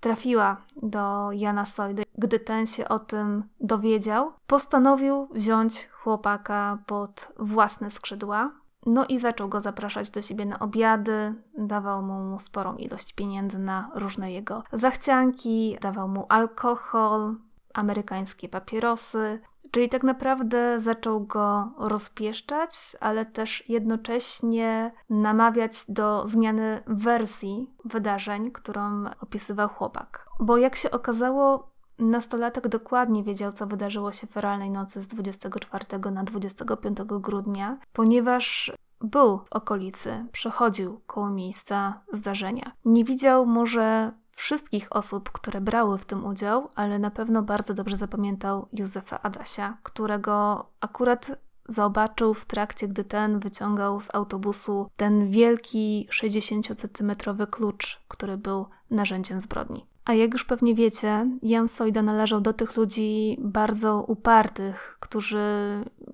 trafiła 0.00 0.56
do 0.82 1.32
Jana 1.32 1.64
Sojdy. 1.64 2.02
Gdy 2.18 2.40
ten 2.40 2.66
się 2.66 2.88
o 2.88 2.98
tym 2.98 3.44
dowiedział, 3.60 4.32
postanowił 4.46 5.28
wziąć 5.32 5.88
chłopaka 5.88 6.78
pod 6.86 7.32
własne 7.38 7.90
skrzydła. 7.90 8.50
No 8.86 9.06
i 9.06 9.18
zaczął 9.18 9.48
go 9.48 9.60
zapraszać 9.60 10.10
do 10.10 10.22
siebie 10.22 10.46
na 10.46 10.58
obiady, 10.58 11.34
dawał 11.58 12.02
mu 12.02 12.38
sporą 12.38 12.76
ilość 12.76 13.12
pieniędzy 13.12 13.58
na 13.58 13.90
różne 13.94 14.32
jego 14.32 14.62
zachcianki, 14.72 15.78
dawał 15.80 16.08
mu 16.08 16.26
alkohol, 16.28 17.34
amerykańskie 17.74 18.48
papierosy, 18.48 19.40
Czyli 19.70 19.88
tak 19.88 20.02
naprawdę 20.02 20.80
zaczął 20.80 21.20
go 21.20 21.72
rozpieszczać, 21.78 22.96
ale 23.00 23.26
też 23.26 23.68
jednocześnie 23.68 24.92
namawiać 25.10 25.72
do 25.88 26.28
zmiany 26.28 26.82
wersji 26.86 27.70
wydarzeń, 27.84 28.50
którą 28.50 29.04
opisywał 29.20 29.68
chłopak. 29.68 30.26
Bo 30.40 30.56
jak 30.56 30.76
się 30.76 30.90
okazało, 30.90 31.70
nastolatek 31.98 32.68
dokładnie 32.68 33.22
wiedział, 33.24 33.52
co 33.52 33.66
wydarzyło 33.66 34.12
się 34.12 34.26
w 34.26 34.30
feralnej 34.30 34.70
nocy 34.70 35.02
z 35.02 35.06
24 35.06 35.84
na 36.12 36.24
25 36.24 36.98
grudnia, 37.02 37.78
ponieważ 37.92 38.72
był 39.00 39.38
w 39.38 39.46
okolicy, 39.50 40.26
przechodził 40.32 41.00
koło 41.06 41.30
miejsca 41.30 42.00
zdarzenia. 42.12 42.72
Nie 42.84 43.04
widział 43.04 43.46
może 43.46 44.12
wszystkich 44.36 44.96
osób, 44.96 45.30
które 45.30 45.60
brały 45.60 45.98
w 45.98 46.04
tym 46.04 46.24
udział, 46.24 46.70
ale 46.74 46.98
na 46.98 47.10
pewno 47.10 47.42
bardzo 47.42 47.74
dobrze 47.74 47.96
zapamiętał 47.96 48.68
Józefa 48.72 49.22
Adasia, 49.22 49.78
którego 49.82 50.66
akurat 50.80 51.30
zobaczył 51.68 52.34
w 52.34 52.44
trakcie, 52.44 52.88
gdy 52.88 53.04
ten 53.04 53.38
wyciągał 53.38 54.00
z 54.00 54.14
autobusu 54.14 54.90
ten 54.96 55.30
wielki 55.30 56.08
60-centymetrowy 56.10 57.46
klucz, 57.46 58.00
który 58.08 58.36
był 58.36 58.66
narzędziem 58.90 59.40
zbrodni. 59.40 59.86
A 60.06 60.14
jak 60.14 60.32
już 60.32 60.44
pewnie 60.44 60.74
wiecie, 60.74 61.26
Jan 61.42 61.68
Sojda 61.68 62.02
należał 62.02 62.40
do 62.40 62.52
tych 62.52 62.76
ludzi 62.76 63.36
bardzo 63.40 64.04
upartych, 64.08 64.96
którzy 65.00 65.40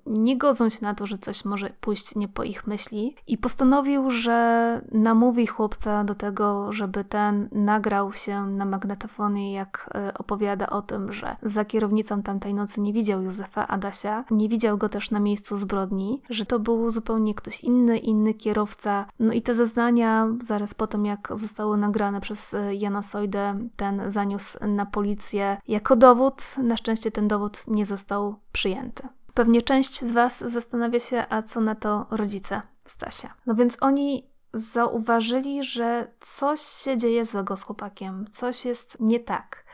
nie 0.05 0.37
godzą 0.37 0.69
się 0.69 0.79
na 0.81 0.93
to, 0.93 1.07
że 1.07 1.17
coś 1.17 1.45
może 1.45 1.69
pójść 1.81 2.15
nie 2.15 2.27
po 2.27 2.43
ich 2.43 2.67
myśli 2.67 3.15
i 3.27 3.37
postanowił, 3.37 4.11
że 4.11 4.81
namówi 4.91 5.47
chłopca 5.47 6.03
do 6.03 6.15
tego, 6.15 6.73
żeby 6.73 7.03
ten 7.03 7.49
nagrał 7.51 8.13
się 8.13 8.45
na 8.45 8.65
magnetofonie, 8.65 9.53
jak 9.53 9.89
e, 9.95 10.13
opowiada 10.13 10.69
o 10.69 10.81
tym, 10.81 11.13
że 11.13 11.35
za 11.43 11.65
kierownicą 11.65 12.21
tamtej 12.21 12.53
nocy 12.53 12.81
nie 12.81 12.93
widział 12.93 13.21
Józefa 13.21 13.67
Adasia, 13.67 14.25
nie 14.31 14.49
widział 14.49 14.77
go 14.77 14.89
też 14.89 15.11
na 15.11 15.19
miejscu 15.19 15.57
zbrodni, 15.57 16.21
że 16.29 16.45
to 16.45 16.59
był 16.59 16.91
zupełnie 16.91 17.35
ktoś 17.35 17.59
inny, 17.59 17.97
inny 17.97 18.33
kierowca. 18.33 19.05
No 19.19 19.33
i 19.33 19.41
te 19.41 19.55
zeznania 19.55 20.27
zaraz 20.43 20.73
po 20.73 20.87
tym, 20.87 21.05
jak 21.05 21.29
zostały 21.35 21.77
nagrane 21.77 22.21
przez 22.21 22.53
e, 22.53 22.75
Jana 22.75 23.03
Sojdę, 23.03 23.59
ten 23.83 24.11
zaniósł 24.11 24.57
na 24.67 24.85
policję 24.85 25.57
jako 25.67 25.95
dowód. 25.95 26.55
Na 26.57 26.77
szczęście 26.77 27.11
ten 27.11 27.27
dowód 27.27 27.63
nie 27.67 27.85
został 27.85 28.35
przyjęty. 28.51 29.07
Pewnie 29.33 29.61
część 29.61 30.05
z 30.05 30.11
Was 30.11 30.39
zastanawia 30.39 30.99
się, 30.99 31.25
a 31.29 31.41
co 31.41 31.61
na 31.61 31.75
to 31.75 32.05
rodzice 32.11 32.61
Stasia. 32.85 33.33
No 33.45 33.55
więc 33.55 33.77
oni 33.81 34.29
zauważyli, 34.53 35.63
że 35.63 36.07
coś 36.19 36.61
się 36.61 36.97
dzieje 36.97 37.25
złego 37.25 37.57
z 37.57 37.63
chłopakiem, 37.63 38.25
coś 38.31 38.65
jest 38.65 38.97
nie 38.99 39.19
tak. 39.19 39.65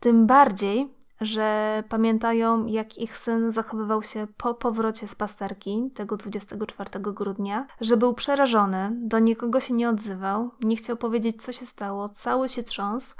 Tym 0.00 0.26
bardziej, 0.26 0.94
że 1.20 1.82
pamiętają, 1.88 2.66
jak 2.66 2.98
ich 2.98 3.18
syn 3.18 3.50
zachowywał 3.50 4.02
się 4.02 4.26
po 4.36 4.54
powrocie 4.54 5.08
z 5.08 5.14
pasterki 5.14 5.90
tego 5.94 6.16
24 6.16 6.90
grudnia, 7.00 7.66
że 7.80 7.96
był 7.96 8.14
przerażony, 8.14 8.90
do 8.94 9.18
nikogo 9.18 9.60
się 9.60 9.74
nie 9.74 9.88
odzywał, 9.88 10.50
nie 10.60 10.76
chciał 10.76 10.96
powiedzieć, 10.96 11.42
co 11.42 11.52
się 11.52 11.66
stało, 11.66 12.08
cały 12.08 12.48
się 12.48 12.62
trząsł. 12.62 13.14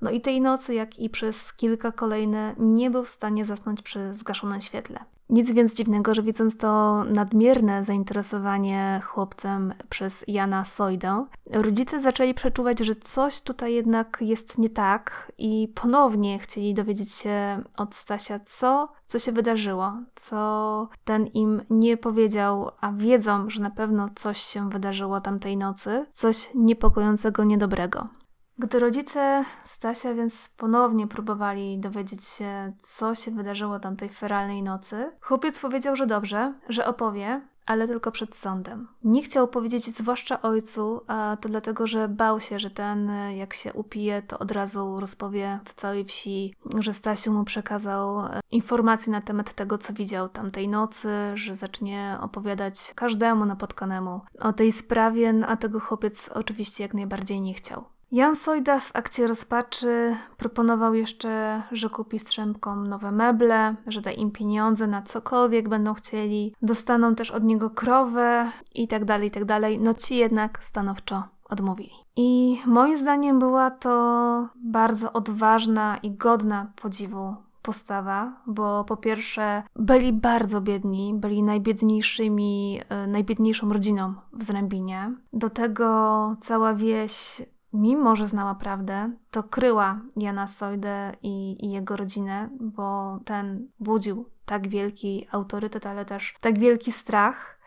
No 0.00 0.10
i 0.10 0.20
tej 0.20 0.40
nocy, 0.40 0.74
jak 0.74 0.98
i 0.98 1.10
przez 1.10 1.52
kilka 1.52 1.92
kolejne, 1.92 2.54
nie 2.58 2.90
był 2.90 3.04
w 3.04 3.10
stanie 3.10 3.44
zasnąć 3.44 3.82
przy 3.82 4.14
zgaszonym 4.14 4.60
świetle. 4.60 5.04
Nic 5.30 5.50
więc 5.50 5.74
dziwnego, 5.74 6.14
że 6.14 6.22
widząc 6.22 6.56
to 6.56 7.04
nadmierne 7.04 7.84
zainteresowanie 7.84 9.00
chłopcem 9.04 9.74
przez 9.88 10.24
Jana 10.28 10.64
Sojdę, 10.64 11.26
rodzice 11.50 12.00
zaczęli 12.00 12.34
przeczuwać, 12.34 12.78
że 12.78 12.94
coś 12.94 13.40
tutaj 13.40 13.74
jednak 13.74 14.18
jest 14.20 14.58
nie 14.58 14.70
tak 14.70 15.32
i 15.38 15.72
ponownie 15.74 16.38
chcieli 16.38 16.74
dowiedzieć 16.74 17.12
się 17.12 17.62
od 17.76 17.94
Stasia, 17.94 18.40
co, 18.46 18.92
co 19.06 19.18
się 19.18 19.32
wydarzyło, 19.32 19.92
co 20.14 20.88
ten 21.04 21.26
im 21.26 21.62
nie 21.70 21.96
powiedział, 21.96 22.70
a 22.80 22.92
wiedzą, 22.92 23.50
że 23.50 23.62
na 23.62 23.70
pewno 23.70 24.08
coś 24.14 24.38
się 24.38 24.70
wydarzyło 24.70 25.20
tamtej 25.20 25.56
nocy, 25.56 26.06
coś 26.14 26.50
niepokojącego, 26.54 27.44
niedobrego. 27.44 28.19
Gdy 28.60 28.78
rodzice 28.78 29.44
Stasia 29.64 30.14
więc 30.14 30.48
ponownie 30.56 31.06
próbowali 31.06 31.78
dowiedzieć 31.78 32.24
się, 32.24 32.72
co 32.82 33.14
się 33.14 33.30
wydarzyło 33.30 33.78
tamtej 33.78 34.08
feralnej 34.08 34.62
nocy, 34.62 35.12
chłopiec 35.20 35.60
powiedział, 35.60 35.96
że 35.96 36.06
dobrze, 36.06 36.54
że 36.68 36.86
opowie, 36.86 37.40
ale 37.66 37.88
tylko 37.88 38.12
przed 38.12 38.36
sądem. 38.36 38.88
Nie 39.04 39.22
chciał 39.22 39.48
powiedzieć 39.48 39.84
zwłaszcza 39.84 40.42
ojcu, 40.42 41.00
a 41.06 41.36
to 41.40 41.48
dlatego, 41.48 41.86
że 41.86 42.08
bał 42.08 42.40
się, 42.40 42.58
że 42.58 42.70
ten, 42.70 43.10
jak 43.36 43.54
się 43.54 43.72
upije, 43.72 44.22
to 44.22 44.38
od 44.38 44.52
razu 44.52 45.00
rozpowie 45.00 45.60
w 45.64 45.74
całej 45.74 46.04
wsi, 46.04 46.54
że 46.78 46.94
Stasiu 46.94 47.32
mu 47.32 47.44
przekazał 47.44 48.20
e, 48.20 48.40
informacje 48.50 49.12
na 49.12 49.20
temat 49.20 49.54
tego, 49.54 49.78
co 49.78 49.92
widział 49.92 50.28
tamtej 50.28 50.68
nocy, 50.68 51.08
że 51.34 51.54
zacznie 51.54 52.18
opowiadać 52.20 52.92
każdemu 52.94 53.44
napotkanemu 53.44 54.20
o 54.40 54.52
tej 54.52 54.72
sprawie, 54.72 55.32
no 55.32 55.46
a 55.46 55.56
tego 55.56 55.80
chłopiec 55.80 56.30
oczywiście 56.34 56.84
jak 56.84 56.94
najbardziej 56.94 57.40
nie 57.40 57.54
chciał. 57.54 57.84
Jan 58.12 58.36
Sojda 58.36 58.80
w 58.80 58.90
akcie 58.94 59.26
rozpaczy 59.26 60.16
proponował 60.36 60.94
jeszcze, 60.94 61.62
że 61.72 61.90
kupi 61.90 62.18
strzępkom 62.18 62.86
nowe 62.86 63.12
meble, 63.12 63.74
że 63.86 64.00
da 64.00 64.10
im 64.10 64.30
pieniądze 64.30 64.86
na 64.86 65.02
cokolwiek 65.02 65.68
będą 65.68 65.94
chcieli, 65.94 66.54
dostaną 66.62 67.14
też 67.14 67.30
od 67.30 67.44
niego 67.44 67.70
krowę 67.70 68.50
i 68.74 68.88
tak 68.88 69.04
dalej, 69.04 69.30
tak 69.30 69.44
dalej. 69.44 69.80
No 69.80 69.94
ci 69.94 70.16
jednak 70.16 70.64
stanowczo 70.64 71.22
odmówili. 71.44 71.90
I 72.16 72.58
moim 72.66 72.96
zdaniem 72.96 73.38
była 73.38 73.70
to 73.70 74.48
bardzo 74.56 75.12
odważna 75.12 75.96
i 75.96 76.10
godna 76.10 76.72
podziwu 76.82 77.36
postawa, 77.62 78.32
bo 78.46 78.84
po 78.84 78.96
pierwsze 78.96 79.62
byli 79.76 80.12
bardzo 80.12 80.60
biedni, 80.60 81.14
byli 81.14 81.42
najbiedniejszymi, 81.42 82.80
e, 82.88 83.06
najbiedniejszą 83.06 83.72
rodziną 83.72 84.14
w 84.32 84.44
Zrębinie. 84.44 85.12
Do 85.32 85.50
tego 85.50 86.36
cała 86.40 86.74
wieś 86.74 87.42
mimo 87.72 88.16
że 88.16 88.26
znała 88.26 88.54
prawdę, 88.54 89.10
to 89.30 89.42
kryła 89.42 90.00
Jana 90.16 90.46
Sojdę 90.46 91.12
i, 91.22 91.66
i, 91.66 91.70
jego 91.70 91.96
rodzinę, 91.96 92.48
bo 92.60 93.18
ten 93.24 93.68
budził 93.80 94.26
tak 94.44 94.68
wielki 94.68 95.26
autorytet, 95.30 95.86
ale 95.86 96.04
też 96.04 96.34
tak 96.40 96.58
wielki 96.58 96.92
strach. 96.92 97.59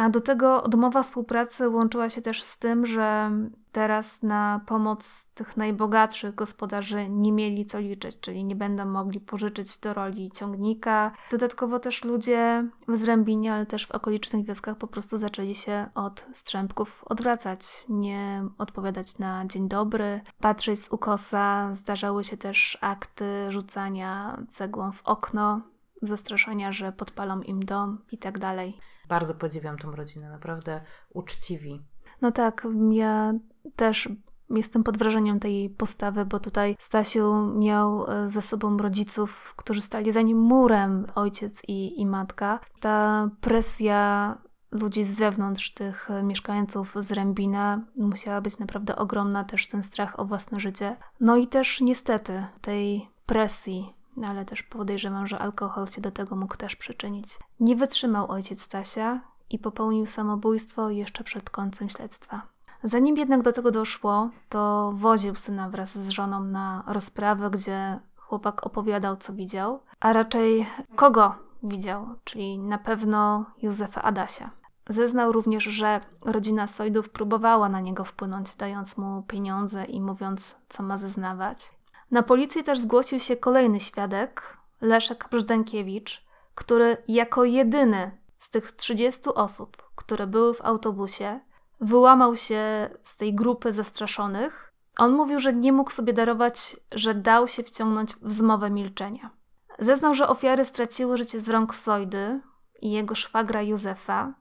A 0.00 0.10
do 0.10 0.20
tego 0.20 0.62
odmowa 0.62 1.02
współpracy 1.02 1.68
łączyła 1.68 2.08
się 2.08 2.22
też 2.22 2.42
z 2.42 2.58
tym, 2.58 2.86
że 2.86 3.30
teraz 3.72 4.22
na 4.22 4.60
pomoc 4.66 5.26
tych 5.34 5.56
najbogatszych 5.56 6.34
gospodarzy 6.34 7.08
nie 7.08 7.32
mieli 7.32 7.64
co 7.64 7.78
liczyć, 7.78 8.20
czyli 8.20 8.44
nie 8.44 8.56
będą 8.56 8.84
mogli 8.84 9.20
pożyczyć 9.20 9.78
do 9.78 9.94
roli 9.94 10.30
ciągnika. 10.34 11.12
Dodatkowo 11.30 11.78
też 11.78 12.04
ludzie 12.04 12.68
w 12.88 12.96
Zrębinie, 12.96 13.54
ale 13.54 13.66
też 13.66 13.86
w 13.86 13.90
okolicznych 13.90 14.46
wioskach 14.46 14.76
po 14.76 14.86
prostu 14.86 15.18
zaczęli 15.18 15.54
się 15.54 15.86
od 15.94 16.26
strzępków 16.32 17.04
odwracać, 17.06 17.60
nie 17.88 18.44
odpowiadać 18.58 19.18
na 19.18 19.46
dzień 19.46 19.68
dobry, 19.68 20.20
patrzeć 20.40 20.84
z 20.84 20.92
ukosa. 20.92 21.74
Zdarzały 21.74 22.24
się 22.24 22.36
też 22.36 22.78
akty 22.80 23.52
rzucania 23.52 24.42
cegłą 24.50 24.92
w 24.92 25.02
okno, 25.04 25.60
zastraszania, 26.02 26.72
że 26.72 26.92
podpalą 26.92 27.40
im 27.40 27.64
dom 27.64 27.98
i 28.12 28.18
tak 28.18 28.38
dalej. 28.38 28.78
Bardzo 29.10 29.34
podziwiam 29.34 29.78
tą 29.78 29.92
rodzinę, 29.92 30.30
naprawdę 30.30 30.80
uczciwi. 31.14 31.82
No 32.22 32.32
tak, 32.32 32.66
ja 32.90 33.32
też 33.76 34.08
jestem 34.50 34.84
pod 34.84 34.98
wrażeniem 34.98 35.40
tej 35.40 35.70
postawy, 35.70 36.24
bo 36.24 36.40
tutaj 36.40 36.76
Stasiu 36.78 37.36
miał 37.58 38.10
e, 38.10 38.28
za 38.28 38.40
sobą 38.40 38.76
rodziców, 38.76 39.54
którzy 39.56 39.82
stali 39.82 40.12
za 40.12 40.22
nim 40.22 40.38
murem, 40.38 41.06
ojciec 41.14 41.62
i, 41.68 42.00
i 42.00 42.06
matka. 42.06 42.60
Ta 42.80 43.28
presja 43.40 44.38
ludzi 44.70 45.04
z 45.04 45.16
zewnątrz, 45.16 45.74
tych 45.74 46.08
mieszkańców 46.22 46.94
z 47.00 47.12
Rębina, 47.12 47.80
musiała 47.96 48.40
być 48.40 48.58
naprawdę 48.58 48.96
ogromna, 48.96 49.44
też 49.44 49.68
ten 49.68 49.82
strach 49.82 50.20
o 50.20 50.24
własne 50.24 50.60
życie. 50.60 50.96
No 51.20 51.36
i 51.36 51.46
też 51.46 51.80
niestety 51.80 52.44
tej 52.60 53.08
presji 53.26 53.99
ale 54.28 54.44
też 54.44 54.62
podejrzewam, 54.62 55.26
że 55.26 55.38
alkohol 55.38 55.86
się 55.86 56.00
do 56.00 56.10
tego 56.10 56.36
mógł 56.36 56.56
też 56.56 56.76
przyczynić. 56.76 57.38
Nie 57.60 57.76
wytrzymał 57.76 58.30
ojciec 58.30 58.62
Stasia 58.62 59.20
i 59.50 59.58
popełnił 59.58 60.06
samobójstwo 60.06 60.90
jeszcze 60.90 61.24
przed 61.24 61.50
końcem 61.50 61.88
śledztwa. 61.88 62.42
Zanim 62.82 63.16
jednak 63.16 63.42
do 63.42 63.52
tego 63.52 63.70
doszło, 63.70 64.30
to 64.48 64.92
woził 64.94 65.34
syna 65.34 65.68
wraz 65.68 65.98
z 65.98 66.08
żoną 66.08 66.44
na 66.44 66.84
rozprawę, 66.86 67.50
gdzie 67.50 68.00
chłopak 68.16 68.66
opowiadał, 68.66 69.16
co 69.16 69.32
widział, 69.32 69.80
a 70.00 70.12
raczej 70.12 70.66
kogo 70.96 71.34
widział, 71.62 72.06
czyli 72.24 72.58
na 72.58 72.78
pewno 72.78 73.44
Józefa 73.62 74.02
Adasia. 74.02 74.50
Zeznał 74.88 75.32
również, 75.32 75.64
że 75.64 76.00
rodzina 76.22 76.66
Sojdów 76.66 77.08
próbowała 77.08 77.68
na 77.68 77.80
niego 77.80 78.04
wpłynąć, 78.04 78.56
dając 78.56 78.96
mu 78.96 79.22
pieniądze 79.22 79.84
i 79.84 80.00
mówiąc, 80.00 80.56
co 80.68 80.82
ma 80.82 80.98
zeznawać. 80.98 81.72
Na 82.10 82.22
policję 82.22 82.62
też 82.62 82.78
zgłosił 82.78 83.18
się 83.18 83.36
kolejny 83.36 83.80
świadek, 83.80 84.56
Leszek 84.80 85.28
Brzdękiewicz, 85.30 86.24
który 86.54 86.96
jako 87.08 87.44
jedyny 87.44 88.18
z 88.38 88.50
tych 88.50 88.72
30 88.72 89.20
osób, 89.34 89.90
które 89.94 90.26
były 90.26 90.54
w 90.54 90.64
autobusie, 90.64 91.40
wyłamał 91.80 92.36
się 92.36 92.90
z 93.02 93.16
tej 93.16 93.34
grupy 93.34 93.72
zastraszonych. 93.72 94.72
On 94.98 95.12
mówił, 95.12 95.40
że 95.40 95.52
nie 95.52 95.72
mógł 95.72 95.90
sobie 95.90 96.12
darować, 96.12 96.76
że 96.92 97.14
dał 97.14 97.48
się 97.48 97.62
wciągnąć 97.62 98.14
w 98.14 98.32
zmowę 98.32 98.70
milczenia. 98.70 99.30
Zeznał, 99.78 100.14
że 100.14 100.28
ofiary 100.28 100.64
straciły 100.64 101.18
życie 101.18 101.40
z 101.40 101.48
rąk 101.48 101.74
Sojdy 101.74 102.40
i 102.82 102.90
jego 102.90 103.14
szwagra 103.14 103.62
Józefa. 103.62 104.34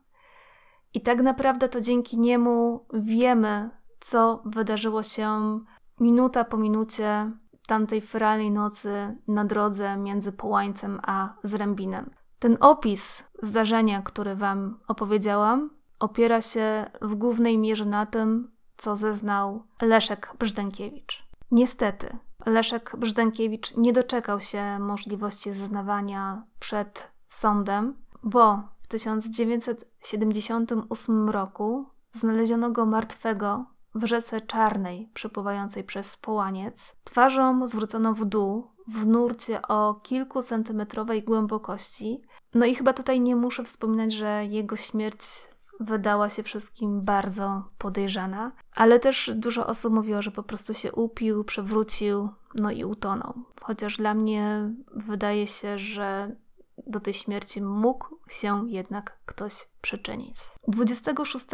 I 0.94 1.02
tak 1.02 1.22
naprawdę 1.22 1.70
to 1.70 1.82
dzięki 1.82 2.20
niemu 2.20 2.86
wiemy, 2.94 3.70
co 4.00 4.42
wydarzyło 4.46 5.04
się 5.04 5.60
minuta 6.00 6.44
po 6.44 6.58
minucie 6.58 7.32
tamtej 7.70 8.02
feralnej 8.02 8.52
nocy 8.52 9.16
na 9.28 9.46
drodze 9.46 9.98
między 9.98 10.32
Połańcem 10.32 11.00
a 11.04 11.34
Zrębinem. 11.44 12.10
Ten 12.40 12.58
opis 12.60 13.24
zdarzenia, 13.42 14.02
który 14.02 14.36
Wam 14.36 14.80
opowiedziałam, 14.88 15.70
opiera 16.00 16.42
się 16.42 16.86
w 17.02 17.16
głównej 17.16 17.58
mierze 17.58 17.86
na 17.86 18.06
tym, 18.06 18.52
co 18.78 18.96
zeznał 18.96 19.64
Leszek 19.82 20.34
Brzdękiewicz. 20.40 21.28
Niestety, 21.52 22.18
Leszek 22.46 22.96
Brzdękiewicz 22.98 23.78
nie 23.78 23.94
doczekał 23.94 24.40
się 24.40 24.80
możliwości 24.80 25.54
zeznawania 25.54 26.44
przed 26.60 27.12
sądem, 27.28 27.96
bo 28.24 28.64
w 28.82 28.88
1978 28.88 31.30
roku 31.30 31.86
znaleziono 32.14 32.72
go 32.72 32.86
martwego 32.86 33.66
w 34.00 34.06
rzece 34.06 34.42
czarnej 34.42 35.10
przepływającej 35.14 35.84
przez 35.84 36.18
Połaniec, 36.18 36.96
twarzą 37.04 37.68
zwróconą 37.68 38.14
w 38.14 38.26
dół, 38.26 38.68
w 38.88 39.06
nurcie 39.06 39.62
o 39.62 39.94
kilkucentymetrowej 39.94 41.24
głębokości. 41.24 42.22
No 42.54 42.66
i 42.66 42.76
chyba 42.76 42.94
tutaj 42.94 43.22
nie 43.22 43.36
muszę 43.36 43.64
wspominać, 43.64 44.14
że 44.14 44.46
jego 44.46 44.76
śmierć 44.76 45.48
wydała 45.80 46.30
się 46.30 46.44
wszystkim 46.44 47.02
bardzo 47.02 47.64
podejrzana, 47.78 48.52
ale 48.76 49.00
też 49.00 49.32
dużo 49.36 49.68
osób 49.68 49.94
mówiło, 49.94 50.22
że 50.22 50.32
po 50.32 50.44
prostu 50.44 50.74
się 50.74 50.92
upił, 50.92 51.44
przewrócił, 51.44 52.30
no 52.56 52.72
i 52.72 52.84
utonął. 52.84 53.34
Chociaż 53.62 53.98
dla 53.98 54.14
mnie 54.14 54.74
wydaje 54.96 55.48
się, 55.48 55.78
że 55.78 56.36
do 56.88 57.00
tej 57.00 57.14
śmierci 57.14 57.62
mógł 57.62 58.08
się 58.30 58.70
jednak 58.70 59.20
ktoś 59.26 59.68
przyczynić. 59.82 60.36
26 60.68 61.46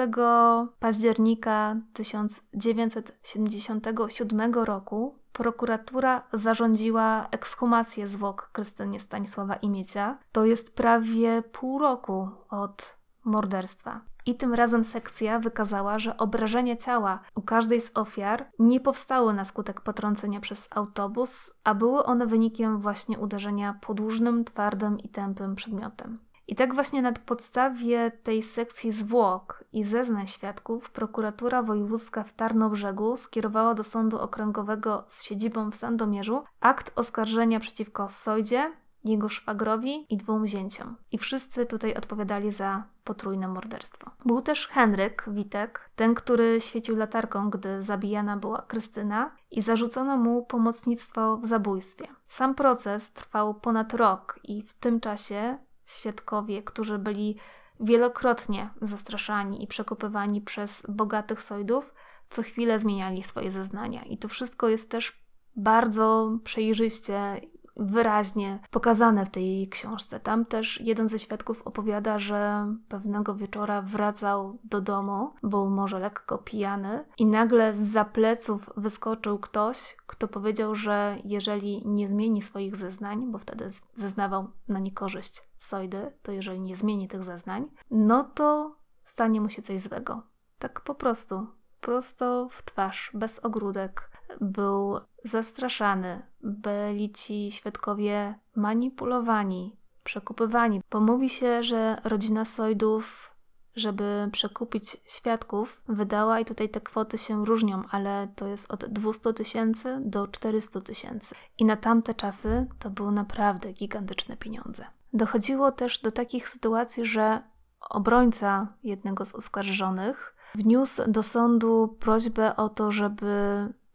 października 0.80 1.76
1977 1.94 4.54
roku 4.54 5.20
prokuratura 5.34 6.24
zarządziła 6.34 7.28
ekshumację 7.32 8.08
zwłok 8.08 8.50
Krystynie 8.54 9.00
Stanisława 9.00 9.56
Imiecia. 9.56 10.18
To 10.32 10.46
jest 10.46 10.76
prawie 10.76 11.42
pół 11.42 11.80
roku 11.80 12.30
od 12.50 12.96
morderstwa. 13.26 14.02
I 14.26 14.36
tym 14.36 14.54
razem 14.54 14.84
sekcja 14.84 15.40
wykazała, 15.40 16.00
że 16.00 16.18
obrażenia 16.18 16.76
ciała 16.76 17.20
u 17.36 17.42
każdej 17.42 17.82
z 17.82 17.92
ofiar 17.94 18.46
nie 18.60 18.80
powstały 18.80 19.34
na 19.34 19.46
skutek 19.46 19.82
potrącenia 19.82 20.40
przez 20.40 20.68
autobus, 20.72 21.54
a 21.64 21.76
były 21.76 22.06
one 22.06 22.28
wynikiem 22.28 22.80
właśnie 22.80 23.20
uderzenia 23.20 23.80
podłużnym, 23.82 24.46
twardym 24.46 25.00
i 25.00 25.10
tępym 25.10 25.56
przedmiotem. 25.56 26.20
I 26.48 26.56
tak 26.56 26.74
właśnie 26.74 27.02
na 27.02 27.14
podstawie 27.14 28.12
tej 28.24 28.44
sekcji 28.44 28.92
zwłok 28.92 29.64
i 29.74 29.84
zeznań 29.84 30.28
świadków 30.28 30.92
prokuratura 30.92 31.64
wojewódzka 31.64 32.24
w 32.24 32.34
Tarnobrzegu 32.34 33.18
skierowała 33.18 33.74
do 33.74 33.84
sądu 33.84 34.20
okręgowego 34.20 35.04
z 35.08 35.24
siedzibą 35.24 35.72
w 35.72 35.76
Sandomierzu 35.76 36.44
akt 36.60 36.92
oskarżenia 36.96 37.60
przeciwko 37.60 38.10
Sojdzie, 38.10 38.72
jego 39.06 39.30
szwagrowi 39.30 40.14
i 40.14 40.18
dwóm 40.18 40.48
zięciom. 40.48 40.96
I 41.12 41.18
wszyscy 41.18 41.66
tutaj 41.66 41.94
odpowiadali 41.94 42.52
za 42.52 42.84
potrójne 43.04 43.48
morderstwo. 43.48 44.12
Był 44.26 44.42
też 44.42 44.68
Henryk 44.68 45.26
Witek, 45.28 45.90
ten, 45.96 46.16
który 46.16 46.62
świecił 46.62 46.96
latarką, 46.96 47.50
gdy 47.50 47.84
zabijana 47.84 48.38
była 48.38 48.62
Krystyna 48.62 49.32
i 49.52 49.62
zarzucono 49.62 50.18
mu 50.18 50.46
pomocnictwo 50.46 51.38
w 51.38 51.48
zabójstwie. 51.48 52.08
Sam 52.28 52.56
proces 52.56 53.14
trwał 53.14 53.54
ponad 53.54 53.94
rok 53.94 54.40
i 54.44 54.62
w 54.62 54.74
tym 54.74 55.00
czasie 55.00 55.58
świadkowie, 55.86 56.64
którzy 56.64 56.98
byli 57.00 57.38
wielokrotnie 57.80 58.70
zastraszani 58.82 59.64
i 59.64 59.68
przekopywani 59.68 60.42
przez 60.42 60.84
bogatych 60.90 61.42
sojdów, 61.42 61.94
co 62.30 62.42
chwilę 62.42 62.80
zmieniali 62.80 63.24
swoje 63.24 63.52
zeznania. 63.52 64.04
I 64.04 64.18
to 64.18 64.28
wszystko 64.28 64.70
jest 64.70 64.92
też 64.92 65.26
bardzo 65.56 66.38
przejrzyście 66.44 67.42
wyraźnie 67.78 68.60
pokazane 68.72 69.26
w 69.26 69.30
tej 69.30 69.70
książce. 69.70 70.20
Tam 70.20 70.46
też 70.46 70.82
jeden 70.82 71.10
ze 71.10 71.20
świadków 71.20 71.62
opowiada, 71.62 72.20
że 72.20 72.68
pewnego 72.88 73.36
wieczora 73.36 73.82
wracał 73.82 74.60
do 74.64 74.82
domu, 74.82 75.34
był 75.44 75.70
może 75.70 76.00
lekko 76.00 76.38
pijany 76.38 77.06
i 77.18 77.26
nagle 77.26 77.76
z 77.76 77.96
za 77.96 78.06
pleców 78.06 78.70
wyskoczył 78.78 79.40
ktoś, 79.40 79.96
kto 80.08 80.28
powiedział, 80.28 80.76
że 80.76 81.18
jeżeli 81.24 81.88
nie 81.88 82.10
zmieni 82.10 82.42
swoich 82.42 82.76
zeznań, 82.76 83.32
bo 83.32 83.38
wtedy 83.38 83.68
zeznawał 83.94 84.48
na 84.68 84.80
niekorzyść 84.80 85.44
Sojdy, 85.60 86.12
to 86.22 86.32
jeżeli 86.32 86.60
nie 86.60 86.76
zmieni 86.76 87.08
tych 87.08 87.24
zeznań, 87.24 87.66
no 87.92 88.24
to 88.24 88.76
stanie 89.04 89.42
mu 89.42 89.50
się 89.50 89.62
coś 89.62 89.82
złego. 89.82 90.24
Tak 90.60 90.82
po 90.82 90.96
prostu, 90.96 91.48
prosto 91.82 92.48
w 92.52 92.64
twarz, 92.64 93.12
bez 93.14 93.40
ogródek. 93.40 94.12
Był 94.42 95.00
zastraszany, 95.24 96.22
byli 96.42 97.12
ci 97.12 97.52
świadkowie 97.52 98.36
manipulowani, 98.56 99.78
przekupywani, 100.04 100.82
bo 100.92 101.00
mówi 101.00 101.30
się, 101.30 101.64
że 101.64 102.02
rodzina 102.04 102.46
Sojdów 102.46 103.36
żeby 103.76 104.30
przekupić 104.32 104.98
świadków, 105.08 105.82
wydała, 105.88 106.40
i 106.40 106.46
tutaj 106.46 106.70
te 106.70 106.82
kwoty 106.82 107.18
się 107.18 107.46
różnią, 107.46 107.84
ale 107.92 108.28
to 108.36 108.48
jest 108.48 108.72
od 108.72 108.86
200 108.86 109.34
tysięcy 109.34 110.02
do 110.02 110.28
400 110.28 110.82
tysięcy. 110.82 111.36
I 111.58 111.66
na 111.66 111.78
tamte 111.78 112.14
czasy 112.14 112.68
to 112.80 112.90
były 112.90 113.12
naprawdę 113.12 113.74
gigantyczne 113.74 114.38
pieniądze. 114.38 114.86
Dochodziło 115.14 115.72
też 115.72 116.00
do 116.00 116.12
takich 116.12 116.50
sytuacji, 116.50 117.06
że 117.06 117.42
obrońca 117.90 118.74
jednego 118.84 119.26
z 119.26 119.36
oskarżonych 119.36 120.36
wniósł 120.56 121.12
do 121.12 121.24
sądu 121.24 121.98
prośbę 122.00 122.56
o 122.56 122.70
to, 122.70 122.92
żeby 122.92 123.34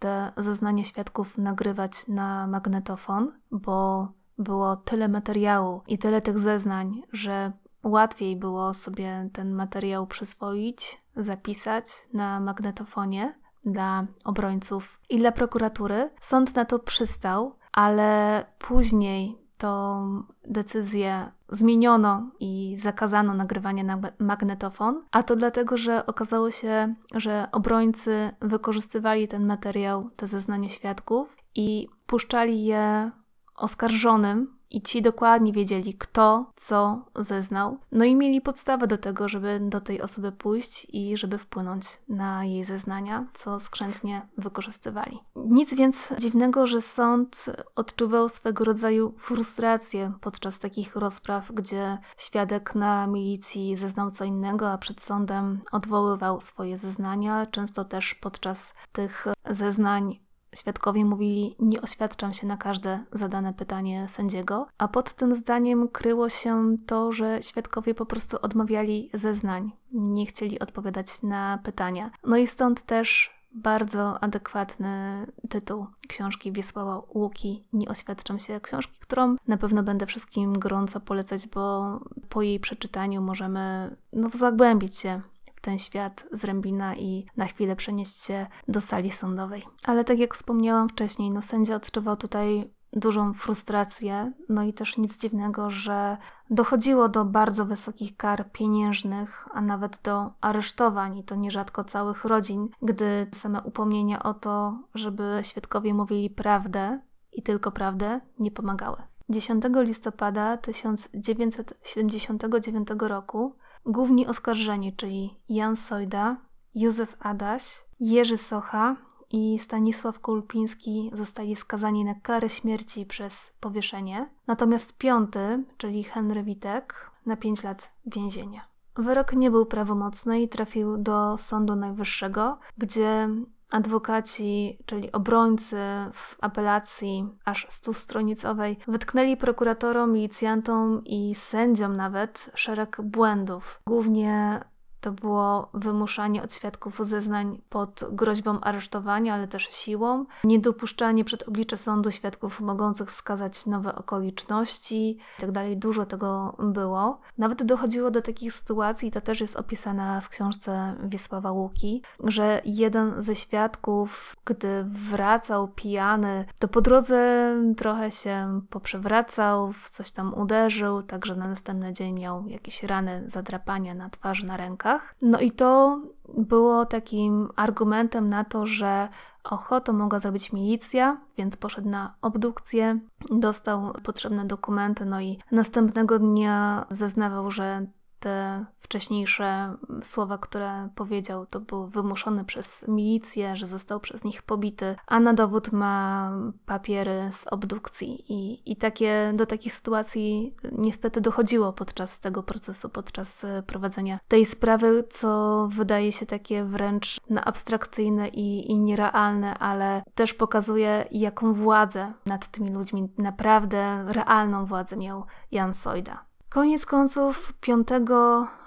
te 0.01 0.33
zeznania 0.37 0.85
świadków 0.85 1.39
nagrywać 1.39 2.09
na 2.09 2.47
magnetofon, 2.47 3.33
bo 3.51 4.09
było 4.39 4.77
tyle 4.77 5.09
materiału 5.09 5.83
i 5.87 5.99
tyle 5.99 6.21
tych 6.21 6.39
zeznań, 6.39 7.03
że 7.13 7.53
łatwiej 7.83 8.37
było 8.37 8.75
sobie 8.75 9.29
ten 9.33 9.53
materiał 9.53 10.07
przyswoić, 10.07 11.03
zapisać 11.17 11.87
na 12.13 12.41
magnetofonie 12.41 13.41
dla 13.65 14.07
obrońców 14.25 15.01
i 15.11 15.19
dla 15.19 15.33
prokuratury. 15.33 16.11
Sąd 16.21 16.55
na 16.55 16.65
to 16.65 16.79
przystał, 16.79 17.57
ale 17.73 18.45
później 18.59 19.39
tą 19.61 20.23
decyzję 20.45 21.33
zmieniono 21.49 22.31
i 22.41 22.77
zakazano 22.77 23.35
nagrywania 23.35 23.85
na 23.85 23.99
magnetofon, 24.19 25.03
a 25.11 25.23
to 25.23 25.37
dlatego, 25.37 25.77
że 25.77 26.07
okazało 26.07 26.51
się, 26.51 26.95
że 27.15 27.49
obrońcy 27.53 28.31
wykorzystywali 28.41 29.29
ten 29.29 29.47
materiał, 29.47 30.11
te 30.17 30.27
zeznania 30.27 30.69
świadków 30.69 31.37
i 31.55 31.89
puszczali 32.07 32.65
je 32.65 33.11
oskarżonym 33.57 34.60
i 34.71 34.83
ci 34.83 35.03
dokładnie 35.03 35.53
wiedzieli, 35.53 35.95
kto 35.95 36.53
co 36.57 37.05
zeznał, 37.18 37.79
no 37.93 38.05
i 38.05 38.14
mieli 38.14 38.41
podstawę 38.41 38.87
do 38.87 38.99
tego, 38.99 39.29
żeby 39.29 39.61
do 39.62 39.81
tej 39.81 40.03
osoby 40.03 40.33
pójść 40.33 40.87
i 40.93 41.16
żeby 41.16 41.39
wpłynąć 41.39 41.85
na 42.09 42.45
jej 42.45 42.64
zeznania, 42.64 43.27
co 43.35 43.61
skrzętnie 43.61 44.29
wykorzystywali. 44.39 45.18
Nic 45.37 45.75
więc 45.75 46.12
dziwnego, 46.18 46.66
że 46.66 46.81
sąd 46.81 47.47
odczuwał 47.77 48.29
swego 48.29 48.64
rodzaju 48.64 49.14
frustrację 49.18 50.12
podczas 50.21 50.59
takich 50.59 50.97
rozpraw, 50.97 51.53
gdzie 51.53 51.99
świadek 52.16 52.75
na 52.75 53.07
milicji 53.07 53.77
zeznał 53.77 54.11
co 54.11 54.25
innego, 54.25 54.73
a 54.73 54.79
przed 54.79 55.01
sądem 55.01 55.61
odwoływał 55.73 56.41
swoje 56.41 56.79
zeznania. 56.79 57.47
Często 57.47 57.85
też 57.85 58.14
podczas 58.14 58.75
tych 58.93 59.27
zeznań 59.51 60.21
Świadkowie 60.55 61.05
mówili: 61.05 61.57
Nie 61.59 61.83
oświadczam 61.83 62.33
się 62.33 62.47
na 62.47 62.57
każde 62.57 63.05
zadane 63.13 63.55
pytanie 63.55 64.07
sędziego, 64.09 64.67
a 64.79 64.89
pod 64.89 65.15
tym 65.15 65.35
zdaniem 65.35 65.89
kryło 65.89 66.29
się 66.29 66.77
to, 66.87 67.13
że 67.13 67.43
świadkowie 67.43 67.95
po 67.95 68.07
prostu 68.07 68.37
odmawiali 68.43 69.11
zeznań, 69.15 69.71
nie 69.93 70.27
chcieli 70.27 70.59
odpowiadać 70.59 71.23
na 71.23 71.59
pytania. 71.65 72.11
No 72.25 72.37
i 72.37 72.47
stąd 72.47 72.83
też 72.83 73.41
bardzo 73.53 74.25
adekwatny 74.25 75.27
tytuł 75.51 75.87
książki 76.09 76.53
Wiesława 76.53 77.03
Łuki 77.15 77.65
Nie 77.73 77.89
oświadczam 77.89 78.39
się. 78.39 78.61
Książki, 78.61 78.99
którą 79.01 79.37
na 79.49 79.57
pewno 79.57 79.83
będę 79.83 80.07
wszystkim 80.07 80.53
gorąco 80.53 81.01
polecać, 81.01 81.49
bo 81.49 82.01
po 82.29 82.43
jej 82.43 82.61
przeczytaniu 82.61 83.23
możemy 83.23 83.97
no, 84.13 84.31
zagłębić 84.31 84.99
się 84.99 85.21
ten 85.61 85.79
świat 85.79 86.25
z 86.33 86.45
Rębina 86.45 86.97
i 86.97 87.27
na 87.37 87.47
chwilę 87.47 87.77
przenieść 87.77 88.25
się 88.25 88.47
do 88.69 88.81
sali 88.81 89.11
sądowej. 89.11 89.63
Ale 89.85 90.05
tak 90.05 90.19
jak 90.19 90.35
wspomniałam 90.35 90.89
wcześniej, 90.89 91.31
no 91.31 91.43
sędzia 91.43 91.77
odczuwał 91.77 92.17
tutaj 92.17 92.71
dużą 92.93 93.35
frustrację, 93.35 94.33
no 94.49 94.63
i 94.63 94.73
też 94.73 94.99
nic 94.99 95.19
dziwnego, 95.19 95.71
że 95.71 96.17
dochodziło 96.51 97.09
do 97.09 97.25
bardzo 97.25 97.67
wysokich 97.67 98.17
kar 98.17 98.51
pieniężnych, 98.53 99.49
a 99.53 99.61
nawet 99.61 99.99
do 100.03 100.33
aresztowań, 100.41 101.19
i 101.19 101.25
to 101.25 101.35
nierzadko 101.35 101.85
całych 101.85 102.25
rodzin, 102.25 102.69
gdy 102.83 103.27
same 103.35 103.63
upomnienia 103.63 104.23
o 104.23 104.35
to, 104.35 104.79
żeby 104.95 105.39
świadkowie 105.43 105.95
mówili 105.95 106.31
prawdę 106.31 107.01
i 107.33 107.43
tylko 107.43 107.73
prawdę, 107.73 108.21
nie 108.39 108.51
pomagały. 108.51 108.97
10 109.29 109.65
listopada 109.75 110.57
1979 110.57 112.89
roku 112.99 113.55
Główni 113.87 114.26
oskarżeni, 114.26 114.93
czyli 114.93 115.35
Jan 115.49 115.76
Sojda, 115.76 116.37
Józef 116.74 117.16
Adaś, 117.20 117.85
Jerzy 118.01 118.39
Socha 118.39 118.97
i 119.31 119.59
Stanisław 119.59 120.20
Kulpiński 120.20 121.11
zostali 121.14 121.57
skazani 121.57 122.05
na 122.05 122.14
karę 122.14 122.49
śmierci 122.49 123.07
przez 123.07 123.53
powieszenie, 123.61 124.31
natomiast 124.47 124.99
piąty, 124.99 125.64
czyli 125.76 126.05
Henry 126.05 126.43
Witek, 126.43 127.11
na 127.26 127.37
5 127.37 127.62
lat 127.62 127.91
więzienia. 128.07 128.61
Wyrok 128.97 129.33
nie 129.33 129.51
był 129.51 129.66
prawomocny 129.66 130.43
i 130.43 130.49
trafił 130.49 130.97
do 130.97 131.39
Sądu 131.39 131.76
Najwyższego, 131.76 132.59
gdzie 132.78 133.28
Adwokaci, 133.71 134.79
czyli 134.87 135.12
obrońcy 135.12 135.77
w 136.12 136.37
apelacji 136.41 137.29
aż 137.45 137.66
stustronicowej, 137.68 138.79
wytknęli 138.89 139.37
prokuratorom, 139.37 140.12
milicjantom 140.12 141.05
i 141.05 141.35
sędziom 141.35 141.97
nawet 141.97 142.51
szereg 142.55 142.97
błędów. 143.03 143.81
Głównie 143.87 144.61
to 145.01 145.13
było 145.13 145.69
wymuszanie 145.75 146.43
od 146.43 146.55
świadków 146.55 146.99
zeznań 147.07 147.61
pod 147.69 148.05
groźbą 148.13 148.61
aresztowania, 148.61 149.35
ale 149.35 149.49
też 149.49 149.69
siłą, 149.69 150.25
niedopuszczanie 150.45 151.25
przed 151.25 151.49
oblicze 151.49 151.77
sądu 151.77 152.11
świadków 152.11 152.61
mogących 152.61 153.11
wskazać 153.11 153.67
nowe 153.67 153.95
okoliczności 153.95 155.19
itd. 155.39 155.53
Tak 155.53 155.79
Dużo 155.79 156.07
tego 156.07 156.57
było. 156.59 157.21
Nawet 157.39 157.63
dochodziło 157.63 158.11
do 158.11 158.23
takich 158.23 158.53
sytuacji, 158.53 159.11
to 159.11 159.21
też 159.21 159.41
jest 159.41 159.57
opisane 159.57 160.21
w 160.21 160.29
książce 160.29 160.97
Wiesława 161.05 161.53
Łuki, 161.53 162.03
że 162.25 162.63
jeden 162.65 163.23
ze 163.23 163.35
świadków, 163.35 164.37
gdy 164.45 164.85
wracał 164.85 165.69
pijany, 165.69 166.45
to 166.59 166.69
po 166.69 166.81
drodze 166.81 167.51
trochę 167.77 168.11
się 168.11 168.61
poprzewracał, 168.71 169.73
w 169.73 169.91
coś 169.91 170.11
tam 170.11 170.35
uderzył, 170.35 171.03
także 171.03 171.37
na 171.37 171.49
następny 171.49 171.93
dzień 171.93 172.21
miał 172.21 172.49
jakieś 172.49 172.83
rany, 172.83 173.23
zadrapania 173.27 173.95
na 173.95 174.11
twarzy, 174.11 174.47
na 174.47 174.57
rękach. 174.57 174.89
No 175.22 175.38
i 175.38 175.51
to 175.51 176.01
było 176.38 176.86
takim 176.86 177.49
argumentem 177.57 178.28
na 178.28 178.45
to, 178.45 178.66
że 178.66 179.09
oho, 179.45 179.80
to 179.80 179.93
mogła 179.93 180.20
zrobić 180.20 180.53
milicja, 180.53 181.20
więc 181.38 181.57
poszedł 181.57 181.88
na 181.88 182.14
obdukcję, 182.22 182.99
dostał 183.30 183.93
potrzebne 184.03 184.45
dokumenty, 184.45 185.05
no 185.05 185.20
i 185.20 185.38
następnego 185.53 186.18
dnia 186.18 186.86
zeznawał, 186.91 187.51
że 187.51 187.86
te 188.21 188.64
wcześniejsze 188.79 189.77
słowa, 190.03 190.39
które 190.39 190.89
powiedział, 190.95 191.47
to 191.47 191.61
był 191.61 191.87
wymuszony 191.87 192.45
przez 192.45 192.85
milicję, 192.89 193.57
że 193.57 193.66
został 193.66 194.01
przez 194.01 194.25
nich 194.25 194.43
pobity, 194.43 194.97
a 195.07 195.21
na 195.21 195.35
dowód 195.35 195.73
ma 195.73 196.33
papiery 196.66 197.31
z 197.33 197.47
obdukcji. 197.47 198.25
I, 198.33 198.73
i 198.73 198.77
takie, 198.77 199.33
do 199.37 199.47
takich 199.47 199.75
sytuacji 199.75 200.55
niestety 200.73 201.21
dochodziło 201.21 201.73
podczas 201.73 202.21
tego 202.21 202.43
procesu, 202.43 202.89
podczas 202.89 203.45
e, 203.45 203.62
prowadzenia 203.62 204.18
tej 204.29 204.47
sprawy, 204.47 205.05
co 205.11 205.68
wydaje 205.71 206.12
się 206.12 206.27
takie 206.27 206.64
wręcz 206.64 207.21
na 207.31 207.45
abstrakcyjne 207.45 208.29
i, 208.29 208.73
i 208.73 208.81
nierealne, 208.81 209.59
ale 209.59 210.03
też 210.14 210.35
pokazuje, 210.35 211.05
jaką 211.11 211.53
władzę 211.53 212.12
nad 212.27 212.49
tymi 212.49 212.71
ludźmi, 212.71 213.09
naprawdę 213.18 214.05
realną 214.09 214.66
władzę 214.66 214.97
miał 214.97 215.25
Jan 215.51 215.75
Sojda. 215.75 216.30
Koniec 216.51 216.87
końców 216.87 217.53
5 217.61 217.89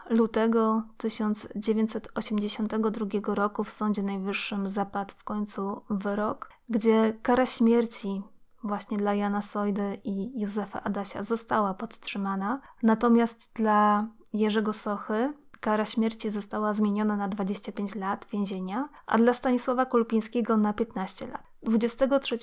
lutego 0.09 0.83
1982 0.97 3.35
roku 3.35 3.63
w 3.63 3.71
Sądzie 3.71 4.03
Najwyższym 4.03 4.69
zapadł 4.69 5.13
w 5.17 5.23
końcu 5.23 5.81
wyrok, 5.89 6.49
gdzie 6.69 7.13
kara 7.21 7.45
śmierci 7.45 8.21
właśnie 8.63 8.97
dla 8.97 9.13
Jana 9.13 9.41
Sojdy 9.41 9.97
i 10.03 10.41
Józefa 10.41 10.83
Adasia 10.83 11.23
została 11.23 11.73
podtrzymana, 11.73 12.61
natomiast 12.83 13.51
dla 13.53 14.07
Jerzego 14.33 14.73
Sochy 14.73 15.33
kara 15.59 15.85
śmierci 15.85 16.29
została 16.29 16.73
zmieniona 16.73 17.15
na 17.15 17.27
25 17.27 17.95
lat 17.95 18.25
więzienia, 18.31 18.89
a 19.05 19.17
dla 19.17 19.33
Stanisława 19.33 19.85
Kulpińskiego 19.85 20.57
na 20.57 20.73
15 20.73 21.27
lat. 21.27 21.52
23 21.63 22.37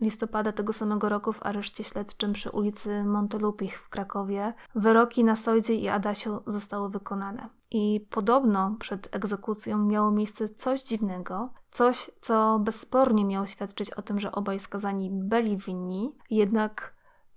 listopada 0.00 0.52
tego 0.52 0.72
samego 0.72 1.08
roku 1.08 1.32
w 1.32 1.46
areszcie 1.46 1.84
śledczym 1.84 2.32
przy 2.32 2.50
ulicy 2.50 3.04
Montelupich 3.04 3.78
w 3.80 3.88
Krakowie 3.88 4.54
wyroki 4.74 5.24
na 5.24 5.36
Sojdzie 5.36 5.74
i 5.74 5.88
Adasiu 5.88 6.42
zostały 6.46 6.90
wykonane. 6.90 7.48
I 7.70 8.06
podobno 8.10 8.76
przed 8.78 9.16
egzekucją 9.16 9.78
miało 9.78 10.10
miejsce 10.10 10.48
coś 10.48 10.82
dziwnego, 10.82 11.52
coś, 11.70 12.10
co 12.20 12.58
bezspornie 12.58 13.24
miało 13.24 13.46
świadczyć 13.46 13.90
o 13.90 14.02
tym, 14.02 14.20
że 14.20 14.32
obaj 14.32 14.60
skazani 14.60 15.10
byli 15.12 15.56
winni, 15.56 16.12
jednak 16.30 16.94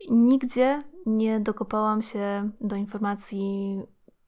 nigdzie 0.09 0.84
nie 1.05 1.39
dokopałam 1.39 2.01
się 2.01 2.49
do 2.62 2.76
informacji 2.76 3.80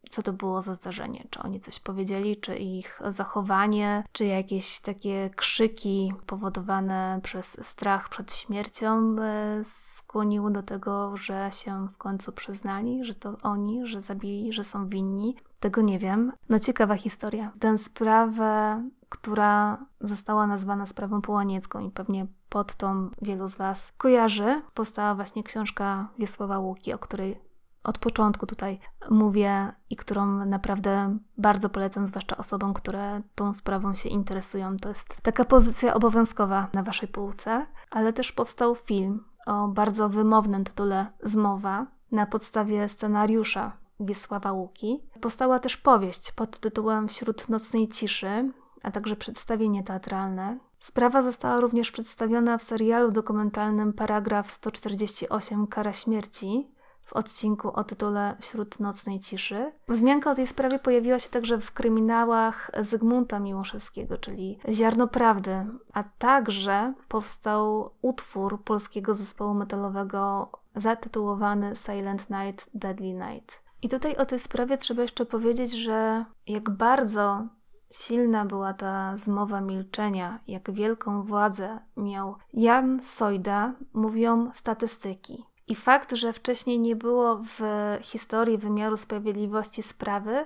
co 0.09 0.21
to 0.21 0.33
było 0.33 0.61
za 0.61 0.73
zdarzenie. 0.73 1.27
Czy 1.29 1.39
oni 1.39 1.59
coś 1.59 1.79
powiedzieli, 1.79 2.37
czy 2.37 2.55
ich 2.55 3.01
zachowanie, 3.09 4.03
czy 4.11 4.25
jakieś 4.25 4.79
takie 4.79 5.29
krzyki 5.35 6.13
powodowane 6.25 7.19
przez 7.23 7.67
strach 7.67 8.09
przed 8.09 8.33
śmiercią 8.33 9.15
e, 9.19 9.61
skłoniły 9.63 10.51
do 10.51 10.63
tego, 10.63 11.17
że 11.17 11.49
się 11.51 11.87
w 11.87 11.97
końcu 11.97 12.31
przyznali, 12.31 13.05
że 13.05 13.15
to 13.15 13.37
oni, 13.43 13.87
że 13.87 14.01
zabili, 14.01 14.53
że 14.53 14.63
są 14.63 14.89
winni. 14.89 15.35
Tego 15.59 15.81
nie 15.81 15.99
wiem. 15.99 16.31
No 16.49 16.59
ciekawa 16.59 16.95
historia. 16.95 17.51
Tę 17.59 17.77
sprawę, 17.77 18.83
która 19.09 19.85
została 20.01 20.47
nazwana 20.47 20.85
sprawą 20.85 21.21
połaniecką 21.21 21.79
i 21.79 21.91
pewnie 21.91 22.27
pod 22.49 22.75
tą 22.75 23.09
wielu 23.21 23.47
z 23.47 23.55
Was 23.55 23.91
kojarzy, 23.97 24.61
powstała 24.73 25.15
właśnie 25.15 25.43
książka 25.43 26.07
Wiesława 26.19 26.59
Łuki, 26.59 26.93
o 26.93 26.99
której 26.99 27.39
od 27.83 27.97
początku 27.97 28.45
tutaj 28.45 28.79
mówię 29.09 29.73
i 29.89 29.95
którą 29.95 30.25
naprawdę 30.45 31.17
bardzo 31.37 31.69
polecam, 31.69 32.07
zwłaszcza 32.07 32.37
osobom, 32.37 32.73
które 32.73 33.21
tą 33.35 33.53
sprawą 33.53 33.93
się 33.93 34.09
interesują. 34.09 34.77
To 34.77 34.89
jest 34.89 35.21
taka 35.21 35.45
pozycja 35.45 35.93
obowiązkowa 35.93 36.67
na 36.73 36.83
Waszej 36.83 37.09
półce, 37.09 37.65
ale 37.91 38.13
też 38.13 38.31
powstał 38.31 38.75
film 38.75 39.23
o 39.45 39.67
bardzo 39.67 40.09
wymownym 40.09 40.63
tytule 40.63 41.07
Zmowa 41.23 41.87
na 42.11 42.25
podstawie 42.25 42.89
scenariusza 42.89 43.77
Wiesława 43.99 44.51
Łuki. 44.51 45.03
Powstała 45.21 45.59
też 45.59 45.77
powieść 45.77 46.31
pod 46.31 46.59
tytułem 46.59 47.07
Wśród 47.07 47.49
nocnej 47.49 47.87
ciszy, 47.87 48.51
a 48.83 48.91
także 48.91 49.15
przedstawienie 49.15 49.83
teatralne. 49.83 50.59
Sprawa 50.79 51.21
została 51.21 51.59
również 51.59 51.91
przedstawiona 51.91 52.57
w 52.57 52.63
serialu 52.63 53.11
dokumentalnym 53.11 53.93
Paragraf 53.93 54.51
148 54.51 55.67
Kara 55.67 55.93
śmierci, 55.93 56.71
w 57.05 57.13
odcinku 57.13 57.71
o 57.73 57.83
tytule 57.83 58.35
Wśród 58.41 58.79
nocnej 58.79 59.19
ciszy. 59.19 59.71
Wzmianka 59.87 60.31
o 60.31 60.35
tej 60.35 60.47
sprawie 60.47 60.79
pojawiła 60.79 61.19
się 61.19 61.29
także 61.29 61.61
w 61.61 61.71
kryminałach 61.71 62.71
Zygmunta 62.81 63.39
Miłoszewskiego, 63.39 64.17
czyli 64.17 64.59
Ziarno 64.69 65.07
Prawdy, 65.07 65.65
a 65.93 66.03
także 66.03 66.93
powstał 67.07 67.89
utwór 68.01 68.63
polskiego 68.63 69.15
zespołu 69.15 69.53
metalowego 69.53 70.51
zatytułowany 70.75 71.75
Silent 71.75 72.29
Night, 72.29 72.69
Deadly 72.73 73.13
Night. 73.13 73.63
I 73.81 73.89
tutaj 73.89 74.15
o 74.15 74.25
tej 74.25 74.39
sprawie 74.39 74.77
trzeba 74.77 75.01
jeszcze 75.01 75.25
powiedzieć, 75.25 75.71
że 75.71 76.25
jak 76.47 76.69
bardzo 76.69 77.47
silna 77.91 78.45
była 78.45 78.73
ta 78.73 79.17
zmowa 79.17 79.61
milczenia, 79.61 80.39
jak 80.47 80.71
wielką 80.71 81.23
władzę 81.23 81.79
miał 81.97 82.35
Jan 82.53 83.01
Sojda, 83.01 83.73
mówią 83.93 84.51
statystyki. 84.53 85.45
I 85.67 85.75
fakt, 85.75 86.11
że 86.11 86.33
wcześniej 86.33 86.79
nie 86.79 86.95
było 86.95 87.41
w 87.43 87.61
historii 88.01 88.57
wymiaru 88.57 88.97
sprawiedliwości 88.97 89.83
sprawy, 89.83 90.45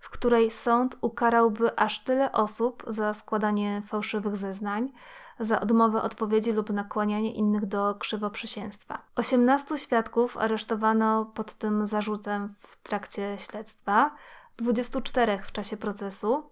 w 0.00 0.10
której 0.10 0.50
sąd 0.50 0.96
ukarałby 1.00 1.78
aż 1.78 2.04
tyle 2.04 2.32
osób 2.32 2.84
za 2.86 3.14
składanie 3.14 3.82
fałszywych 3.86 4.36
zeznań, 4.36 4.92
za 5.40 5.60
odmowę 5.60 6.02
odpowiedzi 6.02 6.52
lub 6.52 6.70
nakłanianie 6.70 7.34
innych 7.34 7.66
do 7.66 7.94
krzywoprzysięstwa. 7.94 9.02
18 9.16 9.78
świadków 9.78 10.36
aresztowano 10.36 11.24
pod 11.24 11.54
tym 11.54 11.86
zarzutem 11.86 12.54
w 12.58 12.76
trakcie 12.76 13.36
śledztwa, 13.38 14.14
24 14.56 15.38
w 15.42 15.52
czasie 15.52 15.76
procesu. 15.76 16.50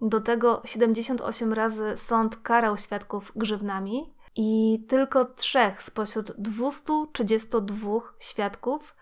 Do 0.00 0.20
tego 0.20 0.62
78 0.64 1.52
razy 1.52 1.96
sąd 1.96 2.36
karał 2.36 2.76
świadków 2.76 3.32
grzywnami, 3.36 4.14
i 4.36 4.80
tylko 4.88 5.24
trzech 5.24 5.82
spośród 5.82 6.32
232 6.38 8.00
świadków 8.18 8.96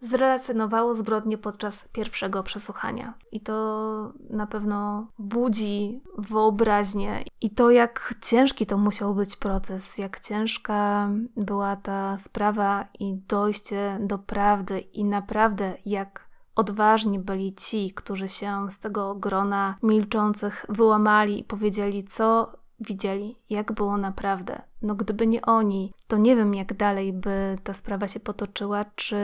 zrelacjonowało 0.00 0.94
zbrodnie 0.94 1.38
podczas 1.38 1.88
pierwszego 1.92 2.42
przesłuchania. 2.42 3.14
I 3.32 3.40
to 3.40 4.12
na 4.30 4.46
pewno 4.46 5.06
budzi 5.18 6.00
wyobraźnię. 6.18 7.24
I 7.40 7.50
to, 7.50 7.70
jak 7.70 8.14
ciężki 8.22 8.66
to 8.66 8.78
musiał 8.78 9.14
być 9.14 9.36
proces, 9.36 9.98
jak 9.98 10.20
ciężka 10.20 11.08
była 11.36 11.76
ta 11.76 12.18
sprawa 12.18 12.88
i 12.98 13.14
dojście 13.14 13.98
do 14.00 14.18
prawdy, 14.18 14.78
i 14.80 15.04
naprawdę 15.04 15.74
jak 15.86 16.26
odważni 16.56 17.18
byli 17.18 17.54
ci, 17.54 17.92
którzy 17.94 18.28
się 18.28 18.70
z 18.70 18.78
tego 18.78 19.14
grona 19.14 19.76
milczących 19.82 20.66
wyłamali 20.68 21.40
i 21.40 21.44
powiedzieli, 21.44 22.04
co 22.04 22.52
widzieli, 22.80 23.38
jak 23.50 23.72
było 23.72 23.96
naprawdę. 23.96 24.62
No 24.82 24.94
gdyby 24.94 25.26
nie 25.26 25.42
oni, 25.42 25.94
to 26.06 26.16
nie 26.16 26.36
wiem, 26.36 26.54
jak 26.54 26.74
dalej 26.74 27.12
by 27.12 27.58
ta 27.64 27.74
sprawa 27.74 28.08
się 28.08 28.20
potoczyła, 28.20 28.84
czy 28.84 29.16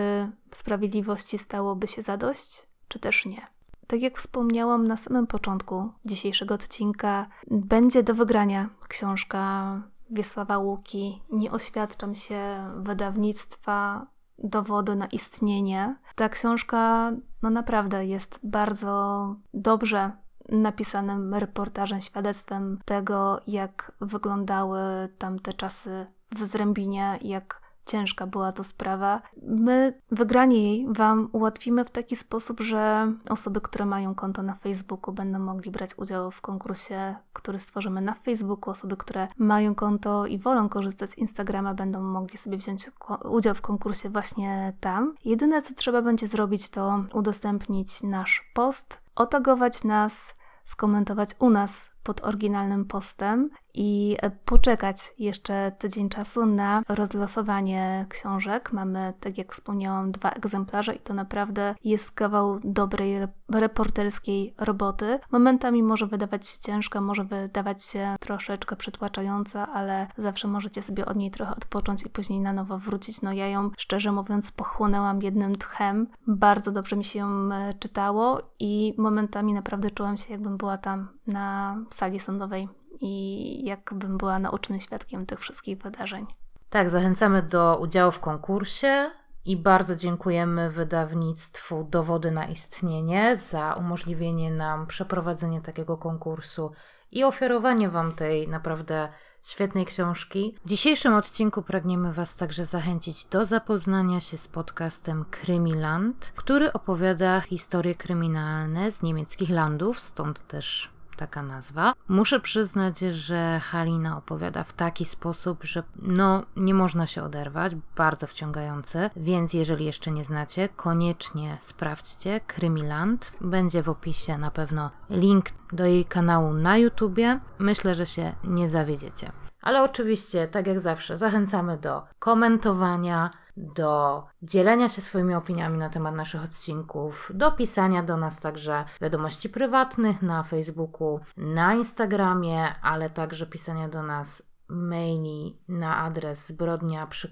sprawiedliwości 0.55 1.39
stałoby 1.39 1.87
się 1.87 2.03
zadość, 2.03 2.67
czy 2.89 2.99
też 2.99 3.27
nie. 3.27 3.47
Tak 3.87 4.03
jak 4.03 4.19
wspomniałam 4.19 4.85
na 4.85 4.97
samym 4.97 5.27
początku 5.27 5.91
dzisiejszego 6.05 6.55
odcinka, 6.55 7.27
będzie 7.51 8.03
do 8.03 8.15
wygrania 8.15 8.69
książka 8.89 9.83
Wiesława 10.11 10.59
Łuki. 10.59 11.23
Nie 11.33 11.51
oświadczam 11.51 12.15
się 12.15 12.41
wydawnictwa 12.77 14.07
dowody 14.39 14.97
na 14.97 15.07
istnienie. 15.07 15.97
Ta 16.15 16.29
książka 16.29 17.13
no 17.43 17.51
naprawdę 17.51 18.07
jest 18.07 18.41
bardzo 18.43 19.37
dobrze 19.55 20.13
napisanym 20.53 21.35
reportażem, 21.35 22.01
świadectwem 22.01 22.79
tego, 22.85 23.41
jak 23.47 23.93
wyglądały 24.01 24.81
tamte 25.19 25.53
czasy 25.53 26.07
w 26.35 26.47
Zrębinie, 26.47 27.19
jak 27.23 27.63
ciężka 27.87 28.27
była 28.27 28.53
to 28.53 28.65
sprawa. 28.65 29.23
My 29.43 30.01
wygranie 30.11 30.63
jej 30.63 30.93
Wam 30.93 31.29
ułatwimy 31.33 31.85
w 31.85 31.91
taki 31.91 32.17
sposób, 32.17 32.61
że 32.61 33.13
osoby, 33.29 33.61
które 33.61 33.87
mają 33.87 34.15
konto 34.15 34.43
na 34.43 34.55
Facebooku, 34.55 35.15
będą 35.15 35.39
mogli 35.39 35.71
brać 35.71 35.99
udział 35.99 36.31
w 36.31 36.41
konkursie, 36.41 37.15
który 37.33 37.59
stworzymy 37.59 38.01
na 38.01 38.15
Facebooku. 38.15 38.71
Osoby, 38.71 38.97
które 38.97 39.29
mają 39.39 39.75
konto 39.75 40.27
i 40.27 40.39
wolą 40.39 40.69
korzystać 40.69 41.11
z 41.11 41.19
Instagrama, 41.19 41.75
będą 41.75 42.03
mogli 42.03 42.39
sobie 42.39 42.57
wziąć 42.57 42.91
udział 43.25 43.55
w 43.55 43.61
konkursie 43.61 44.11
właśnie 44.11 44.73
tam. 44.81 45.15
Jedyne, 45.25 45.63
co 45.63 45.75
trzeba 45.75 46.03
będzie 46.03 46.27
zrobić, 46.27 46.69
to 46.69 47.05
udostępnić 47.13 48.03
nasz 48.03 48.51
post, 48.55 48.99
otagować 49.15 49.85
nas, 49.85 50.35
skomentować 50.65 51.31
u 51.39 51.51
nas 51.51 51.91
pod 52.03 52.25
oryginalnym 52.25 52.85
postem 52.85 53.51
i 53.75 54.17
e, 54.23 54.31
poczekać 54.31 55.15
jeszcze 55.19 55.73
tydzień 55.79 56.09
czasu 56.09 56.47
na 56.47 56.83
rozlosowanie 56.89 58.07
książek. 58.09 58.73
Mamy, 58.73 59.13
tak 59.21 59.39
jak 59.39 59.53
wspomniałam, 59.53 60.13
dwa 60.13 60.31
egzemplarze 60.31 60.95
i 60.95 60.99
to 60.99 61.15
naprawdę 61.15 61.75
jest 61.85 62.13
kawał 62.13 62.61
dobrej 62.65 63.17
reporterskiej 63.49 64.55
roboty. 64.59 65.19
Momentami 65.31 65.83
może 65.83 66.07
wydawać 66.07 66.49
się 66.49 66.61
ciężka, 66.61 67.01
może 67.01 67.25
wydawać 67.25 67.85
się 67.85 68.17
troszeczkę 68.21 68.77
przytłaczająca, 68.77 69.73
ale 69.73 70.07
zawsze 70.17 70.49
możecie 70.49 70.83
sobie 70.83 71.07
od 71.07 71.17
niej 71.17 71.31
trochę 71.31 71.57
odpocząć 71.57 72.07
i 72.07 72.11
później 72.11 72.41
na 72.41 72.53
nowo 72.53 72.79
wrócić. 72.79 73.23
No 73.23 73.33
ja 73.33 73.49
ją, 73.49 73.71
szczerze 73.79 74.13
mówiąc, 74.13 74.53
pochłonęłam 74.53 75.23
jednym 75.23 75.57
tchem. 75.57 76.07
Bardzo 76.27 76.73
dobrze 76.73 76.97
mi 76.97 77.05
się 77.05 77.19
ją 77.19 77.53
e, 77.53 77.75
czytało 77.75 78.43
i 78.61 78.95
momentami 78.99 79.55
naprawdę 79.55 79.91
czułam 79.91 80.17
się, 80.17 80.33
jakbym 80.33 80.57
była 80.57 80.79
tam 80.79 81.09
na 81.27 81.77
sali 81.91 82.21
sądowej 82.21 82.69
i 83.01 83.65
jakbym 83.65 84.19
była 84.19 84.39
naocznym 84.39 84.81
świadkiem 84.81 85.27
tych 85.27 85.41
wszystkich 85.41 85.79
wydarzeń. 85.79 86.27
Tak, 86.71 86.91
zachęcamy 86.91 87.43
do 87.43 87.79
udziału 87.81 88.13
w 88.13 88.21
konkursie 88.21 89.11
i 89.45 89.57
bardzo 89.57 89.97
dziękujemy 89.97 90.71
wydawnictwu 90.71 91.85
Dowody 91.91 92.31
na 92.31 92.47
Istnienie 92.47 93.37
za 93.37 93.75
umożliwienie 93.75 94.51
nam 94.51 94.87
przeprowadzenie 94.87 95.61
takiego 95.61 95.97
konkursu 95.97 96.73
i 97.13 97.25
ofiarowanie 97.25 97.89
Wam 97.89 98.13
tej 98.13 98.49
naprawdę 98.49 99.09
świetnej 99.43 99.87
książki. 99.87 100.59
W 100.65 100.69
dzisiejszym 100.69 101.15
odcinku 101.15 101.63
pragniemy 101.63 102.13
Was 102.13 102.37
także 102.37 102.65
zachęcić 102.65 103.25
do 103.25 103.45
zapoznania 103.45 104.21
się 104.21 104.39
z 104.39 104.49
podcastem 104.49 105.25
Krymiland, 105.31 106.33
który 106.37 106.73
opowiada 106.73 107.41
historie 107.41 107.95
kryminalne 107.95 108.91
z 108.91 109.03
niemieckich 109.03 109.51
landów, 109.51 110.01
stąd 110.01 110.47
też 110.47 110.91
taka 111.27 111.43
nazwa. 111.43 111.93
Muszę 112.09 112.41
przyznać, 112.41 112.99
że 112.99 113.61
Halina 113.61 114.17
opowiada 114.19 114.65
w 114.65 114.73
taki 114.73 115.05
sposób, 115.05 115.65
że 115.65 115.83
no 115.97 116.43
nie 116.57 116.75
można 116.75 117.07
się 117.07 117.23
oderwać, 117.23 117.73
bardzo 117.97 118.27
wciągający, 118.27 119.11
więc 119.17 119.55
jeżeli 119.55 119.85
jeszcze 119.85 120.11
nie 120.11 120.25
znacie, 120.25 120.69
koniecznie 120.69 121.59
sprawdźcie 121.61 122.41
Krymiland. 122.47 123.33
Będzie 123.41 123.83
w 123.83 123.89
opisie 123.89 124.39
na 124.39 124.51
pewno 124.51 124.91
link 125.11 125.47
do 125.73 125.87
jej 125.87 126.05
kanału 126.05 126.53
na 126.53 126.77
YouTubie. 126.77 127.41
Myślę, 127.59 127.95
że 127.95 128.07
się 128.07 128.33
nie 128.45 128.69
zawiedziecie. 128.69 129.33
Ale 129.63 129.83
oczywiście, 129.83 130.49
tak 130.49 130.67
jak 130.67 130.81
zawsze, 130.81 131.17
zachęcamy 131.17 131.79
do 131.79 132.03
komentowania, 132.19 133.31
do 133.57 134.23
dzielenia 134.43 134.89
się 134.89 135.01
swoimi 135.03 135.35
opiniami 135.35 135.79
na 135.79 135.89
temat 135.89 136.15
naszych 136.15 136.45
odcinków, 136.45 137.31
do 137.35 137.53
pisania 137.53 138.03
do 138.03 138.17
nas 138.17 138.41
także 138.41 138.85
wiadomości 139.01 139.49
prywatnych 139.49 140.23
na 140.23 140.43
Facebooku, 140.43 141.21
na 141.37 141.75
Instagramie, 141.75 142.75
ale 142.83 143.11
także 143.11 143.47
pisania 143.47 143.89
do 143.89 144.03
nas 144.03 144.53
maili 144.69 145.59
na 145.69 145.97
adres 145.97 146.47
zbrodnia 146.47 147.07
przy 147.07 147.29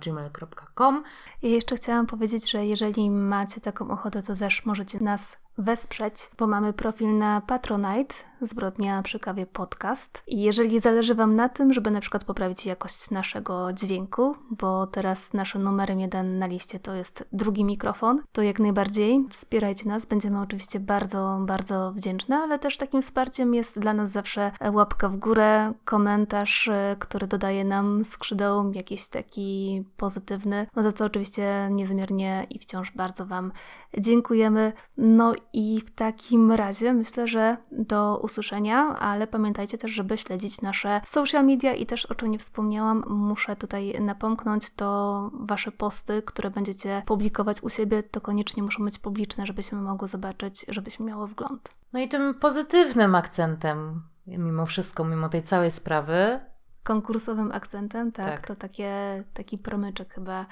gmail.com. 0.00 1.04
I 1.42 1.50
jeszcze 1.50 1.76
chciałam 1.76 2.06
powiedzieć, 2.06 2.50
że 2.50 2.66
jeżeli 2.66 3.10
macie 3.10 3.60
taką 3.60 3.90
ochotę, 3.90 4.22
to 4.22 4.34
też 4.34 4.66
możecie 4.66 5.00
nas 5.00 5.36
wesprzeć, 5.58 6.30
bo 6.38 6.46
mamy 6.46 6.72
profil 6.72 7.18
na 7.18 7.40
Patronite, 7.40 8.14
Zbrodnia 8.46 9.02
przy 9.02 9.18
kawie 9.20 9.46
podcast. 9.46 10.22
I 10.26 10.42
jeżeli 10.42 10.80
zależy 10.80 11.14
Wam 11.14 11.36
na 11.36 11.48
tym, 11.48 11.72
żeby 11.72 11.90
na 11.90 12.00
przykład 12.00 12.24
poprawić 12.24 12.66
jakość 12.66 13.10
naszego 13.10 13.72
dźwięku, 13.72 14.36
bo 14.50 14.86
teraz 14.86 15.32
naszym 15.32 15.62
numerem 15.62 16.00
jeden 16.00 16.38
na 16.38 16.46
liście 16.46 16.80
to 16.80 16.94
jest 16.94 17.28
drugi 17.32 17.64
mikrofon, 17.64 18.22
to 18.32 18.42
jak 18.42 18.58
najbardziej 18.58 19.26
wspierajcie 19.30 19.88
nas. 19.88 20.06
Będziemy 20.06 20.40
oczywiście 20.40 20.80
bardzo, 20.80 21.38
bardzo 21.46 21.92
wdzięczne, 21.92 22.36
ale 22.36 22.58
też 22.58 22.76
takim 22.76 23.02
wsparciem 23.02 23.54
jest 23.54 23.78
dla 23.78 23.94
nas 23.94 24.10
zawsze 24.10 24.52
łapka 24.72 25.08
w 25.08 25.16
górę, 25.16 25.72
komentarz, 25.84 26.68
e, 26.68 26.96
który 26.98 27.26
dodaje 27.26 27.64
nam 27.64 28.04
skrzydeł, 28.04 28.72
jakiś 28.72 29.08
taki 29.08 29.84
pozytywny, 29.96 30.66
no 30.76 30.82
za 30.82 30.92
co 30.92 31.04
oczywiście 31.04 31.68
niezmiernie 31.70 32.46
i 32.50 32.58
wciąż 32.58 32.90
bardzo 32.90 33.26
Wam 33.26 33.52
dziękujemy. 33.98 34.72
No 34.96 35.34
i 35.52 35.80
w 35.86 35.90
takim 35.90 36.52
razie 36.52 36.92
myślę, 36.92 37.28
że 37.28 37.56
do 37.72 38.18
usłyszenia, 38.34 38.98
ale 38.98 39.26
pamiętajcie 39.26 39.78
też, 39.78 39.90
żeby 39.92 40.18
śledzić 40.18 40.60
nasze 40.60 41.00
social 41.04 41.44
media 41.46 41.74
i 41.74 41.86
też 41.86 42.06
o 42.06 42.14
czym 42.14 42.30
nie 42.30 42.38
wspomniałam, 42.38 43.04
muszę 43.06 43.56
tutaj 43.56 44.00
napomknąć, 44.00 44.70
to 44.70 45.30
wasze 45.40 45.72
posty, 45.72 46.22
które 46.22 46.50
będziecie 46.50 47.02
publikować 47.06 47.62
u 47.62 47.68
siebie, 47.68 48.02
to 48.02 48.20
koniecznie 48.20 48.62
muszą 48.62 48.84
być 48.84 48.98
publiczne, 48.98 49.46
żebyśmy 49.46 49.80
mogły 49.80 50.08
zobaczyć, 50.08 50.66
żebyśmy 50.68 51.06
miały 51.06 51.26
wgląd. 51.26 51.70
No 51.92 52.00
i 52.00 52.08
tym 52.08 52.34
pozytywnym 52.34 53.14
akcentem, 53.14 54.02
mimo 54.26 54.66
wszystko, 54.66 55.04
mimo 55.04 55.28
tej 55.28 55.42
całej 55.42 55.70
sprawy. 55.70 56.40
Konkursowym 56.82 57.52
akcentem, 57.52 58.12
tak, 58.12 58.26
Tak. 58.26 58.46
to 58.46 58.56
takie, 58.56 59.24
taki 59.34 59.58
promyczek 59.58 60.14
chyba 60.14 60.46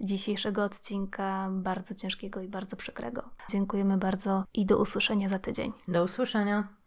dzisiejszego 0.00 0.64
odcinka, 0.64 1.48
bardzo 1.52 1.94
ciężkiego 1.94 2.40
i 2.40 2.48
bardzo 2.48 2.76
przykrego. 2.76 3.22
Dziękujemy 3.50 3.96
bardzo 3.98 4.44
i 4.54 4.66
do 4.66 4.78
usłyszenia 4.78 5.28
za 5.28 5.38
tydzień. 5.38 5.72
Do 5.88 6.04
usłyszenia. 6.04 6.77